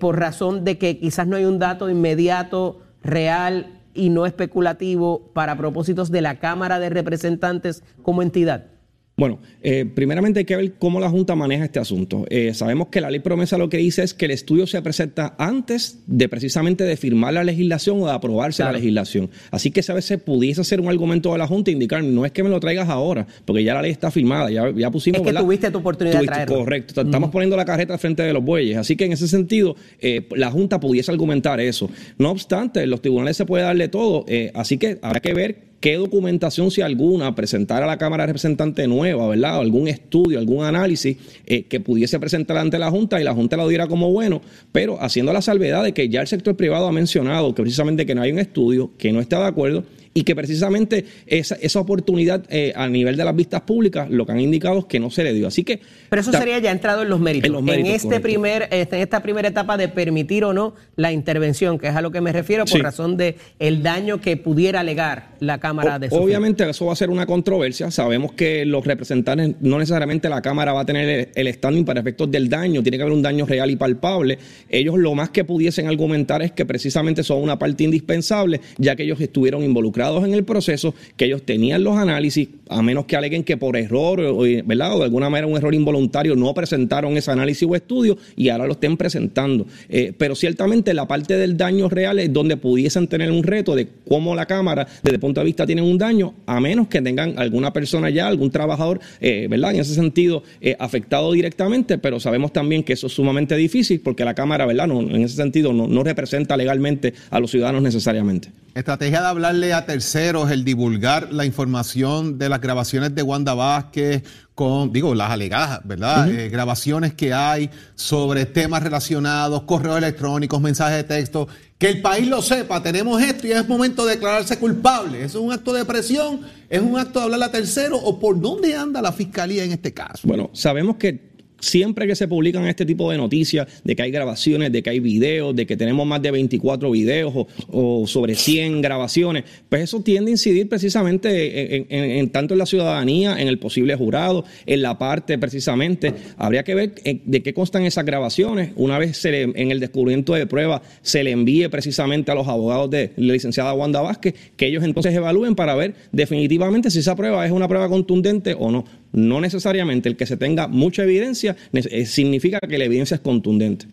por 0.00 0.18
razón 0.18 0.64
de 0.64 0.78
que 0.78 0.98
quizás 0.98 1.26
no 1.26 1.36
hay 1.36 1.44
un 1.44 1.58
dato 1.58 1.90
inmediato, 1.90 2.80
real 3.02 3.77
y 3.98 4.08
no 4.10 4.24
especulativo 4.24 5.30
para 5.34 5.56
propósitos 5.56 6.10
de 6.10 6.22
la 6.22 6.38
Cámara 6.38 6.78
de 6.78 6.88
Representantes 6.88 7.82
como 8.02 8.22
entidad? 8.22 8.77
Bueno, 9.18 9.40
eh, 9.64 9.84
primeramente 9.84 10.38
hay 10.38 10.44
que 10.44 10.54
ver 10.54 10.74
cómo 10.78 11.00
la 11.00 11.10
Junta 11.10 11.34
maneja 11.34 11.64
este 11.64 11.80
asunto. 11.80 12.24
Eh, 12.30 12.54
sabemos 12.54 12.86
que 12.86 13.00
la 13.00 13.10
ley 13.10 13.18
promesa 13.18 13.58
lo 13.58 13.68
que 13.68 13.78
dice 13.78 14.04
es 14.04 14.14
que 14.14 14.26
el 14.26 14.30
estudio 14.30 14.64
se 14.68 14.80
presenta 14.80 15.34
antes 15.38 15.98
de 16.06 16.28
precisamente 16.28 16.84
de 16.84 16.96
firmar 16.96 17.34
la 17.34 17.42
legislación 17.42 18.00
o 18.00 18.06
de 18.06 18.12
aprobarse 18.12 18.62
la 18.62 18.70
legislación. 18.70 19.28
Así 19.50 19.72
que 19.72 19.82
a 19.88 19.94
veces 19.94 20.22
pudiese 20.22 20.62
ser 20.62 20.80
un 20.80 20.88
argumento 20.88 21.32
de 21.32 21.38
la 21.38 21.48
Junta 21.48 21.72
indicar, 21.72 22.04
no 22.04 22.24
es 22.24 22.30
que 22.30 22.44
me 22.44 22.48
lo 22.48 22.60
traigas 22.60 22.88
ahora, 22.88 23.26
porque 23.44 23.64
ya 23.64 23.74
la 23.74 23.82
ley 23.82 23.90
está 23.90 24.12
firmada, 24.12 24.52
ya, 24.52 24.70
ya 24.70 24.88
pusimos... 24.88 25.20
Es 25.20 25.26
que 25.26 25.32
tuviste 25.32 25.68
tu 25.72 25.78
oportunidad 25.78 26.20
de 26.20 26.26
traerlo. 26.26 26.58
Correcto, 26.58 27.00
estamos 27.00 27.30
poniendo 27.30 27.56
la 27.56 27.64
carreta 27.64 27.94
al 27.94 27.98
frente 27.98 28.22
de 28.22 28.32
los 28.32 28.44
bueyes. 28.44 28.76
Así 28.76 28.94
que 28.94 29.06
en 29.06 29.14
ese 29.14 29.26
sentido, 29.26 29.74
eh, 29.98 30.28
la 30.36 30.52
Junta 30.52 30.78
pudiese 30.78 31.10
argumentar 31.10 31.58
eso. 31.58 31.90
No 32.18 32.30
obstante, 32.30 32.86
los 32.86 33.02
tribunales 33.02 33.36
se 33.36 33.44
puede 33.44 33.64
darle 33.64 33.88
todo, 33.88 34.24
así 34.54 34.78
que 34.78 35.00
habrá 35.02 35.18
que 35.18 35.34
ver 35.34 35.67
qué 35.80 35.96
documentación, 35.96 36.70
si 36.70 36.80
alguna, 36.80 37.34
presentar 37.34 37.82
a 37.82 37.86
la 37.86 37.98
Cámara 37.98 38.24
de 38.24 38.28
Representantes 38.28 38.88
nueva, 38.88 39.28
¿verdad? 39.28 39.58
algún 39.58 39.88
estudio, 39.88 40.38
algún 40.38 40.64
análisis 40.64 41.16
eh, 41.46 41.64
que 41.64 41.80
pudiese 41.80 42.18
presentar 42.18 42.56
ante 42.58 42.78
la 42.78 42.90
Junta 42.90 43.20
y 43.20 43.24
la 43.24 43.34
Junta 43.34 43.56
lo 43.56 43.68
diera 43.68 43.86
como 43.86 44.10
bueno, 44.10 44.40
pero 44.72 45.00
haciendo 45.00 45.32
la 45.32 45.42
salvedad 45.42 45.84
de 45.84 45.92
que 45.92 46.08
ya 46.08 46.20
el 46.20 46.26
sector 46.26 46.56
privado 46.56 46.86
ha 46.86 46.92
mencionado 46.92 47.54
que 47.54 47.62
precisamente 47.62 48.06
que 48.06 48.14
no 48.14 48.22
hay 48.22 48.32
un 48.32 48.38
estudio, 48.38 48.90
que 48.98 49.12
no 49.12 49.20
está 49.20 49.38
de 49.38 49.46
acuerdo 49.46 49.84
y 50.18 50.24
que 50.24 50.34
precisamente 50.34 51.04
esa, 51.28 51.54
esa 51.62 51.78
oportunidad 51.78 52.42
eh, 52.48 52.72
a 52.74 52.88
nivel 52.88 53.16
de 53.16 53.24
las 53.24 53.36
vistas 53.36 53.60
públicas 53.60 54.10
lo 54.10 54.26
que 54.26 54.32
han 54.32 54.40
indicado 54.40 54.80
es 54.80 54.84
que 54.86 54.98
no 54.98 55.10
se 55.10 55.22
le 55.22 55.32
dio. 55.32 55.46
Así 55.46 55.62
que... 55.62 55.78
Pero 56.10 56.22
eso 56.22 56.32
sería 56.32 56.58
ya 56.58 56.72
entrado 56.72 57.02
en 57.02 57.08
los 57.08 57.20
méritos. 57.20 57.62
En, 57.68 57.86
este 57.86 58.18
primer, 58.18 58.68
este, 58.72 58.96
en 58.96 59.02
esta 59.02 59.22
primera 59.22 59.46
etapa 59.46 59.76
de 59.76 59.86
permitir 59.86 60.42
o 60.42 60.52
no 60.52 60.74
la 60.96 61.12
intervención, 61.12 61.78
que 61.78 61.86
es 61.86 61.94
a 61.94 62.00
lo 62.00 62.10
que 62.10 62.20
me 62.20 62.32
refiero 62.32 62.64
por 62.64 62.80
razón 62.80 63.16
de 63.16 63.36
el 63.60 63.84
daño 63.84 64.20
que 64.20 64.36
pudiera 64.36 64.80
alegar 64.80 65.36
la 65.38 65.58
Cámara 65.60 66.00
de 66.00 66.08
Obviamente 66.10 66.68
eso 66.68 66.86
va 66.86 66.94
a 66.94 66.96
ser 66.96 67.10
una 67.10 67.24
controversia. 67.26 67.92
Sabemos 67.92 68.32
que 68.32 68.64
los 68.64 68.84
representantes, 68.84 69.54
no 69.60 69.78
necesariamente 69.78 70.28
la 70.28 70.42
Cámara 70.42 70.72
va 70.72 70.80
a 70.80 70.84
tener 70.84 71.30
el, 71.32 71.54
standing 71.54 71.84
para 71.84 72.00
efectos 72.00 72.28
del 72.28 72.48
daño, 72.48 72.82
tiene 72.82 72.96
que 72.96 73.02
haber 73.04 73.14
un 73.14 73.22
daño 73.22 73.46
real 73.46 73.70
y 73.70 73.76
palpable. 73.76 74.36
Ellos 74.68 74.98
lo 74.98 75.14
más 75.14 75.30
que 75.30 75.44
pudiesen 75.44 75.86
argumentar 75.86 76.42
es 76.42 76.50
que 76.50 76.66
precisamente 76.66 77.22
son 77.22 77.40
una 77.40 77.56
parte 77.56 77.84
indispensable, 77.84 78.60
ya 78.78 78.96
que 78.96 79.04
ellos 79.04 79.20
estuvieron 79.20 79.62
involucrados 79.62 80.07
en 80.24 80.34
el 80.34 80.44
proceso, 80.44 80.94
que 81.16 81.26
ellos 81.26 81.42
tenían 81.42 81.84
los 81.84 81.96
análisis, 81.96 82.48
a 82.68 82.82
menos 82.82 83.06
que 83.06 83.16
aleguen 83.16 83.44
que 83.44 83.56
por 83.56 83.76
error, 83.76 84.20
o, 84.20 84.40
¿verdad? 84.64 84.94
O 84.94 84.98
de 84.98 85.04
alguna 85.04 85.30
manera 85.30 85.46
un 85.46 85.56
error 85.56 85.74
involuntario 85.74 86.36
no 86.36 86.52
presentaron 86.54 87.16
ese 87.16 87.30
análisis 87.30 87.68
o 87.68 87.74
estudio 87.74 88.16
y 88.36 88.48
ahora 88.48 88.66
lo 88.66 88.72
estén 88.72 88.96
presentando. 88.96 89.66
Eh, 89.88 90.12
pero 90.16 90.34
ciertamente 90.34 90.94
la 90.94 91.06
parte 91.06 91.36
del 91.36 91.56
daño 91.56 91.88
real 91.88 92.18
es 92.18 92.32
donde 92.32 92.56
pudiesen 92.56 93.08
tener 93.08 93.30
un 93.30 93.42
reto 93.42 93.74
de 93.74 93.88
cómo 94.08 94.34
la 94.34 94.46
Cámara, 94.46 94.86
desde 95.02 95.16
el 95.16 95.20
punto 95.20 95.40
de 95.40 95.46
vista, 95.46 95.66
tiene 95.66 95.82
un 95.82 95.98
daño, 95.98 96.34
a 96.46 96.60
menos 96.60 96.88
que 96.88 97.00
tengan 97.02 97.38
alguna 97.38 97.72
persona 97.72 98.10
ya, 98.10 98.26
algún 98.26 98.50
trabajador, 98.50 99.00
eh, 99.20 99.46
¿verdad? 99.48 99.74
En 99.74 99.80
ese 99.80 99.94
sentido, 99.94 100.42
eh, 100.60 100.76
afectado 100.78 101.32
directamente, 101.32 101.98
pero 101.98 102.20
sabemos 102.20 102.52
también 102.52 102.82
que 102.82 102.94
eso 102.94 103.06
es 103.06 103.12
sumamente 103.12 103.56
difícil 103.56 104.00
porque 104.00 104.24
la 104.24 104.34
Cámara, 104.34 104.66
¿verdad? 104.66 104.86
No, 104.86 105.00
en 105.00 105.22
ese 105.22 105.36
sentido, 105.36 105.72
no, 105.72 105.86
no 105.86 106.02
representa 106.02 106.56
legalmente 106.56 107.14
a 107.30 107.40
los 107.40 107.50
ciudadanos 107.50 107.82
necesariamente. 107.82 108.50
Estrategia 108.74 109.20
de 109.20 109.26
hablarle 109.26 109.72
a 109.72 109.86
terceros, 109.98 110.52
el 110.52 110.64
divulgar 110.64 111.32
la 111.32 111.44
información 111.44 112.38
de 112.38 112.48
las 112.48 112.60
grabaciones 112.60 113.16
de 113.16 113.22
Wanda 113.22 113.54
Vázquez 113.54 114.22
con, 114.54 114.92
digo, 114.92 115.12
las 115.12 115.32
alegadas, 115.32 115.80
¿verdad? 115.82 116.30
Eh, 116.30 116.48
grabaciones 116.50 117.14
que 117.14 117.34
hay 117.34 117.68
sobre 117.96 118.46
temas 118.46 118.84
relacionados, 118.84 119.62
correos 119.62 119.98
electrónicos, 119.98 120.60
mensajes 120.60 120.98
de 120.98 121.02
texto, 121.02 121.48
que 121.78 121.88
el 121.88 122.00
país 122.00 122.28
lo 122.28 122.42
sepa, 122.42 122.80
tenemos 122.80 123.20
esto 123.20 123.48
y 123.48 123.50
es 123.50 123.66
momento 123.66 124.06
de 124.06 124.14
declararse 124.14 124.56
culpable. 124.56 125.24
¿Eso 125.24 125.40
es 125.40 125.44
un 125.44 125.52
acto 125.52 125.72
de 125.72 125.84
presión? 125.84 126.42
¿Es 126.70 126.80
un 126.80 126.96
acto 126.96 127.18
de 127.18 127.24
hablarle 127.24 127.46
a 127.46 127.50
terceros? 127.50 128.00
¿O 128.04 128.20
por 128.20 128.40
dónde 128.40 128.76
anda 128.76 129.02
la 129.02 129.10
fiscalía 129.10 129.64
en 129.64 129.72
este 129.72 129.92
caso? 129.92 130.28
Bueno, 130.28 130.50
sabemos 130.52 130.94
que 130.94 131.27
siempre 131.60 132.06
que 132.06 132.14
se 132.14 132.28
publican 132.28 132.66
este 132.66 132.84
tipo 132.86 133.10
de 133.10 133.16
noticias, 133.16 133.66
de 133.84 133.96
que 133.96 134.02
hay 134.02 134.10
grabaciones, 134.10 134.72
de 134.72 134.82
que 134.82 134.90
hay 134.90 135.00
videos, 135.00 135.54
de 135.54 135.66
que 135.66 135.76
tenemos 135.76 136.06
más 136.06 136.22
de 136.22 136.30
24 136.30 136.90
videos 136.90 137.46
o, 137.70 138.06
sobre 138.06 138.34
100 138.34 138.80
grabaciones, 138.80 139.44
pues 139.68 139.82
eso 139.82 140.00
tiende 140.00 140.30
a 140.30 140.32
incidir 140.32 140.68
precisamente 140.68 142.18
en, 142.18 142.30
tanto 142.30 142.54
en 142.54 142.58
la 142.58 142.66
ciudadanía, 142.66 143.40
en 143.40 143.48
el 143.48 143.58
posible 143.58 143.94
jurado, 143.96 144.44
en 144.66 144.82
la 144.82 144.98
parte 144.98 145.38
precisamente. 145.38 146.14
Habría 146.36 146.62
que 146.64 146.74
ver 146.74 146.94
eh, 147.04 147.20
de 147.24 147.42
qué 147.42 147.54
constan 147.54 147.84
esas 147.84 148.04
grabaciones. 148.04 148.72
Una 148.76 148.98
vez 148.98 149.16
se 149.16 149.38
en 149.42 149.70
el 149.70 149.80
descubrimiento 149.80 150.34
de 150.34 150.46
prueba 150.46 150.82
se 151.02 151.22
le 151.22 151.30
envíe 151.30 151.68
precisamente 151.68 152.32
a 152.32 152.34
los 152.34 152.48
abogados 152.48 152.90
de 152.90 153.12
la 153.16 153.32
licenciada 153.32 153.72
Wanda 153.72 154.00
Vázquez, 154.00 154.34
que 154.56 154.66
ellos 154.66 154.82
entonces 154.84 155.14
evalúen 155.14 155.54
para 155.54 155.74
ver 155.74 155.94
definitivamente 156.12 156.90
si 156.90 157.00
esa 157.00 157.14
prueba 157.14 157.44
es 157.46 157.52
una 157.52 157.68
prueba 157.68 157.88
contundente 157.88 158.56
o 158.58 158.70
no. 158.70 158.84
No 159.12 159.40
necesariamente 159.40 160.08
el 160.08 160.16
que 160.16 160.26
se 160.26 160.36
tenga 160.36 160.68
mucha 160.68 161.02
evidencia 161.02 161.47
eh, 161.72 162.06
significa 162.06 162.58
que 162.60 162.78
la 162.78 162.84
evidencia 162.84 163.14
es 163.16 163.20
contundente. 163.20 163.86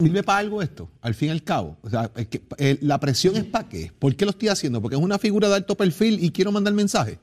Sirve 0.00 0.22
para 0.22 0.38
algo 0.38 0.62
esto, 0.62 0.88
al 1.00 1.14
fin 1.14 1.28
y 1.28 1.32
al 1.32 1.42
cabo. 1.42 1.76
O 1.82 1.90
sea, 1.90 2.10
que, 2.30 2.40
eh, 2.58 2.78
la 2.82 3.00
presión 3.00 3.36
es 3.36 3.44
para 3.44 3.68
qué. 3.68 3.90
¿Por 3.98 4.14
qué 4.14 4.24
lo 4.24 4.30
estoy 4.30 4.48
haciendo? 4.48 4.80
Porque 4.80 4.96
es 4.96 5.02
una 5.02 5.18
figura 5.18 5.48
de 5.48 5.56
alto 5.56 5.76
perfil 5.76 6.22
y 6.22 6.30
quiero 6.30 6.52
mandar 6.52 6.72
mensaje. 6.72 7.18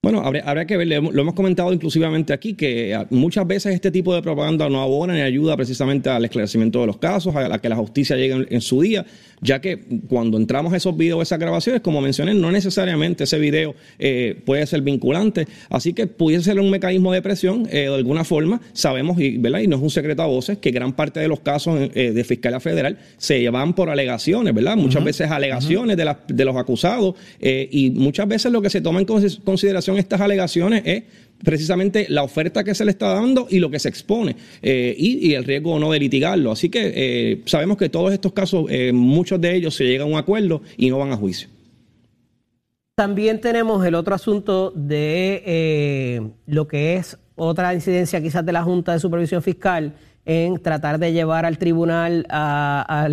Bueno, 0.00 0.20
habría, 0.20 0.64
que 0.64 0.76
ver, 0.76 0.86
lo 0.86 1.20
hemos 1.20 1.34
comentado 1.34 1.72
inclusivamente 1.72 2.32
aquí, 2.32 2.54
que 2.54 2.94
ah, 2.94 3.06
muchas 3.10 3.44
veces 3.46 3.74
este 3.74 3.90
tipo 3.90 4.14
de 4.14 4.22
propaganda 4.22 4.68
no 4.68 4.80
abona 4.80 5.12
ni 5.12 5.22
ayuda 5.22 5.56
precisamente 5.56 6.08
al 6.08 6.24
esclarecimiento 6.24 6.80
de 6.80 6.86
los 6.86 6.98
casos, 6.98 7.34
a, 7.34 7.58
que 7.58 7.68
la 7.68 7.74
justicia 7.74 8.16
llegue 8.16 8.46
en, 8.48 8.60
su 8.60 8.80
día, 8.80 9.04
ya 9.40 9.60
que 9.60 9.78
cuando 10.08 10.36
entramos 10.36 10.72
a 10.72 10.76
esos 10.76 10.96
videos, 10.96 11.22
esas 11.22 11.38
grabaciones, 11.38 11.80
como 11.82 12.00
mencioné, 12.00 12.34
no 12.34 12.50
necesariamente 12.50 13.24
ese 13.24 13.38
video 13.38 13.74
eh, 13.98 14.40
puede 14.44 14.66
ser 14.66 14.82
vinculante, 14.82 15.46
así 15.70 15.92
que 15.92 16.06
pudiese 16.06 16.44
ser 16.44 16.60
un 16.60 16.70
mecanismo 16.70 17.12
de 17.12 17.22
presión 17.22 17.66
eh, 17.70 17.88
de 17.88 17.94
alguna 17.94 18.24
forma. 18.24 18.60
Sabemos, 18.72 19.20
y, 19.20 19.38
¿verdad? 19.38 19.60
y 19.60 19.66
no 19.66 19.76
es 19.76 19.82
un 19.82 19.90
secreto 19.90 20.22
a 20.22 20.26
voces, 20.26 20.58
que 20.58 20.70
gran 20.70 20.92
parte 20.92 21.20
de 21.20 21.28
los 21.28 21.40
casos 21.40 21.90
eh, 21.94 22.12
de 22.12 22.24
Fiscalía 22.24 22.60
Federal 22.60 22.98
se 23.16 23.40
llevan 23.40 23.74
por 23.74 23.90
alegaciones, 23.90 24.54
¿verdad? 24.54 24.76
Muchas 24.76 25.04
veces 25.04 25.30
alegaciones 25.30 25.96
de, 25.96 26.14
de, 26.28 26.44
los 26.44 26.56
acusados 26.56 27.14
y 27.40 27.90
muchas 27.90 28.26
veces 28.26 28.52
lo 28.52 28.62
que 28.62 28.70
se 28.70 28.80
toma 28.80 29.00
en 29.00 29.06
consideración 29.06 29.98
estas 29.98 30.20
alegaciones 30.20 30.82
es 30.84 31.02
precisamente 31.42 32.06
la 32.08 32.22
oferta 32.22 32.64
que 32.64 32.74
se 32.74 32.84
le 32.84 32.90
está 32.90 33.08
dando 33.08 33.46
y 33.50 33.58
lo 33.58 33.70
que 33.70 33.78
se 33.78 33.88
expone 33.88 34.36
eh, 34.62 34.94
y, 34.96 35.34
el 35.34 35.44
riesgo 35.44 35.72
o 35.72 35.78
no 35.78 35.92
de 35.92 36.00
litigarlo. 36.00 36.52
Así 36.52 36.68
que 36.68 36.92
eh, 36.94 37.42
sabemos 37.46 37.76
que 37.76 37.88
todos 37.88 38.12
estos 38.12 38.32
casos, 38.32 38.66
eh, 38.68 38.92
muchos 38.92 39.40
de 39.40 39.54
ellos 39.54 39.74
se 39.74 39.84
llegan 39.84 40.08
a 40.08 40.10
un 40.10 40.18
acuerdo 40.18 40.62
y 40.76 40.90
no 40.90 40.98
van 40.98 41.12
a 41.12 41.16
juicio. 41.16 41.48
También 42.96 43.40
tenemos 43.40 43.84
el 43.86 43.94
otro 43.94 44.14
asunto 44.14 44.72
de 44.74 46.32
lo 46.46 46.66
que 46.66 46.96
es 46.96 47.16
otra 47.36 47.72
incidencia 47.72 48.20
quizás 48.20 48.44
de 48.44 48.50
la 48.50 48.64
Junta 48.64 48.92
de 48.92 48.98
Supervisión 48.98 49.40
Fiscal 49.40 49.94
en 50.28 50.58
tratar 50.62 50.98
de 50.98 51.14
llevar 51.14 51.46
al 51.46 51.56
tribunal, 51.56 52.26
a, 52.28 53.08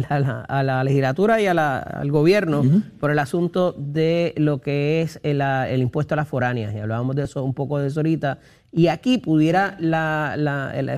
la, 0.50 0.84
legislatura 0.84 1.40
y 1.40 1.48
al 1.48 2.12
gobierno 2.12 2.62
por 3.00 3.10
el 3.10 3.20
asunto 3.20 3.72
de 3.72 4.34
lo 4.36 4.60
que 4.60 5.02
es 5.02 5.22
el, 5.24 5.42
impuesto 5.82 6.14
a 6.14 6.18
las 6.18 6.28
foráneas. 6.28 6.76
Y 6.76 6.80
hablábamos 6.80 7.16
de 7.16 7.24
eso 7.24 7.42
un 7.42 7.54
poco 7.54 7.80
de 7.80 7.88
eso 7.88 8.02
ahorita. 8.02 8.40
Y 8.70 8.88
aquí 8.88 9.18
pudiera 9.18 9.78
el, 9.80 10.90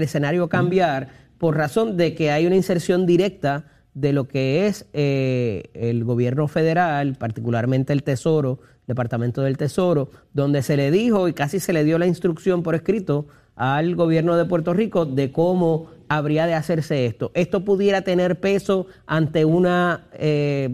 escenario 0.00 0.48
cambiar 0.48 1.08
por 1.38 1.56
razón 1.56 1.96
de 1.96 2.14
que 2.14 2.30
hay 2.30 2.46
una 2.46 2.54
inserción 2.54 3.04
directa 3.04 3.64
de 3.94 4.12
lo 4.12 4.28
que 4.28 4.68
es 4.68 4.86
eh, 4.92 5.70
el 5.74 6.04
gobierno 6.04 6.46
federal, 6.46 7.16
particularmente 7.16 7.92
el 7.92 8.04
Tesoro, 8.04 8.60
Departamento 8.86 9.42
del 9.42 9.56
Tesoro, 9.56 10.08
donde 10.32 10.62
se 10.62 10.76
le 10.76 10.92
dijo 10.92 11.26
y 11.26 11.32
casi 11.32 11.58
se 11.58 11.72
le 11.72 11.82
dio 11.82 11.98
la 11.98 12.06
instrucción 12.06 12.62
por 12.62 12.76
escrito 12.76 13.26
al 13.58 13.96
gobierno 13.96 14.36
de 14.36 14.46
Puerto 14.46 14.72
Rico 14.72 15.04
de 15.04 15.30
cómo 15.30 15.88
habría 16.08 16.46
de 16.46 16.54
hacerse 16.54 17.04
esto. 17.04 17.30
¿Esto 17.34 17.64
pudiera 17.64 18.02
tener 18.02 18.40
peso 18.40 18.86
ante 19.06 19.44
una, 19.44 20.06
eh, 20.14 20.70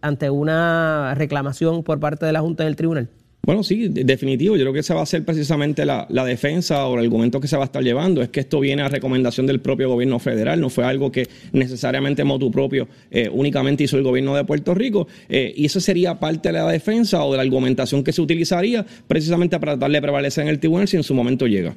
ante 0.00 0.30
una 0.30 1.14
reclamación 1.14 1.82
por 1.82 2.00
parte 2.00 2.24
de 2.24 2.32
la 2.32 2.40
Junta 2.40 2.64
del 2.64 2.76
Tribunal? 2.76 3.10
Bueno, 3.42 3.62
sí, 3.62 3.88
definitivo. 3.88 4.56
Yo 4.56 4.64
creo 4.64 4.74
que 4.74 4.80
esa 4.80 4.94
va 4.94 5.00
a 5.00 5.06
ser 5.06 5.24
precisamente 5.24 5.86
la, 5.86 6.06
defensa 6.26 6.86
o 6.86 6.98
el 6.98 7.00
argumento 7.00 7.40
que 7.40 7.48
se 7.48 7.56
va 7.56 7.62
a 7.62 7.64
estar 7.64 7.82
llevando. 7.82 8.20
Es 8.20 8.28
que 8.28 8.40
esto 8.40 8.60
viene 8.60 8.82
a 8.82 8.88
recomendación 8.88 9.46
del 9.46 9.60
propio 9.60 9.88
gobierno 9.88 10.18
federal, 10.18 10.60
no 10.60 10.68
fue 10.68 10.84
algo 10.84 11.10
que 11.10 11.26
necesariamente 11.52 12.24
motu 12.24 12.50
propio 12.50 12.88
eh, 13.10 13.30
únicamente 13.32 13.84
hizo 13.84 13.96
el 13.96 14.02
gobierno 14.02 14.36
de 14.36 14.44
Puerto 14.44 14.74
Rico. 14.74 15.08
Eh, 15.30 15.54
y 15.56 15.64
eso 15.64 15.80
sería 15.80 16.20
parte 16.20 16.50
de 16.50 16.58
la 16.58 16.68
defensa 16.68 17.24
o 17.24 17.30
de 17.30 17.38
la 17.38 17.42
argumentación 17.42 18.04
que 18.04 18.12
se 18.12 18.20
utilizaría 18.20 18.84
precisamente 19.06 19.58
para 19.58 19.72
tratar 19.72 19.92
de 19.92 20.02
prevalecer 20.02 20.42
en 20.44 20.50
el 20.50 20.58
tribunal 20.58 20.86
si 20.86 20.98
en 20.98 21.02
su 21.02 21.14
momento 21.14 21.46
llega. 21.46 21.74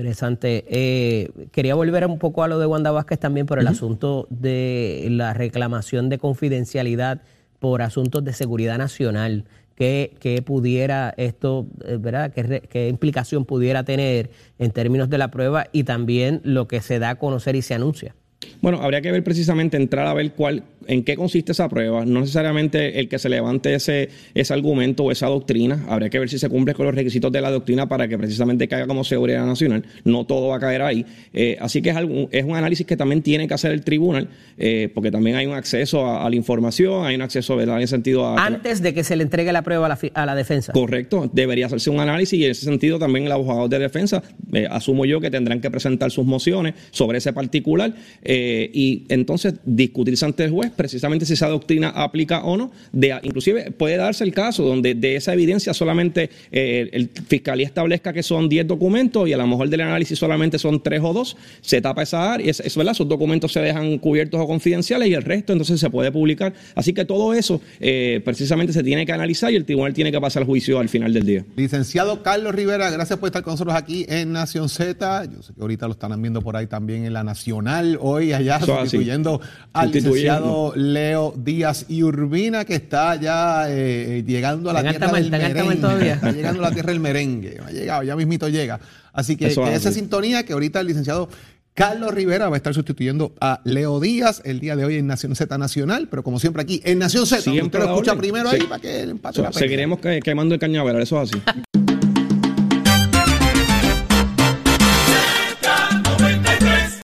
Interesante. 0.00 0.64
Eh, 0.68 1.28
quería 1.52 1.74
volver 1.74 2.06
un 2.06 2.18
poco 2.18 2.42
a 2.42 2.48
lo 2.48 2.58
de 2.58 2.64
Wanda 2.66 2.90
Vázquez 2.90 3.18
también 3.18 3.44
por 3.46 3.58
el 3.58 3.66
asunto 3.68 4.26
de 4.30 5.06
la 5.10 5.34
reclamación 5.34 6.08
de 6.08 6.16
confidencialidad 6.16 7.20
por 7.58 7.82
asuntos 7.82 8.24
de 8.24 8.32
seguridad 8.32 8.78
nacional. 8.78 9.44
¿Qué, 9.74 10.14
qué 10.18 10.40
pudiera 10.42 11.12
esto, 11.18 11.66
eh, 11.84 11.98
¿verdad? 12.00 12.32
¿Qué, 12.32 12.42
re- 12.42 12.60
¿Qué 12.62 12.88
implicación 12.88 13.44
pudiera 13.44 13.84
tener 13.84 14.30
en 14.58 14.70
términos 14.70 15.10
de 15.10 15.18
la 15.18 15.30
prueba 15.30 15.66
y 15.72 15.84
también 15.84 16.40
lo 16.44 16.66
que 16.66 16.80
se 16.80 16.98
da 16.98 17.10
a 17.10 17.14
conocer 17.16 17.54
y 17.56 17.62
se 17.62 17.74
anuncia? 17.74 18.14
Bueno, 18.62 18.80
habría 18.82 19.00
que 19.00 19.12
ver 19.12 19.22
precisamente, 19.22 19.76
entrar 19.76 20.06
a 20.06 20.14
ver 20.14 20.32
cuál, 20.32 20.62
en 20.86 21.04
qué 21.04 21.14
consiste 21.14 21.52
esa 21.52 21.68
prueba. 21.68 22.04
No 22.06 22.20
necesariamente 22.20 22.98
el 22.98 23.08
que 23.08 23.18
se 23.18 23.28
levante 23.28 23.74
ese, 23.74 24.08
ese 24.34 24.52
argumento 24.54 25.04
o 25.04 25.12
esa 25.12 25.26
doctrina. 25.28 25.84
Habría 25.88 26.08
que 26.08 26.18
ver 26.18 26.28
si 26.30 26.38
se 26.38 26.48
cumple 26.48 26.74
con 26.74 26.86
los 26.86 26.94
requisitos 26.94 27.30
de 27.32 27.40
la 27.42 27.50
doctrina 27.50 27.86
para 27.88 28.08
que 28.08 28.16
precisamente 28.18 28.66
caiga 28.66 28.86
como 28.86 29.04
seguridad 29.04 29.44
nacional. 29.46 29.84
No 30.04 30.24
todo 30.24 30.48
va 30.48 30.56
a 30.56 30.60
caer 30.60 30.80
ahí. 30.82 31.04
Eh, 31.34 31.56
así 31.60 31.82
que 31.82 31.90
es, 31.90 31.96
algo- 31.96 32.28
es 32.32 32.44
un 32.44 32.56
análisis 32.56 32.86
que 32.86 32.96
también 32.96 33.20
tiene 33.22 33.46
que 33.46 33.52
hacer 33.54 33.72
el 33.72 33.82
tribunal, 33.82 34.28
eh, 34.58 34.90
porque 34.94 35.10
también 35.10 35.36
hay 35.36 35.46
un 35.46 35.54
acceso 35.54 36.06
a, 36.06 36.24
a 36.26 36.30
la 36.30 36.36
información, 36.36 37.04
hay 37.06 37.14
un 37.16 37.22
acceso, 37.22 37.56
¿verdad? 37.56 37.76
En 37.76 37.82
ese 37.82 37.90
sentido 37.94 38.26
a... 38.26 38.44
Antes 38.44 38.80
de 38.82 38.94
que 38.94 39.04
se 39.04 39.16
le 39.16 39.22
entregue 39.22 39.52
la 39.52 39.62
prueba 39.62 39.84
a 39.86 39.88
la, 39.90 39.98
a 40.14 40.26
la 40.26 40.34
defensa. 40.34 40.72
Correcto, 40.72 41.30
debería 41.32 41.66
hacerse 41.66 41.90
un 41.90 42.00
análisis 42.00 42.38
y 42.38 42.44
en 42.46 42.50
ese 42.52 42.64
sentido 42.64 42.98
también 42.98 43.26
el 43.26 43.32
abogado 43.32 43.68
de 43.68 43.78
defensa, 43.78 44.22
eh, 44.52 44.66
asumo 44.70 45.04
yo 45.04 45.20
que 45.20 45.30
tendrán 45.30 45.60
que 45.60 45.70
presentar 45.70 46.10
sus 46.10 46.24
mociones 46.24 46.74
sobre 46.90 47.18
ese 47.18 47.32
particular 47.32 47.92
eh, 48.32 48.70
y 48.72 49.06
entonces 49.08 49.54
discutirse 49.64 50.24
ante 50.24 50.44
el 50.44 50.52
juez 50.52 50.70
precisamente 50.70 51.26
si 51.26 51.32
esa 51.32 51.48
doctrina 51.48 51.88
aplica 51.88 52.44
o 52.44 52.56
no. 52.56 52.70
De, 52.92 53.18
inclusive 53.24 53.72
puede 53.72 53.96
darse 53.96 54.22
el 54.22 54.32
caso 54.32 54.62
donde 54.62 54.94
de 54.94 55.16
esa 55.16 55.32
evidencia 55.32 55.74
solamente 55.74 56.30
eh, 56.52 56.88
el 56.92 57.10
fiscalía 57.26 57.66
establezca 57.66 58.12
que 58.12 58.22
son 58.22 58.48
10 58.48 58.68
documentos 58.68 59.28
y 59.28 59.32
a 59.32 59.36
lo 59.36 59.48
mejor 59.48 59.68
del 59.68 59.80
análisis 59.80 60.16
solamente 60.16 60.60
son 60.60 60.80
3 60.80 61.00
o 61.02 61.12
2, 61.12 61.36
se 61.60 61.80
tapa 61.80 62.04
esa 62.04 62.34
área, 62.34 62.48
es, 62.48 62.60
es 62.60 62.76
esos 62.76 63.08
documentos 63.08 63.52
se 63.52 63.58
dejan 63.58 63.98
cubiertos 63.98 64.40
o 64.40 64.46
confidenciales 64.46 65.08
y 65.08 65.14
el 65.14 65.22
resto 65.22 65.52
entonces 65.52 65.80
se 65.80 65.90
puede 65.90 66.12
publicar. 66.12 66.54
Así 66.76 66.92
que 66.92 67.04
todo 67.04 67.34
eso 67.34 67.60
eh, 67.80 68.22
precisamente 68.24 68.72
se 68.72 68.84
tiene 68.84 69.04
que 69.04 69.12
analizar 69.12 69.52
y 69.52 69.56
el 69.56 69.64
tribunal 69.64 69.92
tiene 69.92 70.12
que 70.12 70.20
pasar 70.20 70.44
juicio 70.44 70.78
al 70.78 70.88
final 70.88 71.12
del 71.12 71.26
día. 71.26 71.44
Licenciado 71.56 72.22
Carlos 72.22 72.54
Rivera, 72.54 72.90
gracias 72.90 73.18
por 73.18 73.26
estar 73.26 73.42
con 73.42 73.54
nosotros 73.54 73.74
aquí 73.74 74.06
en 74.08 74.30
Nación 74.30 74.68
Z. 74.68 75.24
Yo 75.24 75.42
sé 75.42 75.52
que 75.52 75.60
ahorita 75.60 75.86
lo 75.88 75.94
están 75.94 76.22
viendo 76.22 76.42
por 76.42 76.56
ahí 76.56 76.68
también 76.68 77.04
en 77.04 77.12
la 77.12 77.24
Nacional, 77.24 77.98
hoy 78.00 78.19
allá 78.32 78.56
Eso 78.56 78.74
así. 78.74 78.82
sustituyendo 78.90 79.40
al 79.72 79.84
Sustituyendo. 79.92 80.72
licenciado 80.72 80.72
Leo 80.76 81.34
Díaz 81.36 81.86
y 81.88 82.02
Urbina, 82.02 82.64
que 82.64 82.74
está 82.74 83.16
ya 83.16 83.64
eh, 83.68 84.22
llegando 84.26 84.70
a 84.70 84.74
la 84.74 84.82
tierra 84.90 85.12
del 85.12 85.30
merengue. 85.30 85.76
todavía. 85.76 86.14
Está 86.14 86.32
llegando 86.32 86.60
a 86.64 86.68
la 86.68 86.74
tierra 86.74 86.92
del 86.92 87.00
merengue. 87.00 87.58
Ha 87.66 87.70
llegado, 87.70 88.02
ya 88.02 88.16
mismito 88.16 88.48
llega. 88.48 88.78
Así 89.12 89.36
que, 89.36 89.46
esa 89.48 89.90
sintonía 89.92 90.44
que 90.44 90.52
ahorita 90.52 90.80
el 90.80 90.86
licenciado 90.86 91.28
Carlos 91.74 92.12
Rivera 92.12 92.48
va 92.48 92.56
a 92.56 92.58
estar 92.58 92.74
sustituyendo 92.74 93.32
a 93.40 93.60
Leo 93.64 94.00
Díaz 94.00 94.42
el 94.44 94.60
día 94.60 94.76
de 94.76 94.84
hoy 94.84 94.96
en 94.96 95.06
Nación 95.06 95.34
Z 95.36 95.56
Nacional, 95.56 96.08
pero 96.10 96.22
como 96.22 96.38
siempre 96.40 96.62
aquí 96.62 96.80
en 96.84 96.98
Nación 96.98 97.26
Z, 97.26 97.42
Siempre 97.42 97.64
usted 97.64 97.78
lo 97.80 97.84
escucha 97.94 98.10
orden. 98.12 98.20
primero 98.20 98.50
Sí. 98.50 98.56
ahí 98.56 98.62
para 98.66 98.80
que 98.82 99.00
el 99.02 99.10
empate 99.10 99.36
So, 99.36 99.42
la 99.42 99.50
pelea. 99.50 99.60
seguiremos 99.68 100.00
que- 100.00 100.20
quemando 100.20 100.54
el 100.54 100.60
cañaveral, 100.60 101.00
eso 101.02 101.22
es 101.22 101.30
así. 101.30 101.42